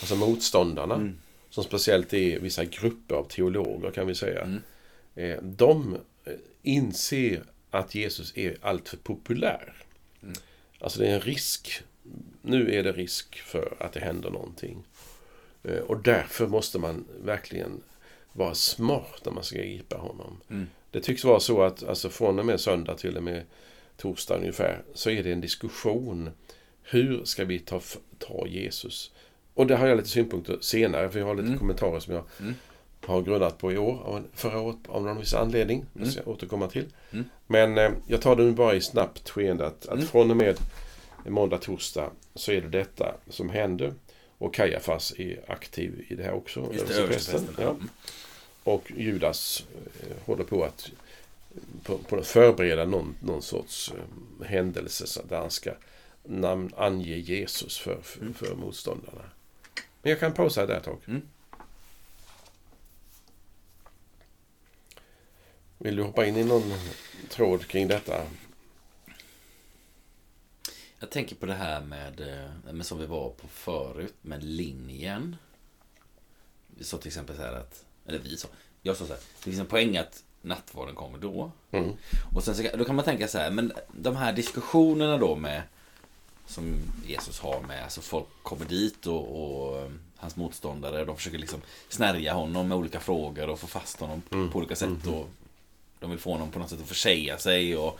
alltså 0.00 0.16
motståndarna, 0.16 0.94
Mm. 0.94 1.18
som 1.50 1.64
speciellt 1.64 2.14
är 2.14 2.38
vissa 2.38 2.64
grupper 2.64 3.14
av 3.14 3.24
teologer 3.24 3.90
kan 3.90 4.06
vi 4.06 4.14
säga, 4.14 4.42
Mm. 4.42 4.60
eh, 5.14 5.42
de 5.42 5.96
eh, 6.24 6.32
inser 6.62 7.42
att 7.70 7.94
Jesus 7.94 8.32
är 8.36 8.56
alltför 8.60 8.96
populär. 8.96 9.74
Mm. 10.22 10.34
Alltså 10.80 10.98
det 11.00 11.06
är 11.08 11.14
en 11.14 11.20
risk. 11.20 11.82
Nu 12.42 12.74
är 12.74 12.82
det 12.82 12.92
risk 12.92 13.36
för 13.36 13.74
att 13.80 13.92
det 13.92 14.00
händer 14.00 14.30
någonting. 14.30 14.84
Eh, 15.64 15.78
Och 15.78 16.02
därför 16.02 16.46
måste 16.46 16.78
man 16.78 17.04
verkligen 17.24 17.82
vara 18.32 18.54
smart 18.54 19.20
när 19.24 19.32
man 19.32 19.44
ska 19.44 19.56
gripa 19.58 19.96
honom. 19.96 20.40
Mm. 20.50 20.66
Det 20.90 21.00
tycks 21.00 21.24
vara 21.24 21.40
så 21.40 21.62
att 21.62 21.82
alltså 21.82 22.08
från 22.10 22.38
och 22.38 22.46
med 22.46 22.60
söndag 22.60 22.94
till 22.94 23.16
och 23.16 23.22
med 23.22 23.42
torsdag 23.96 24.36
ungefär 24.36 24.82
så 24.94 25.10
är 25.10 25.22
det 25.22 25.32
en 25.32 25.40
diskussion. 25.40 26.30
Hur 26.82 27.24
ska 27.24 27.44
vi 27.44 27.58
ta, 27.58 27.80
ta 28.18 28.46
Jesus? 28.46 29.10
Och 29.54 29.66
det 29.66 29.76
har 29.76 29.86
jag 29.86 29.96
lite 29.96 30.08
synpunkter 30.08 30.58
senare 30.60 31.10
för 31.10 31.18
jag 31.18 31.26
har 31.26 31.34
lite 31.34 31.46
Mm. 31.46 31.58
kommentarer 31.58 32.00
som 32.00 32.14
jag 32.14 32.24
Mm. 32.40 32.54
har 33.06 33.22
grundat 33.22 33.58
på 33.58 33.72
i 33.72 33.78
år. 33.78 34.22
Förra 34.34 34.60
året 34.60 34.76
av 34.88 35.02
någon 35.04 35.18
viss 35.18 35.34
anledning. 35.34 35.84
Det 35.92 36.06
ska 36.06 36.20
Mm. 36.20 36.22
jag 36.26 36.34
återkomma 36.34 36.68
till. 36.68 36.86
Mm. 37.12 37.24
Men 37.46 37.78
eh, 37.78 37.90
jag 38.06 38.20
tar 38.20 38.36
det 38.36 38.42
nu 38.42 38.52
bara 38.52 38.74
i 38.74 38.80
snabbt 38.80 39.30
skeende 39.30 39.66
att, 39.66 39.86
att 39.86 39.94
Mm. 39.94 40.06
från 40.06 40.30
och 40.30 40.36
med 40.36 40.56
måndag, 41.26 41.58
torsdag 41.58 42.10
så 42.34 42.52
är 42.52 42.60
det 42.60 42.68
detta 42.68 43.14
som 43.30 43.50
händer. 43.50 43.92
Och 44.38 44.54
Kajafas 44.54 45.12
är 45.18 45.40
aktiv 45.48 46.04
i 46.08 46.14
det 46.14 46.22
här 46.22 46.32
också. 46.32 46.68
Just 46.72 46.88
det, 46.88 46.94
översteprästen. 46.94 47.56
Ja. 47.58 47.76
Och 48.64 48.92
Judas 48.96 49.64
eh, 50.00 50.16
håller 50.26 50.44
på 50.44 50.64
att 50.64 50.90
på, 51.82 51.98
på 51.98 52.22
förbereda 52.22 52.84
någon, 52.84 53.14
någon 53.20 53.42
sorts 53.42 53.92
eh, 54.40 54.46
händelse 54.46 55.06
så 55.06 55.22
där 55.28 55.36
han 55.38 55.50
ska 55.50 55.70
namn, 56.24 56.70
ange 56.76 57.16
Jesus 57.16 57.78
för, 57.78 58.00
för, 58.02 58.20
Mm. 58.20 58.34
för 58.34 58.54
motståndarna. 58.54 59.24
Men 60.02 60.10
jag 60.10 60.20
kan 60.20 60.32
pausa 60.32 60.66
där 60.66 60.76
ett 60.76 60.84
tag. 60.84 60.98
Mm. 61.06 61.22
Vill 65.78 65.96
du 65.96 66.02
hoppa 66.02 66.26
in 66.26 66.36
i 66.36 66.44
någon 66.44 66.72
tråd 67.28 67.66
kring 67.66 67.88
detta? 67.88 68.22
Jag 70.98 71.10
tänker 71.10 71.36
på 71.36 71.46
det 71.46 71.54
här 71.54 71.80
med, 71.80 72.20
eh, 72.20 72.72
med 72.72 72.86
som 72.86 72.98
vi 72.98 73.06
var 73.06 73.30
på 73.30 73.48
förut, 73.48 74.14
med 74.22 74.44
linjen. 74.44 75.36
Vi 76.76 76.84
sa 76.84 76.98
till 76.98 77.06
exempel 77.08 77.36
så 77.36 77.42
här 77.42 77.52
att, 77.52 77.84
eller 78.06 78.18
vi 78.18 78.36
sa, 78.36 78.48
jag 78.82 78.96
sa 78.96 79.06
så 79.06 79.12
här, 79.12 79.20
det 79.38 79.42
finns 79.44 79.58
en 79.60 79.66
poäng 79.66 79.96
att 79.96 80.24
nattvarden 80.42 80.94
kommer 80.94 81.18
då. 81.18 81.52
Mm. 81.70 81.90
Och 82.34 82.44
sen 82.44 82.54
så, 82.54 82.62
då 82.76 82.84
kan 82.84 82.94
man 82.96 83.04
tänka 83.04 83.28
så 83.28 83.38
här, 83.38 83.50
men 83.50 83.72
de 83.92 84.16
här 84.16 84.32
diskussionerna 84.32 85.18
då 85.18 85.36
med 85.36 85.62
som 86.46 86.82
Jesus 87.06 87.40
har 87.40 87.60
med, 87.60 87.82
alltså 87.84 88.00
folk 88.00 88.26
kommer 88.42 88.64
dit 88.64 89.06
och, 89.06 89.42
och 89.42 89.78
eh, 89.78 89.90
hans 90.16 90.36
motståndare, 90.36 91.04
de 91.04 91.16
försöker 91.16 91.38
liksom 91.38 91.60
snärja 91.88 92.34
honom 92.34 92.68
med 92.68 92.76
olika 92.78 93.00
frågor 93.00 93.48
och 93.50 93.58
få 93.58 93.66
fast 93.66 94.00
honom 94.00 94.22
Mm. 94.32 94.50
på 94.50 94.58
olika 94.58 94.76
sätt. 94.76 95.06
Och 95.06 95.28
de 96.00 96.10
vill 96.10 96.18
få 96.18 96.32
honom 96.32 96.50
på 96.50 96.58
något 96.58 96.70
sätt 96.70 96.80
att 96.80 96.88
försäga 96.88 97.38
sig 97.38 97.76
och, 97.76 97.98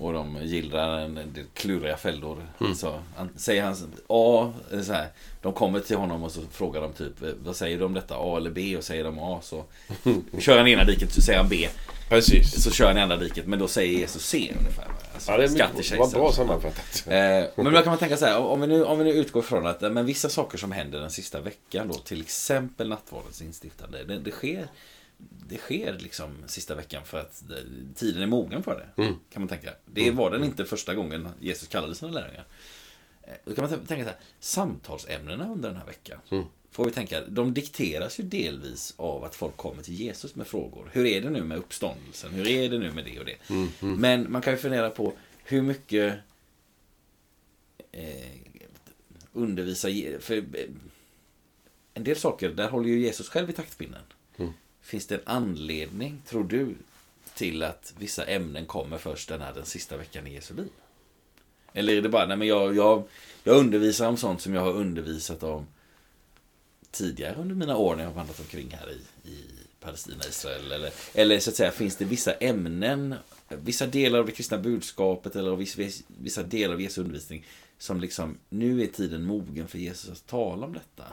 Och 0.00 0.12
de 0.12 0.38
gillrar 0.42 0.98
en 0.98 1.14
del 1.14 1.44
kluriga 1.54 1.96
fällor. 1.96 2.46
Så, 2.76 3.00
han, 3.16 3.28
säger 3.36 3.62
han 3.62 3.74
A, 4.08 4.52
så 4.84 4.92
här, 4.92 5.08
de 5.42 5.52
kommer 5.52 5.80
till 5.80 5.96
honom 5.96 6.22
och 6.24 6.32
så 6.32 6.40
frågar 6.52 6.80
de 6.80 6.92
typ 6.92 7.12
Vad 7.44 7.56
säger 7.56 7.78
du 7.78 7.84
om 7.84 7.94
detta? 7.94 8.14
A 8.18 8.36
eller 8.36 8.50
B? 8.50 8.76
Och 8.76 8.84
säger 8.84 9.04
de 9.04 9.18
A 9.18 9.40
så 9.42 9.64
kör 10.38 10.58
han 10.58 10.68
ena 10.68 10.84
diket 10.84 11.12
så 11.12 11.22
säger 11.22 11.38
han 11.38 11.48
B. 11.48 11.68
Precis. 12.08 12.62
Så 12.64 12.70
kör 12.70 12.86
han 12.86 12.98
i 12.98 13.00
andra 13.00 13.16
diket 13.16 13.46
men 13.46 13.58
då 13.58 13.68
säger 13.68 13.98
Jesus 13.98 14.26
C 14.26 14.52
ungefär. 14.58 14.88
Alltså, 15.14 15.30
Ja, 15.32 15.36
det 15.36 15.48
skattekejsaren. 15.48 16.00
var 16.00 16.10
bra 16.10 16.32
sammanfattat. 16.32 17.04
Eh, 17.06 17.12
men 17.64 17.64
då 17.64 17.72
kan 17.72 17.86
man 17.86 17.98
tänka 17.98 18.16
så 18.16 18.26
här, 18.26 18.38
om 18.38 18.60
vi 18.60 18.66
nu, 18.66 18.84
om 18.84 18.98
vi 18.98 19.04
nu 19.04 19.10
utgår 19.10 19.42
från 19.42 19.66
att 19.66 19.82
eh, 19.82 19.90
men 19.90 20.06
vissa 20.06 20.28
saker 20.28 20.58
som 20.58 20.72
händer 20.72 21.00
den 21.00 21.10
sista 21.10 21.40
veckan 21.40 21.88
då, 21.88 21.94
till 21.94 22.20
exempel 22.20 22.88
nattvardens 22.88 23.42
instiftande, 23.42 24.04
det, 24.04 24.18
det 24.18 24.30
sker 24.30 24.68
det 25.48 25.56
sker 25.56 25.98
liksom 25.98 26.36
sista 26.46 26.74
veckan 26.74 27.04
för 27.04 27.20
att 27.20 27.42
tiden 27.94 28.22
är 28.22 28.26
mogen 28.26 28.62
för 28.62 28.86
det. 28.96 29.02
Mm. 29.02 29.14
Kan 29.32 29.42
man 29.42 29.48
tänka. 29.48 29.70
Det 29.86 30.10
var 30.10 30.30
den 30.30 30.44
inte 30.44 30.64
första 30.64 30.94
gången 30.94 31.28
Jesus 31.40 31.68
kallade 31.68 31.94
sina 31.94 32.10
lärjungar. 32.10 32.44
Eh, 33.22 33.32
Då 33.44 33.54
kan 33.54 33.70
man 33.70 33.86
tänka 33.86 34.04
så 34.04 34.10
här, 34.10 34.18
samtalsämnena 34.40 35.52
under 35.52 35.68
den 35.68 35.78
här 35.78 35.86
veckan. 35.86 36.18
Mm. 36.30 36.44
Får 36.70 36.84
vi 36.84 36.90
tänka, 36.90 37.20
de 37.26 37.54
dikteras 37.54 38.20
ju 38.20 38.24
delvis 38.24 38.94
av 38.96 39.24
att 39.24 39.34
folk 39.34 39.56
kommer 39.56 39.82
till 39.82 39.94
Jesus 39.94 40.34
med 40.34 40.46
frågor. 40.46 40.90
Hur 40.92 41.06
är 41.06 41.20
det 41.20 41.30
nu 41.30 41.42
med 41.42 41.58
uppståndelsen? 41.58 42.30
Hur 42.30 42.48
är 42.48 42.68
det 42.68 42.78
nu 42.78 42.92
med 42.92 43.04
det 43.04 43.18
och 43.18 43.24
det? 43.24 43.36
Men 43.80 44.32
man 44.32 44.42
kan 44.42 44.52
ju 44.52 44.58
fundera 44.58 44.90
på 44.90 45.12
hur 45.44 45.62
mycket 45.62 46.18
eh, 47.92 48.40
undervisa... 49.32 49.88
För, 50.20 50.36
eh, 50.36 50.44
en 51.94 52.04
del 52.04 52.16
saker, 52.16 52.48
där 52.48 52.68
håller 52.68 52.88
ju 52.88 53.00
Jesus 53.00 53.28
själv 53.28 53.50
i 53.50 53.52
taktpinnen. 53.52 54.02
Finns 54.82 55.06
det 55.06 55.14
en 55.14 55.20
anledning, 55.24 56.22
tror 56.26 56.44
du, 56.44 56.74
till 57.34 57.62
att 57.62 57.94
vissa 57.98 58.24
ämnen 58.24 58.66
kommer 58.66 58.98
först 58.98 59.28
den 59.28 59.40
här 59.40 59.54
den 59.54 59.64
sista 59.64 59.96
veckan 59.96 60.26
i 60.26 60.34
Jesu 60.34 60.54
liv? 60.54 60.68
Eller 61.72 61.92
är 61.92 62.02
det 62.02 62.08
bara, 62.08 62.26
nej 62.26 62.36
men 62.36 62.48
jag, 62.48 62.76
jag, 62.76 63.02
jag 63.44 63.56
undervisar 63.56 64.08
om 64.08 64.16
sånt 64.16 64.40
som 64.40 64.54
jag 64.54 64.62
har 64.62 64.72
undervisat 64.72 65.42
om 65.42 65.66
tidigare 66.90 67.36
under 67.36 67.54
mina 67.54 67.76
år 67.76 67.96
när 67.96 68.02
jag 68.02 68.10
har 68.10 68.16
vandrat 68.16 68.40
omkring 68.40 68.70
här 68.70 68.90
i, 68.90 69.28
i 69.28 69.44
Palestina, 69.80 70.24
Israel. 70.28 70.72
Eller, 70.72 70.92
eller 71.14 71.38
så 71.38 71.50
att 71.50 71.56
säga, 71.56 71.70
finns 71.70 71.96
det 71.96 72.04
vissa 72.04 72.32
ämnen, 72.32 73.14
vissa 73.48 73.86
delar 73.86 74.18
av 74.18 74.26
det 74.26 74.32
kristna 74.32 74.58
budskapet 74.58 75.36
eller 75.36 75.56
vissa, 75.56 76.02
vissa 76.06 76.42
delar 76.42 76.74
av 76.74 76.80
Jesu 76.80 77.00
undervisning 77.00 77.46
som 77.78 78.00
liksom, 78.00 78.38
nu 78.48 78.82
är 78.82 78.86
tiden 78.86 79.24
mogen 79.24 79.68
för 79.68 79.78
Jesus 79.78 80.10
att 80.10 80.26
tala 80.26 80.66
om 80.66 80.72
detta. 80.72 81.04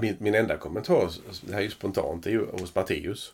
Min, 0.00 0.16
min 0.18 0.34
enda 0.34 0.56
kommentar, 0.56 1.12
det 1.40 1.52
här 1.52 1.60
är 1.60 1.64
ju 1.64 1.70
spontant, 1.70 2.24
det 2.24 2.30
är 2.30 2.32
ju 2.32 2.46
hos 2.46 2.74
Matteus. 2.74 3.32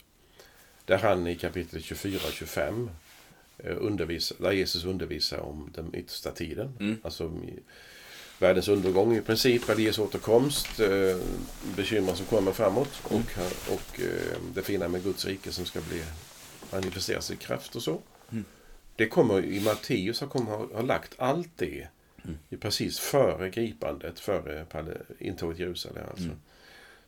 Där 0.84 0.98
han 0.98 1.26
i 1.26 1.34
kapitel 1.34 1.82
24 1.82 2.20
och 2.26 2.32
25 2.32 2.90
eh, 3.58 3.76
undervisar, 3.78 4.36
där 4.40 4.52
Jesus 4.52 4.84
undervisar 4.84 5.38
om 5.38 5.70
den 5.74 5.94
yttersta 5.94 6.30
tiden. 6.30 6.76
Mm. 6.80 6.96
Alltså 7.02 7.32
världens 8.38 8.68
undergång 8.68 9.16
i 9.16 9.20
princip, 9.20 9.68
eller 9.68 9.82
Jesu 9.82 10.02
återkomst, 10.02 10.80
eh, 10.80 11.16
bekymmer 11.76 12.14
som 12.14 12.26
kommer 12.26 12.52
framåt 12.52 13.02
Mm. 13.10 13.22
och, 13.22 13.74
och 13.74 14.00
eh, 14.00 14.38
det 14.54 14.62
fina 14.62 14.88
med 14.88 15.02
Guds 15.02 15.24
rike 15.24 15.52
som 15.52 15.64
ska 15.64 15.80
bli 15.80 16.02
manifesteras 16.72 17.30
i 17.30 17.36
kraft 17.36 17.76
och 17.76 17.82
så. 17.82 18.00
Mm. 18.32 18.44
Det 18.96 19.08
kommer 19.08 19.44
i 19.44 19.60
Matteus 19.60 20.20
har, 20.20 20.28
kommer, 20.28 20.50
har, 20.50 20.68
har 20.74 20.82
lagt 20.82 21.14
allt 21.18 21.50
det 21.56 21.88
Mm. 22.24 22.60
precis 22.60 22.98
före 22.98 23.50
gripandet, 23.50 24.20
före 24.20 24.66
intåget 25.18 25.60
i 25.60 25.62
Jerusalem. 25.62 26.04
Alltså. 26.10 26.24
Mm. 26.24 26.36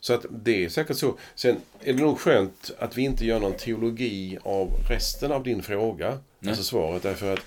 Så 0.05 0.15
att 0.15 0.27
det 0.31 0.65
är 0.65 0.69
säkert 0.69 0.97
så. 0.97 1.19
Sen 1.35 1.57
är 1.81 1.93
det 1.93 2.03
nog 2.03 2.21
skönt 2.21 2.73
att 2.79 2.99
vi 2.99 3.03
inte 3.03 3.27
gör 3.27 3.41
någon 3.41 3.57
teologi 3.57 4.39
av 4.43 4.71
resten 4.89 5.33
av 5.33 5.43
din 5.43 5.63
fråga. 5.63 6.19
Nej. 6.39 6.51
Alltså 6.51 6.65
svaret. 6.65 7.03
Därför 7.03 7.33
att 7.33 7.47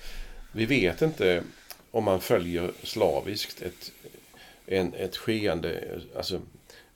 vi 0.52 0.66
vet 0.66 1.02
inte 1.02 1.42
om 1.90 2.04
man 2.04 2.20
följer 2.20 2.70
slaviskt 2.82 3.62
ett, 3.62 3.92
en, 4.66 4.94
ett 4.94 5.16
skeende, 5.16 6.00
alltså 6.16 6.40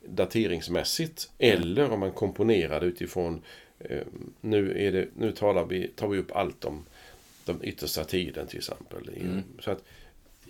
dateringsmässigt. 0.07 1.31
Eller 1.39 1.91
om 1.91 2.01
man 2.01 2.13
komponerar 2.13 2.81
det 2.81 2.87
utifrån 2.87 3.43
eh, 3.79 4.03
nu, 4.41 4.87
är 4.87 4.93
det, 4.93 5.09
nu 5.17 5.33
talar 5.33 5.67
vi, 5.67 5.89
tar 5.89 6.09
vi 6.09 6.19
upp 6.19 6.37
allt 6.37 6.65
om 6.65 6.85
den 7.45 7.65
yttersta 7.65 8.05
tiden 8.05 8.47
till 8.47 8.59
exempel. 8.59 9.11
Mm. 9.17 9.43
Så 9.61 9.71
att 9.71 9.85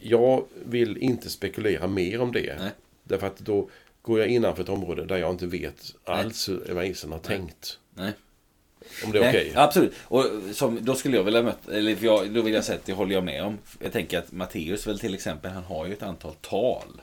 jag 0.03 0.45
vill 0.65 0.97
inte 0.97 1.31
spekulera 1.31 1.87
mer 1.87 2.21
om 2.21 2.33
det. 2.33 2.57
Nej. 2.59 2.71
Därför 3.05 3.27
att 3.27 3.39
då 3.39 3.69
går 4.03 4.21
jag 4.21 4.29
innanför 4.29 4.63
ett 4.63 4.69
område 4.69 5.05
där 5.05 5.17
jag 5.17 5.31
inte 5.31 5.47
vet 5.47 5.95
alls 6.05 6.49
hur 6.49 6.71
evangelisten 6.71 7.13
har 7.13 7.19
tänkt. 7.19 7.79
Nej. 7.95 8.13
Om 9.05 9.13
det 9.13 9.19
är 9.19 9.23
Nej, 9.23 9.31
okej. 9.31 9.53
Absolut. 9.55 9.95
Och 10.05 10.25
som, 10.53 10.85
då 10.85 10.95
skulle 10.95 11.17
jag 11.17 11.25
vilja 11.25 11.43
möta, 11.43 11.75
eller 11.75 11.97
jag, 12.01 12.31
då 12.31 12.43
vill 12.43 12.55
jag 12.55 12.65
säga 12.65 12.79
att 12.79 12.85
det 12.85 12.93
håller 12.93 13.15
jag 13.15 13.25
med 13.25 13.45
om. 13.45 13.59
Jag 13.79 13.93
tänker 13.93 14.19
att 14.19 14.33
Matteus 14.33 14.87
väl 14.87 14.99
till 14.99 15.15
exempel, 15.15 15.51
han 15.51 15.65
har 15.65 15.87
ju 15.87 15.93
ett 15.93 16.03
antal 16.03 16.35
tal 16.41 17.01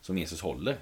som 0.00 0.18
Jesus 0.18 0.40
håller. 0.40 0.76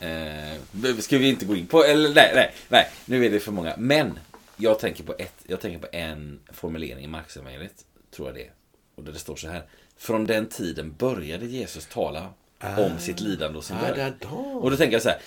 Eh, 0.00 0.98
ska 0.98 1.18
vi 1.18 1.28
inte 1.28 1.46
gå 1.46 1.56
in 1.56 1.66
på, 1.66 1.84
eller 1.84 2.14
nej, 2.14 2.32
nej, 2.34 2.54
nej, 2.68 2.90
nu 3.04 3.26
är 3.26 3.30
det 3.30 3.40
för 3.40 3.52
många. 3.52 3.74
Men 3.78 4.18
jag 4.56 4.78
tänker 4.78 5.04
på 5.04 5.14
ett, 5.18 5.34
jag 5.46 5.60
tänker 5.60 5.78
på 5.78 5.88
en 5.92 6.40
formulering 6.52 7.04
i 7.04 7.08
Markusevangeliet, 7.08 7.84
tror 8.10 8.28
jag 8.28 8.34
det 8.34 8.42
är. 8.42 8.50
Och 8.94 9.04
där 9.04 9.12
det 9.12 9.18
står 9.18 9.36
så 9.36 9.48
här. 9.48 9.62
Från 9.96 10.26
den 10.26 10.46
tiden 10.48 10.94
började 10.98 11.46
Jesus 11.46 11.86
tala 11.86 12.28
om 12.60 12.98
sitt 12.98 13.20
lidande 13.20 13.58
och 13.58 13.64
sin 13.64 13.76
Ah, 13.76 13.92
död. 13.94 14.14
Och 14.32 14.70
då 14.70 14.76
tänker 14.76 14.92
jag 14.92 15.02
så 15.02 15.08
här. 15.08 15.18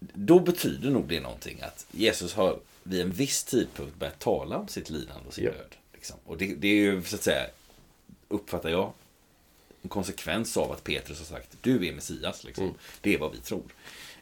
Då 0.00 0.40
betyder 0.40 0.90
nog 0.90 1.08
det 1.08 1.20
någonting 1.20 1.60
att 1.62 1.86
Jesus 1.92 2.34
har 2.34 2.58
vid 2.82 3.00
en 3.00 3.10
viss 3.10 3.44
tidpunkt 3.44 3.96
börjat 3.96 4.18
tala 4.18 4.56
om 4.56 4.68
sitt 4.68 4.90
lidande 4.90 5.28
och 5.28 5.34
sin 5.34 5.44
Ja. 5.44 5.50
död. 5.50 5.74
Liksom. 5.94 6.16
Och 6.24 6.38
det, 6.38 6.54
det 6.54 6.68
är 6.68 6.74
ju 6.74 7.02
så 7.02 7.16
att 7.16 7.22
säga, 7.22 7.46
uppfattar 8.28 8.68
jag, 8.70 8.92
en 9.82 9.88
konsekvens 9.88 10.56
av 10.56 10.72
att 10.72 10.84
Petrus 10.84 11.18
har 11.18 11.26
sagt 11.26 11.56
du 11.60 11.86
är 11.88 11.92
Messias. 11.92 12.44
Liksom. 12.44 12.64
Mm. 12.64 12.76
Det 13.00 13.14
är 13.14 13.18
vad 13.18 13.32
vi 13.32 13.38
tror. 13.38 13.62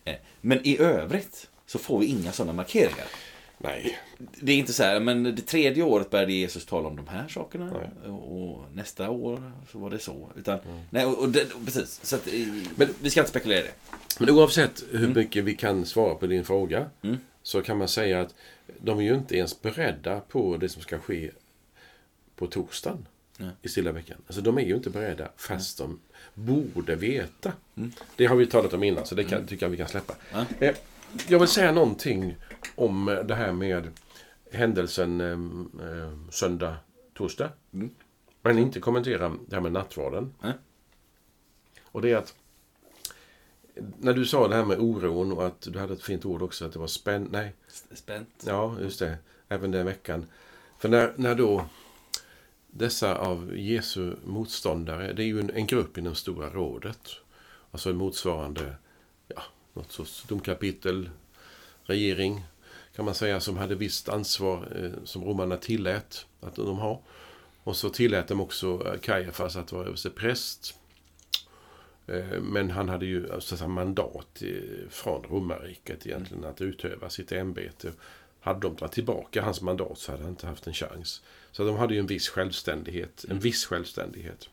Eh, 0.05 0.15
Men 0.41 0.67
i 0.67 0.79
övrigt 0.79 1.49
så 1.67 1.79
får 1.79 1.99
vi 1.99 2.07
inga 2.07 2.33
sådana 2.33 2.53
markeringar. 2.53 3.07
Nej. 3.63 3.99
Det 4.19 4.53
är 4.53 4.57
inte 4.57 4.73
så 4.73 4.83
här, 4.83 5.01
men 5.01 5.23
det 5.23 5.43
tredje 5.43 5.83
året 5.83 6.11
började 6.11 6.33
Jesus 6.33 6.67
tala 6.67 6.89
om 6.89 6.97
de 6.97 7.09
här 7.09 7.29
sakerna. 7.29 7.73
Nej. 7.73 8.11
Och, 8.13 8.65
nästa 8.75 9.11
år 9.11 9.53
så 9.73 9.79
var 9.79 9.91
det 9.91 9.99
så. 9.99 10.31
Utan, 10.37 10.59
nej, 10.91 11.07
och, 11.07 11.19
och 11.19 11.29
det, 11.29 11.47
precis. 11.65 12.01
Så 12.03 12.17
att, 12.17 12.27
eh, 12.27 12.33
men 12.77 12.89
vi 13.01 13.11
ska 13.11 13.21
inte 13.21 13.31
spekulera 13.31 13.59
i 13.59 13.63
det. 13.63 13.73
Men 14.19 14.31
oavsett 14.31 14.85
hur 14.91 15.15
mycket 15.15 15.45
vi 15.45 15.55
kan 15.55 15.87
svara 15.87 16.15
på 16.15 16.27
din 16.27 16.45
fråga. 16.45 16.91
Mm. 17.03 17.17
Så 17.43 17.63
kan 17.63 17.79
man 17.79 17.89
säga 17.89 18.21
att 18.21 18.35
de 18.81 18.99
är 18.99 19.03
ju 19.03 19.15
inte 19.15 19.37
ens 19.37 19.63
beredda 19.63 20.21
på 20.21 20.57
det 20.57 20.69
som 20.69 20.83
ska 20.83 20.99
ske 20.99 21.31
på 22.37 22.47
torsdagen. 22.47 23.07
Nej. 23.37 23.51
I 23.63 23.69
stilla 23.69 23.93
veckan. 23.93 24.17
Alltså 24.27 24.43
de 24.43 24.59
är 24.59 24.63
ju 24.63 24.75
inte 24.75 24.91
beredda 24.91 25.29
fast 25.37 25.79
de 25.79 26.01
borde 26.35 26.97
veta. 26.97 27.53
Mm. 27.77 27.93
Det 28.17 28.27
har 28.27 28.37
vi 28.37 28.47
talat 28.47 28.73
om 28.73 28.83
innan 28.83 29.07
så 29.07 29.15
det 29.15 29.25
kan, 29.25 29.47
tycker 29.47 29.67
jag 29.67 29.71
vi 29.71 29.77
kan 29.77 29.89
släppa. 29.89 30.15
Eh, 30.61 30.75
Jag 31.29 31.39
vill 31.39 31.49
säga 31.49 31.73
någonting 31.73 32.37
om 32.75 33.23
det 33.25 33.35
här 33.35 33.53
med 33.53 33.91
händelsen 34.53 35.21
eh, 35.21 36.31
söndag, 36.31 36.77
torsdag. 37.15 37.51
Mm. 37.73 37.91
Men 38.43 38.59
inte 38.59 38.81
kommentera 38.81 39.29
det 39.47 39.55
här 39.55 39.63
med 39.63 39.73
nattvarden. 39.73 40.35
Nej. 40.41 40.53
Och 41.83 42.03
det 42.03 42.11
är 42.11 42.17
att 42.17 42.35
när 43.99 44.13
du 44.15 44.27
sa 44.27 44.49
det 44.49 44.55
här 44.55 44.65
med 44.65 44.79
oron 44.79 45.33
och 45.33 45.47
att 45.47 45.61
du 45.61 45.79
hade 45.79 45.93
ett 45.93 46.03
fint 46.03 46.25
ord 46.25 46.43
också, 46.43 46.65
att 46.65 46.73
det 46.73 46.79
var 46.79 46.87
spänn... 46.87 47.29
Nej, 47.33 47.55
Spänt. 47.93 48.45
ja, 48.47 48.77
just 48.81 48.99
det. 48.99 49.19
Även 49.49 49.71
den 49.71 49.87
veckan. 49.87 50.27
För 50.79 50.89
när, 50.89 51.13
när 51.17 51.35
då 51.35 51.65
dessa 52.67 53.17
av 53.17 53.57
Jesu 53.57 54.15
motståndare, 54.25 55.13
det 55.13 55.23
är 55.23 55.27
ju 55.27 55.41
en, 55.41 55.51
en 55.51 55.67
grupp 55.67 55.99
inom 55.99 56.15
Stora 56.15 56.51
rådet. 56.51 57.11
Alltså 57.71 57.91
en 57.91 57.97
motsvarande, 57.97 58.77
ja, 59.29 59.43
något 59.73 59.93
sorts 59.93 60.23
domkapitel, 60.23 61.11
regering, 61.85 62.45
kan 62.97 63.05
man 63.05 63.15
säga, 63.15 63.41
som 63.41 63.57
hade 63.57 63.75
visst 63.75 64.09
ansvar 64.09 64.69
eh, 64.77 65.05
som 65.05 65.25
romarna 65.25 65.57
tillät 65.57 66.27
att 66.41 66.55
de 66.55 66.79
har. 66.79 67.01
Och 67.65 67.77
så 67.77 67.89
tillät 67.91 68.29
de 68.29 68.41
också 68.41 68.87
eh, 68.87 69.01
Kajafas 69.01 69.57
att 69.57 69.73
vara 69.73 69.87
överstepräst. 69.87 70.75
Eh, 72.07 72.41
Men 72.41 72.71
han 72.71 72.89
hade 72.89 73.07
ju 73.07 73.27
så 73.27 73.35
att 73.35 73.45
säga, 73.45 73.69
mandat 73.69 74.43
eh, 74.43 74.89
från 74.91 75.23
romarriket 75.23 76.07
egentligen 76.07 76.45
att 76.45 76.61
utöva 76.61 77.11
sitt 77.11 77.33
ämbete. 77.33 77.93
Hade 78.41 78.61
de 78.61 78.77
dragit 78.77 78.93
tillbaka 78.93 79.43
hans 79.43 79.61
mandat 79.61 79.99
så 79.99 80.11
hade 80.13 80.23
han 80.23 80.31
inte 80.31 80.47
haft 80.47 80.67
en 80.67 80.75
chans. 80.75 81.23
Så 81.53 81.65
de 81.65 81.77
hade 81.77 81.95
ju 81.95 82.01
en 82.01 82.07
viss 82.07 82.29
självständighet. 82.29 83.25
En 83.29 83.39
viss 83.39 83.67
självständighet. 83.67 84.49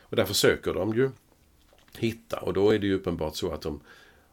Och 0.00 0.16
där 0.16 0.24
försöker 0.24 0.74
de 0.74 0.94
ju 0.94 1.10
hitta. 1.98 2.40
Och 2.40 2.52
då 2.52 2.70
är 2.70 2.78
det 2.78 2.86
ju 2.86 2.94
uppenbart 2.94 3.36
så 3.36 3.52
att 3.52 3.62
de, 3.62 3.80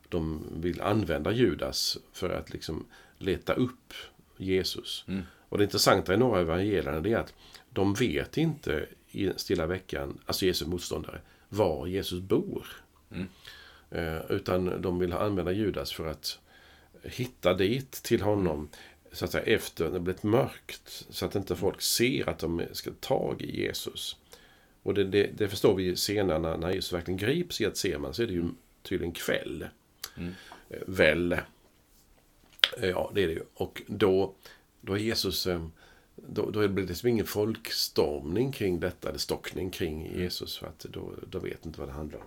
de 0.10 0.44
vill 0.62 0.82
använda 0.82 1.32
Judas 1.32 1.98
för 2.14 2.30
att 2.30 2.50
liksom 2.50 2.86
leta 3.24 3.54
upp 3.54 3.94
Jesus. 4.38 5.06
Mm. 5.08 5.22
Och 5.50 5.58
det 5.58 5.64
intressanta 5.64 6.14
i 6.14 6.18
några 6.18 6.42
evangelierna 6.42 7.10
är 7.10 7.18
att 7.18 7.34
de 7.70 7.94
vet 7.94 8.38
inte 8.38 8.86
i 9.12 9.32
stilla 9.36 9.66
veckan, 9.66 10.20
alltså 10.26 10.46
Jesu 10.46 10.66
motståndare, 10.66 11.22
var 11.50 11.88
Jesus 11.88 12.20
bor. 12.20 12.68
Mm. 13.12 13.28
Eh, 13.92 14.32
utan 14.32 14.82
de 14.82 15.00
vill 15.00 15.14
använda 15.14 15.52
Judas 15.52 15.94
för 15.94 16.08
att 16.08 16.40
hitta 17.04 17.54
dit 17.54 17.92
till 17.92 18.22
honom. 18.22 18.70
så 19.12 19.26
att 19.26 19.32
säga, 19.32 19.44
efter 19.44 19.90
det 19.90 20.00
blivit 20.00 20.24
mörkt. 20.24 21.06
Så 21.10 21.26
att 21.26 21.36
inte 21.36 21.56
folk 21.56 21.82
ser 21.82 22.30
att 22.30 22.40
de 22.40 22.62
ska 22.72 22.92
tag 22.92 23.42
i 23.42 23.62
Jesus. 23.62 24.18
Och 24.84 24.94
det, 24.94 25.04
det, 25.04 25.30
det 25.38 25.50
förstår 25.50 25.76
vi 25.76 25.96
senare 25.96 26.40
när, 26.40 26.58
när 26.58 26.72
Jesus 26.72 26.94
verkligen 26.94 27.18
grips 27.18 27.62
i 27.62 27.66
att 27.66 27.78
se 27.78 27.98
man 27.98 28.14
så 28.14 28.24
är 28.24 28.28
det 28.28 28.34
ju 28.34 28.46
tydligen 28.84 29.14
kväll. 29.14 29.68
Mm. 30.18 30.34
Eh, 30.70 30.80
Väl. 30.88 31.38
Eh, 32.78 32.90
Ja, 32.90 33.12
det 33.16 33.24
är 33.24 33.28
det 33.28 33.34
ju. 33.34 33.44
Och 33.54 33.82
då, 33.88 34.34
då 34.82 34.94
är 34.94 34.98
Jesus... 34.98 35.48
eh, 35.48 35.68
Då, 36.16 36.50
då 36.52 36.68
blir 36.68 36.84
det 36.84 36.90
liksom 36.90 37.10
ingen 37.10 37.26
folkstormning 37.26 38.52
kring 38.52 38.80
detta, 38.80 39.10
eller 39.10 39.20
stockning 39.20 39.70
kring 39.72 40.18
Jesus. 40.20 40.58
För 40.58 40.68
att 40.68 40.80
då, 40.80 41.14
då 41.28 41.40
vet 41.40 41.66
inte 41.66 41.80
vad 41.80 41.90
det 41.90 41.94
handlar 41.94 42.20
om. 42.20 42.26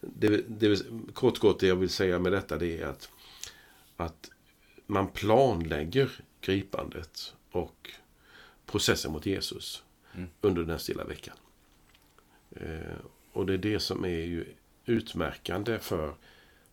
Det, 0.00 0.28
det, 0.48 0.82
kort 1.14 1.38
kort 1.38 1.60
det 1.60 1.66
jag 1.66 1.76
vill 1.76 1.88
säga 1.90 2.18
med 2.18 2.32
detta 2.32 2.58
det 2.58 2.80
är 2.80 2.86
att, 2.86 3.08
att 3.96 4.30
man 4.86 5.08
planlägger 5.08 6.10
gripandet 6.40 7.34
och 7.50 7.90
processen 8.66 9.12
mot 9.12 9.26
Jesus 9.26 9.82
Mm. 10.16 10.28
under 10.40 10.62
den 10.62 10.78
stilla 10.78 11.04
veckan. 11.04 11.36
Eh, 12.50 12.96
och 13.32 13.46
det 13.46 13.54
är 13.54 13.58
det 13.58 13.80
som 13.80 14.04
är 14.04 14.08
ju 14.08 14.44
utmärkande 14.86 15.78
för 15.78 16.14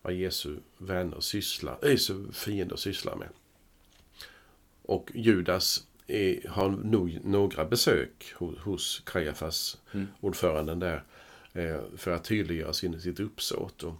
vad 0.02 0.14
Jesu 0.14 0.58
vänner 0.78 1.20
sysslar, 1.20 1.78
äh, 1.82 1.92
Jesu 1.92 2.32
fiender 2.32 2.76
sysslar 2.76 3.16
med. 3.16 3.30
Och 4.82 5.12
Judas 5.14 5.88
är, 6.08 6.48
har 6.50 6.70
nog 6.70 7.20
några 7.24 7.66
besök 7.66 8.34
hos, 8.36 8.58
hos 8.58 9.02
Kajafas, 9.06 9.78
Mm. 9.92 10.08
ordföranden 10.20 10.80
där, 10.80 11.04
eh, 11.54 11.82
för 11.98 12.12
att 12.12 12.24
tydliggöra 12.24 12.74
sin, 12.74 13.02
sitt 13.02 13.20
uppsåt. 13.20 13.84
Och 13.84 13.94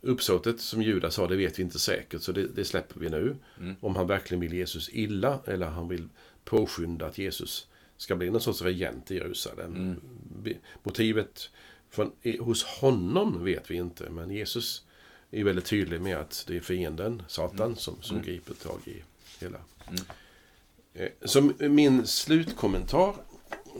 uppsåtet 0.00 0.60
som 0.60 0.82
Judas 0.82 1.16
har, 1.16 1.28
det 1.28 1.36
vet 1.36 1.58
vi 1.58 1.62
inte 1.62 1.78
säkert, 1.78 2.22
så 2.22 2.32
det, 2.32 2.46
det 2.46 2.64
släpper 2.64 3.00
vi 3.00 3.08
nu. 3.10 3.36
Mm. 3.60 3.76
Om 3.80 3.96
han 3.96 4.06
verkligen 4.06 4.40
vill 4.40 4.52
Jesus 4.52 4.88
illa, 4.92 5.40
eller 5.46 5.66
han 5.66 5.88
vill 5.88 6.08
påskynda 6.44 7.06
att 7.06 7.18
Jesus 7.18 7.66
ska 7.96 8.16
bli 8.16 8.30
någon 8.30 8.40
sorts 8.40 8.62
regent 8.62 9.10
i 9.10 9.14
Jerusalem. 9.14 9.74
Mm. 9.74 10.56
Motivet 10.82 11.50
från, 11.90 12.12
hos 12.40 12.64
honom 12.64 13.44
vet 13.44 13.70
vi 13.70 13.74
inte, 13.74 14.10
men 14.10 14.30
Jesus 14.30 14.84
är 15.30 15.44
väldigt 15.44 15.64
tydlig 15.66 16.00
med 16.00 16.16
att 16.18 16.44
det 16.48 16.56
är 16.56 16.60
fienden, 16.60 17.22
Satan, 17.28 17.76
som, 17.76 18.02
som 18.02 18.16
Mm. 18.16 18.26
griper 18.26 18.54
tag 18.54 18.80
i 18.84 19.02
hela. 19.40 19.58
Mm. 19.88 20.00
Eh, 20.94 21.08
Som 21.24 21.54
min 21.58 22.06
slutkommentar 22.06 23.14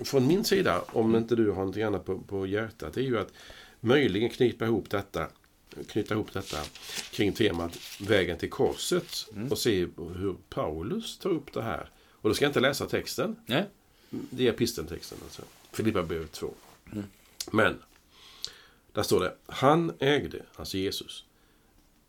från 0.05 0.27
min 0.27 0.45
sida, 0.45 0.83
om 0.93 1.09
Mm. 1.11 1.23
inte 1.23 1.37
du 1.37 1.51
har 1.51 1.65
något 1.65 1.77
annat 1.77 2.05
på, 2.07 2.19
på 2.19 2.47
hjärtat, 2.47 2.97
är 2.97 3.01
ju 3.01 3.19
att 3.19 3.33
möjligen 3.81 4.31
knipa 4.31 4.65
ihop 4.65 4.91
detta 4.91 5.27
knyta 5.89 6.15
ihop 6.15 6.33
detta 6.33 6.57
kring 7.11 7.33
temat 7.33 7.79
vägen 8.01 8.39
till 8.39 8.51
korset 8.51 9.29
Mm. 9.33 9.49
och 9.49 9.59
se 9.59 9.79
hur 9.97 10.37
Paulus 10.49 11.19
tar 11.19 11.31
upp 11.31 11.53
det 11.53 11.63
här. 11.63 11.91
Och 12.11 12.29
då 12.29 12.35
ska 12.35 12.45
jag 12.45 12.51
inte 12.51 12.61
läsa 12.61 12.87
texten. 12.87 13.37
Nej. 13.47 13.65
Det 14.11 14.47
är 14.47 14.51
episteltexten 14.53 15.19
alltså. 15.25 15.43
Filippa 15.73 16.03
brev 16.03 16.27
2. 16.27 16.55
Mm. 16.93 17.05
Men, 17.53 17.79
där 18.93 19.03
står 19.03 19.21
det. 19.21 19.35
Han 19.47 19.93
ägde, 19.99 20.43
alltså 20.57 20.77
Jesus, 20.79 21.25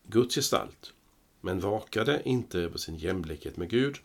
Guds 0.02 0.34
gestalt, 0.34 0.92
men 1.40 1.60
vakade 1.60 2.22
inte 2.24 2.58
över 2.58 2.78
sin 2.78 2.96
jämlikhet 2.96 3.56
med 3.56 3.70
Gud, 3.70 3.96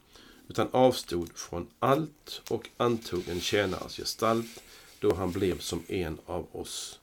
utan 0.48 0.68
avstod 0.72 1.38
från 1.38 1.68
allt 1.80 2.42
och 2.50 2.70
antog 2.78 3.28
en 3.30 3.42
tjänares 3.42 3.98
gestalt 3.98 4.64
då 5.00 5.16
han 5.16 5.32
blev 5.32 5.60
som 5.60 5.84
en 5.88 6.18
av 6.26 6.48
oss. 6.52 7.00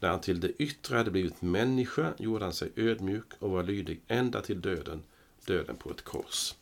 När 0.00 0.08
han 0.08 0.20
till 0.20 0.40
det 0.40 0.52
yttre 0.58 0.96
hade 0.96 1.10
blivit 1.10 1.42
människa 1.42 2.12
gjorde 2.18 2.44
han 2.44 2.52
sig 2.52 2.70
ödmjuk 2.76 3.26
och 3.38 3.50
var 3.50 3.62
lydig 3.62 4.00
ända 4.08 4.40
till 4.40 4.60
döden, 4.60 5.02
döden 5.46 5.76
på 5.76 5.90
ett 5.90 6.04
kors. 6.04 6.54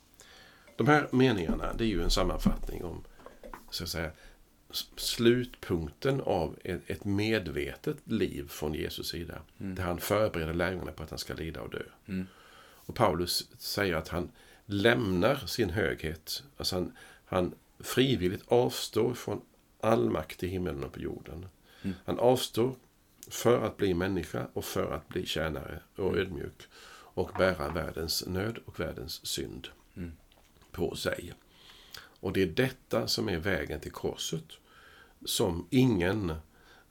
De 0.75 0.87
här 0.87 1.07
meningarna, 1.11 1.73
det 1.73 1.83
är 1.83 1.87
ju 1.87 2.03
en 2.03 2.09
sammanfattning 2.09 2.83
om 2.83 3.03
så 3.71 3.83
att 3.83 3.89
säga, 3.89 4.11
slutpunkten 4.95 6.21
av 6.21 6.59
ett, 6.63 7.05
medvetet 7.05 7.97
liv 8.03 8.47
från 8.47 8.73
Jesus 8.73 9.09
sida. 9.09 9.41
Där 9.57 9.83
han 9.83 9.99
förbereder 9.99 10.53
lärjungarna 10.53 10.91
på 10.91 11.03
att 11.03 11.09
han 11.09 11.19
ska 11.19 11.33
lida 11.33 11.61
och 11.61 11.69
dö. 11.69 11.83
Mm. 12.05 12.27
Och 12.59 12.95
Paulus 12.95 13.49
säger 13.57 13.95
att 13.95 14.07
han 14.07 14.31
lämnar 14.65 15.35
sin 15.35 15.69
höghet. 15.69 16.43
Alltså 16.57 16.75
han, 16.75 16.91
han 17.25 17.55
frivilligt 17.79 18.43
avstår 18.47 19.13
från 19.13 19.41
all 19.81 20.09
makt 20.09 20.43
i 20.43 20.47
himlen 20.47 20.83
och 20.83 20.93
på 20.93 20.99
jorden. 20.99 21.45
Mm. 21.81 21.95
Han 22.05 22.19
avstår 22.19 22.75
för 23.27 23.61
att 23.65 23.77
bli 23.77 23.93
människa 23.93 24.47
och 24.53 24.65
för 24.65 24.91
att 24.91 25.07
bli 25.07 25.25
tjänare 25.25 25.79
och 25.95 26.17
ödmjuk. 26.17 26.67
Och 27.17 27.31
bära 27.37 27.69
världens 27.69 28.27
nöd 28.27 28.57
och 28.65 28.79
världens 28.79 29.25
synd 29.25 29.67
Mm. 29.95 30.11
på 30.71 30.95
sig. 30.95 31.33
Och 32.19 32.33
det 32.33 32.41
är 32.41 32.47
detta 32.47 33.07
som 33.07 33.29
är 33.29 33.37
vägen 33.37 33.79
till 33.79 33.91
korset. 33.91 34.43
Som 35.25 35.67
ingen, 35.69 36.33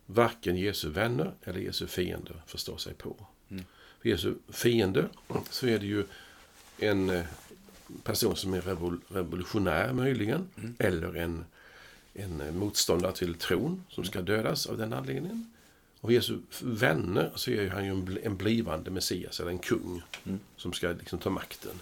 varken 0.07 0.57
Jesu 0.57 0.89
vänner 0.91 1.33
eller 1.45 1.61
Jesu 1.61 1.87
fiender, 1.87 2.43
förstår 2.47 2.77
sig 2.77 2.95
på. 2.95 3.17
Mm. 3.51 3.65
För 4.03 4.09
Jesu 4.09 4.35
fiender 4.49 5.09
så 5.51 5.67
är 5.67 5.79
det 5.79 5.87
ju 5.87 6.05
en 6.79 7.11
eh, 7.11 7.25
person 8.03 8.37
som 8.37 8.55
är 8.55 8.61
revol- 8.61 9.01
revolutionär 9.09 9.93
möjligen. 9.93 10.49
Mm. 10.57 10.75
Eller 10.79 11.17
en, 11.17 11.45
en 12.15 12.41
eh, 12.41 12.53
motståndare 12.53 13.13
till 13.13 13.35
tron 13.35 13.85
som 13.89 14.05
ska 14.05 14.23
dödas 14.23 14.67
av 14.67 14.79
den 14.79 14.93
anledningen. 14.93 15.53
Och 16.01 16.13
Jesu 16.13 16.39
vänner 16.63 17.33
så 17.35 17.51
är 17.51 17.69
han 17.69 17.85
ju 17.85 18.19
en 18.25 18.37
blivande 18.37 18.91
Messias, 18.91 19.41
eller 19.41 19.51
en 19.51 19.59
kung, 19.59 20.03
Mm. 20.25 20.39
som 20.57 20.73
ska 20.73 20.89
liksom 20.89 21.19
ta 21.19 21.31
makten. 21.31 21.81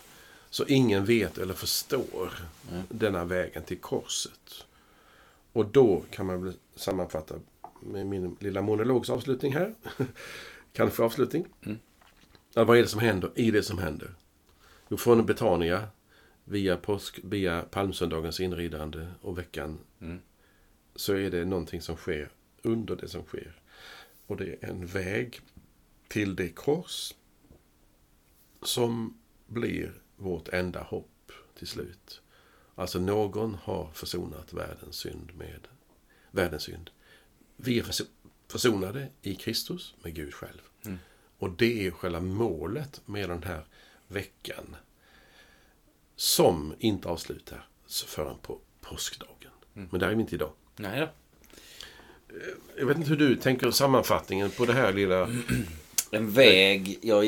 Så 0.55 0.64
ingen 0.66 1.05
vet 1.05 1.38
eller 1.38 1.55
förstår 1.55 2.32
Nej. 2.70 2.82
denna 2.88 3.24
vägen 3.24 3.62
till 3.62 3.78
korset. 3.78 4.66
Och 5.52 5.66
då 5.66 6.05
kan 6.11 6.26
man 6.26 6.44
väl 6.44 6.55
sammanfatta 6.74 7.34
med 7.80 8.07
min 8.07 8.36
lilla 8.40 8.62
monologs 8.62 9.11
avslutning 9.11 9.52
här. 9.52 9.74
Kanske 10.72 11.02
avslutning. 11.02 11.46
Mm. 11.66 11.78
Ja, 12.55 12.64
vad 12.64 12.78
är 12.78 12.82
det 12.82 12.88
som 12.88 13.00
händer 13.00 13.30
i 13.34 13.50
det 13.50 13.62
som 13.62 13.78
händer? 13.78 14.14
Jo, 14.88 14.96
från 14.96 15.26
Betania 15.26 15.88
via, 16.44 16.76
påsk, 16.76 17.20
via 17.24 17.62
palmsöndagens 17.62 18.40
inridande 18.40 19.07
och 19.20 19.38
veckan 19.38 19.78
Mm. 20.00 20.20
så 20.94 21.14
är 21.14 21.30
det 21.30 21.44
någonting 21.44 21.80
som 21.80 21.96
sker 21.96 22.30
under 22.62 22.96
det 22.96 23.09
som 23.09 23.22
sker. 23.22 23.61
Och 24.26 24.36
det 24.36 24.44
är 24.44 24.68
en 24.68 24.86
väg 24.86 25.40
till 26.09 26.36
det 26.36 26.48
kors 26.48 27.14
som 28.62 29.18
blir 29.46 30.03
vårt 30.17 30.49
enda 30.49 30.83
hopp 30.83 31.33
till 31.59 31.67
slut. 31.67 32.21
Alltså 32.75 32.99
någon 32.99 33.55
har 33.55 33.91
försonat 33.93 34.53
världens 34.53 34.97
synd 34.97 35.33
med 35.35 35.69
världens 36.31 36.62
synd. 36.62 36.91
Vi 37.57 37.79
är 37.79 37.83
förso- 37.83 38.09
försonade 38.49 39.09
i 39.23 39.35
Kristus 39.35 39.95
med 40.03 40.15
Gud 40.15 40.35
själv. 40.35 40.61
Mm. 40.85 40.99
Och 41.39 41.51
det 41.51 41.87
är 41.87 41.91
själva 41.91 42.21
målet 42.21 43.01
med 43.07 43.29
den 43.29 43.43
här 43.43 43.67
veckan. 44.09 44.77
Som 46.17 46.75
inte 46.79 47.09
avslutar 47.09 47.69
förrän 48.07 48.39
på 48.39 48.61
påskdagen. 48.81 49.51
Mm. 49.75 49.89
Men 49.91 50.01
där 50.01 50.09
är 50.09 50.15
vi 50.15 50.21
inte 50.21 50.35
idag. 50.35 50.53
Nej 50.77 51.01
då. 51.01 51.09
Jag 52.77 52.87
vet 52.87 52.97
inte 52.97 53.09
hur 53.09 53.17
du 53.17 53.37
tänker 53.37 53.71
sammanfattningen 53.71 54.51
på 54.51 54.65
det 54.65 54.73
här 54.73 54.93
lilla... 54.93 55.29
En 56.15 56.31
väg, 56.31 56.99
jag, 57.03 57.25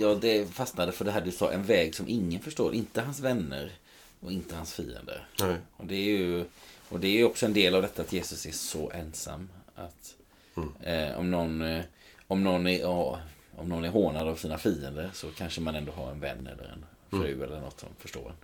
jag 0.00 0.20
det 0.20 0.54
fastnade 0.54 0.92
för 0.92 1.04
det 1.04 1.10
här 1.10 1.20
du 1.20 1.32
sa, 1.32 1.52
en 1.52 1.62
väg 1.62 1.94
som 1.94 2.08
ingen 2.08 2.40
förstår. 2.40 2.74
Inte 2.74 3.00
hans 3.00 3.20
vänner 3.20 3.72
och 4.20 4.32
inte 4.32 4.56
hans 4.56 4.72
fiender. 4.74 5.26
Nej. 5.40 5.56
Och 5.76 5.86
det 5.86 5.94
är 5.94 6.04
ju 6.18 6.44
och 6.88 7.00
det 7.00 7.20
är 7.20 7.24
också 7.24 7.46
en 7.46 7.52
del 7.52 7.74
av 7.74 7.82
detta 7.82 8.02
att 8.02 8.12
Jesus 8.12 8.46
är 8.46 8.52
så 8.52 8.90
ensam. 8.90 9.48
Att 9.74 10.14
Mm. 10.58 10.72
eh, 11.10 11.18
om, 11.18 11.30
någon, 11.30 11.62
eh, 11.62 11.82
om, 12.26 12.44
någon 12.44 12.66
är, 12.66 12.80
ja, 12.80 13.20
om 13.56 13.68
någon 13.68 13.84
är 13.84 13.88
hånad 13.88 14.28
av 14.28 14.36
sina 14.36 14.58
fiender 14.58 15.10
så 15.14 15.26
kanske 15.30 15.60
man 15.60 15.74
ändå 15.74 15.92
har 15.92 16.10
en 16.10 16.20
vän 16.20 16.46
eller 16.46 16.72
en 16.72 16.84
fru 17.10 17.44
eller 17.44 17.60
något 17.60 17.80
som 17.80 17.88
förstår 17.98 18.28
en. 18.28 18.36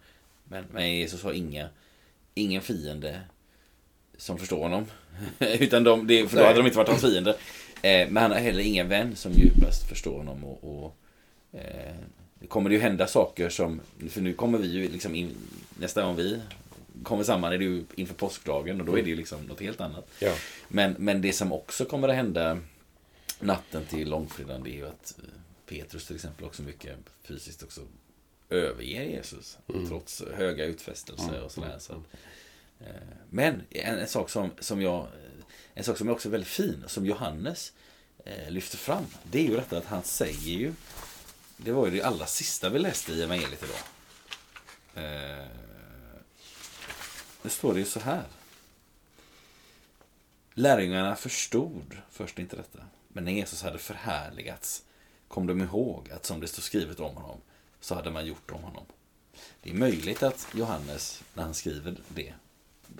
Men, 0.44 0.64
men 0.72 0.96
Jesus 0.96 1.22
har 1.22 1.32
inga, 1.32 1.68
ingen 2.34 2.62
fiende 2.62 3.20
som 4.16 4.38
förstår 4.38 4.58
honom. 4.58 4.86
Utan 5.38 5.84
de, 5.84 6.06
det, 6.06 6.28
för 6.28 6.36
då 6.36 6.44
hade 6.44 6.58
de 6.58 6.66
inte 6.66 6.78
varit 6.78 6.88
hans 6.88 7.02
fiender. 7.02 7.36
Eh, 7.82 8.08
men 8.10 8.16
han 8.16 8.30
har 8.30 8.38
heller 8.38 8.60
ingen 8.60 8.88
vän 8.88 9.16
som 9.16 9.32
djupast 9.32 9.88
förstår 9.88 10.16
honom. 10.16 10.44
Och, 10.44 10.64
och 10.64 10.96
eh, 11.52 11.94
det 12.34 12.46
kommer 12.46 12.70
det 12.70 12.74
ju 12.74 12.80
hända 12.80 13.06
saker 13.06 13.48
som, 13.48 13.80
för 14.10 14.20
nu 14.20 14.32
kommer 14.32 14.58
vi 14.58 14.68
ju 14.68 14.88
liksom 14.88 15.14
in, 15.14 15.30
nästa 15.78 16.02
gång 16.02 16.16
vi 16.16 16.40
kommer 17.02 17.24
samman 17.24 17.52
är 17.52 17.58
det 17.58 17.64
ju 17.64 17.84
inför 17.94 18.14
påskdagen 18.14 18.80
och 18.80 18.86
då 18.86 18.98
är 18.98 19.02
det 19.02 19.10
ju 19.10 19.16
liksom 19.16 19.42
något 19.42 19.60
helt 19.60 19.80
annat. 19.80 20.10
Ja. 20.18 20.34
Men, 20.68 20.94
men 20.98 21.20
det 21.20 21.32
som 21.32 21.52
också 21.52 21.84
kommer 21.84 22.08
att 22.08 22.14
hända 22.14 22.58
natten 23.40 23.84
till 23.84 24.10
långfredagen 24.10 24.62
det 24.62 24.70
är 24.70 24.74
ju 24.74 24.86
att 24.86 25.14
eh, 25.18 25.24
Petrus 25.66 26.06
till 26.06 26.16
exempel 26.16 26.46
också 26.46 26.62
mycket 26.62 26.96
fysiskt 27.22 27.62
också 27.62 27.80
överger 28.50 29.02
Jesus. 29.02 29.58
Mm. 29.68 29.88
Trots 29.88 30.22
höga 30.36 30.64
utfästelser 30.64 31.42
och 31.44 31.52
sådär. 31.52 31.76
Så, 31.78 31.92
att, 31.92 31.98
eh, 32.80 32.86
men 33.30 33.62
en, 33.70 33.98
en, 33.98 34.08
sak 34.08 34.30
som, 34.30 34.50
som 34.60 34.82
jag, 34.82 35.06
en 35.74 35.84
sak 35.84 35.98
som 35.98 36.08
är 36.08 36.12
också 36.12 36.28
väldigt 36.28 36.48
fin, 36.48 36.84
som 36.86 37.06
Johannes 37.06 37.72
eh, 38.24 38.50
lyfter 38.50 38.78
fram, 38.78 39.06
det 39.22 39.38
är 39.38 39.42
ju 39.42 39.56
detta 39.56 39.78
att 39.78 39.86
han 39.86 40.02
säger 40.02 40.58
ju, 40.58 40.74
det 41.56 41.72
var 41.72 41.86
ju 41.86 41.92
det 41.92 42.02
allra 42.02 42.26
sista 42.26 42.68
vi 42.68 42.78
läste 42.78 43.12
i 43.12 43.22
evangeliet 43.22 43.62
idag. 43.62 43.78
Eh, 45.04 45.46
nu 47.42 47.50
står 47.50 47.74
det 47.74 47.80
ju 47.80 47.86
så 47.86 48.00
här. 48.00 48.24
Lärjungarna 50.54 51.16
förstod 51.16 51.96
först 52.10 52.38
inte 52.38 52.56
detta. 52.56 52.78
Men 53.08 53.24
när 53.24 53.32
Jesus 53.32 53.62
hade 53.62 53.78
förhärligats 53.78 54.84
kom 55.28 55.46
de 55.46 55.62
ihåg 55.62 56.10
att 56.10 56.26
som 56.26 56.40
det 56.40 56.48
står 56.48 56.62
skrivet 56.62 57.00
om 57.00 57.16
honom 57.16 57.40
så 57.80 57.94
hade 57.94 58.10
man 58.10 58.26
gjort 58.26 58.50
om 58.50 58.62
honom. 58.62 58.84
Det 59.62 59.70
är 59.70 59.74
möjligt 59.74 60.22
att 60.22 60.48
Johannes, 60.54 61.22
när 61.34 61.42
han 61.42 61.54
skriver 61.54 61.96
det, 62.08 62.34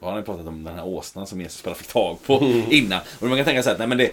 har 0.04 0.12
han 0.12 0.24
pratat 0.24 0.46
om 0.46 0.64
den 0.64 0.74
här 0.74 0.84
åsnan 0.84 1.26
som 1.26 1.40
Jesus 1.40 1.64
bara 1.64 1.74
fick 1.74 1.88
tag 1.88 2.18
på 2.22 2.44
innan. 2.70 3.00
Och 3.20 3.28
man 3.28 3.36
kan 3.36 3.44
tänka 3.44 3.62
sig 3.62 3.72
att 3.72 3.78
nej, 3.78 3.88
men 3.88 3.98
det, 3.98 4.10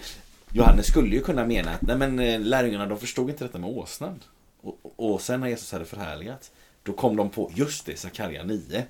Johannes 0.53 0.87
skulle 0.87 1.15
ju 1.15 1.21
kunna 1.21 1.45
mena 1.45 1.71
att 1.71 1.81
nej, 1.81 1.97
men, 1.97 2.19
eh, 2.19 2.39
lärjungarna 2.39 2.85
de 2.85 2.99
förstod 2.99 3.29
inte 3.29 3.43
detta 3.43 3.57
med 3.57 3.69
åsnan. 3.69 4.23
Och, 4.61 4.79
och, 4.95 5.21
sen 5.21 5.39
när 5.39 5.47
Jesus 5.47 5.71
hade 5.71 5.85
förhärligats, 5.85 6.51
då 6.83 6.93
kom 6.93 7.15
de 7.15 7.29
på 7.29 7.51
just 7.55 7.85
det, 7.85 7.97
Sakarja 7.97 8.43
9. 8.43 8.83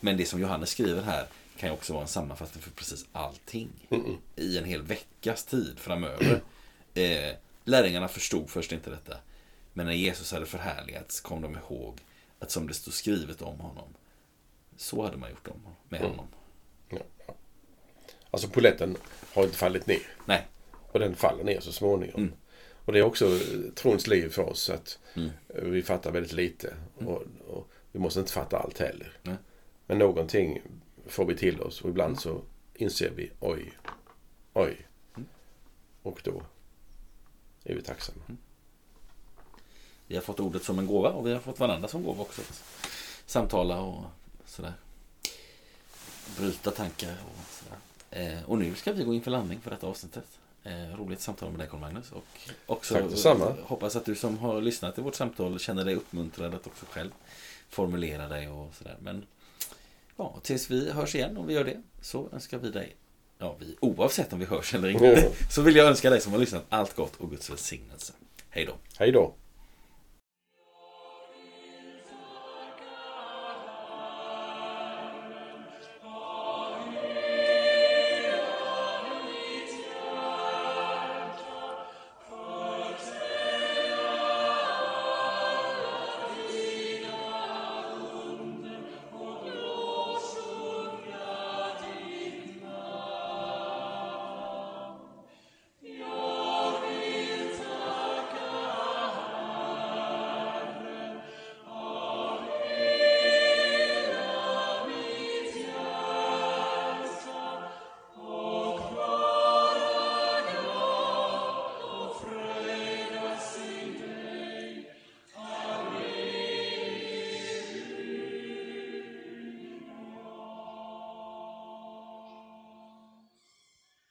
Men 0.00 0.16
det 0.16 0.24
som 0.24 0.40
Johannes 0.40 0.70
skriver 0.70 1.02
här 1.02 1.26
kan 1.56 1.68
ju 1.68 1.72
också 1.72 1.92
vara 1.92 2.02
en 2.02 2.08
sammanfattning 2.08 2.62
för 2.62 2.70
precis 2.70 3.06
allting. 3.12 3.68
I 4.36 4.58
en 4.58 4.64
hel 4.64 4.82
veckas 4.82 5.44
tid 5.44 5.78
framöver. 5.78 6.42
Eh, 6.94 7.34
lärjungarna 7.64 8.08
förstod 8.08 8.50
först 8.50 8.72
inte 8.72 8.90
detta. 8.90 9.16
Men 9.72 9.86
när 9.86 9.92
Jesus 9.92 10.32
hade 10.32 10.46
förhärligats 10.46 11.20
kom 11.20 11.42
de 11.42 11.56
ihåg 11.56 11.98
att 12.38 12.50
som 12.50 12.66
det 12.66 12.74
stod 12.74 12.94
skrivet 12.94 13.42
om 13.42 13.60
honom, 13.60 13.94
så 14.76 15.02
hade 15.02 15.16
man 15.16 15.30
gjort 15.30 15.48
om 15.48 15.62
med 15.88 16.00
honom. 16.00 16.26
Ja. 16.88 16.98
Alltså 18.30 18.48
poletten 18.48 18.96
har 19.34 19.42
inte 19.44 19.56
fallit 19.56 19.86
ner. 19.86 20.02
Nej, 20.24 20.46
Och 20.92 21.00
den 21.00 21.14
faller 21.16 21.44
ner 21.44 21.60
så 21.60 21.72
småningom. 21.72 22.20
Mm. 22.22 22.32
Och 22.84 22.92
det 22.92 22.98
är 22.98 23.02
också 23.02 23.38
trons 23.74 24.06
liv 24.06 24.28
för 24.28 24.42
oss 24.42 24.70
att 24.70 24.98
Mm. 25.14 25.30
vi 25.46 25.82
fattar 25.82 26.10
väldigt 26.10 26.32
lite. 26.32 26.74
Och, 26.98 27.22
och 27.48 27.68
vi 27.92 27.98
måste 27.98 28.20
inte 28.20 28.32
fatta 28.32 28.58
allt 28.58 28.78
heller. 28.78 29.16
Nej. 29.22 29.36
Men 29.86 29.98
någonting 29.98 30.62
får 31.06 31.24
vi 31.24 31.36
till 31.36 31.60
oss 31.60 31.80
och 31.82 31.90
ibland 31.90 32.20
så 32.20 32.42
inser 32.74 33.10
vi 33.10 33.30
oj, 33.40 33.72
oj. 34.52 34.86
Mm. 35.16 35.28
Och 36.02 36.20
då 36.24 36.42
är 37.64 37.74
vi 37.74 37.82
tacksamma. 37.82 38.20
vi 40.06 40.14
har 40.14 40.22
fått 40.22 40.40
ordet 40.40 40.62
som 40.62 40.78
en 40.78 40.86
gåva 40.86 41.10
och 41.10 41.26
vi 41.26 41.32
har 41.32 41.40
fått 41.40 41.60
varandra 41.60 41.88
som 41.88 42.02
gåva 42.04 42.22
också. 42.22 42.40
Att 42.42 42.62
samtala 43.26 43.80
och 43.80 44.04
sådär. 44.52 44.72
Bryta 46.38 46.70
tankar 46.70 47.16
och 47.24 47.54
sådär. 47.54 47.78
Eh, 48.10 48.44
och 48.44 48.58
nu 48.58 48.74
ska 48.74 48.92
vi 48.92 49.04
gå 49.04 49.14
in 49.14 49.22
för 49.22 49.30
landning 49.30 49.60
för 49.60 49.70
detta 49.70 49.86
avsnittet. 49.86 50.24
Eh, 50.64 50.96
roligt 50.96 51.20
samtal 51.20 51.50
med 51.50 51.60
dig 51.60 51.68
Carl 51.68 51.80
Magnus. 51.80 52.12
Och 52.12 52.24
också 52.66 52.94
Tack 52.94 53.10
detsamma. 53.10 53.56
hoppas 53.62 53.96
att 53.96 54.04
du 54.04 54.14
som 54.14 54.38
har 54.38 54.60
lyssnat 54.60 54.94
till 54.94 55.04
vårt 55.04 55.14
samtal 55.14 55.58
känner 55.58 55.84
dig 55.84 55.94
uppmuntrad 55.94 56.54
att 56.54 56.66
också 56.66 56.86
själv 56.90 57.10
formulera 57.68 58.28
dig 58.28 58.48
och 58.48 58.74
sådär. 58.74 58.96
Men 59.00 59.26
ja, 60.16 60.38
tills 60.42 60.70
vi 60.70 60.90
hörs 60.90 61.14
igen 61.14 61.36
om 61.36 61.46
vi 61.46 61.54
gör 61.54 61.64
det 61.64 61.82
så 62.00 62.28
önskar 62.32 62.58
vi 62.58 62.70
dig 62.70 62.96
Ja, 63.38 63.56
vi, 63.58 63.76
oavsett 63.80 64.32
om 64.32 64.38
vi 64.38 64.44
hörs 64.44 64.74
eller 64.74 64.88
inte, 64.88 65.32
så 65.50 65.62
vill 65.62 65.76
jag 65.76 65.86
önska 65.86 66.10
dig 66.10 66.20
som 66.20 66.32
har 66.32 66.38
lyssnat 66.38 66.64
allt 66.68 66.96
gott 66.96 67.16
och 67.16 67.30
Guds 67.30 67.50
välsignelse. 67.50 68.12
Hej 68.50 68.64
då! 68.64 68.74
Hej 68.98 69.12
då! 69.12 69.34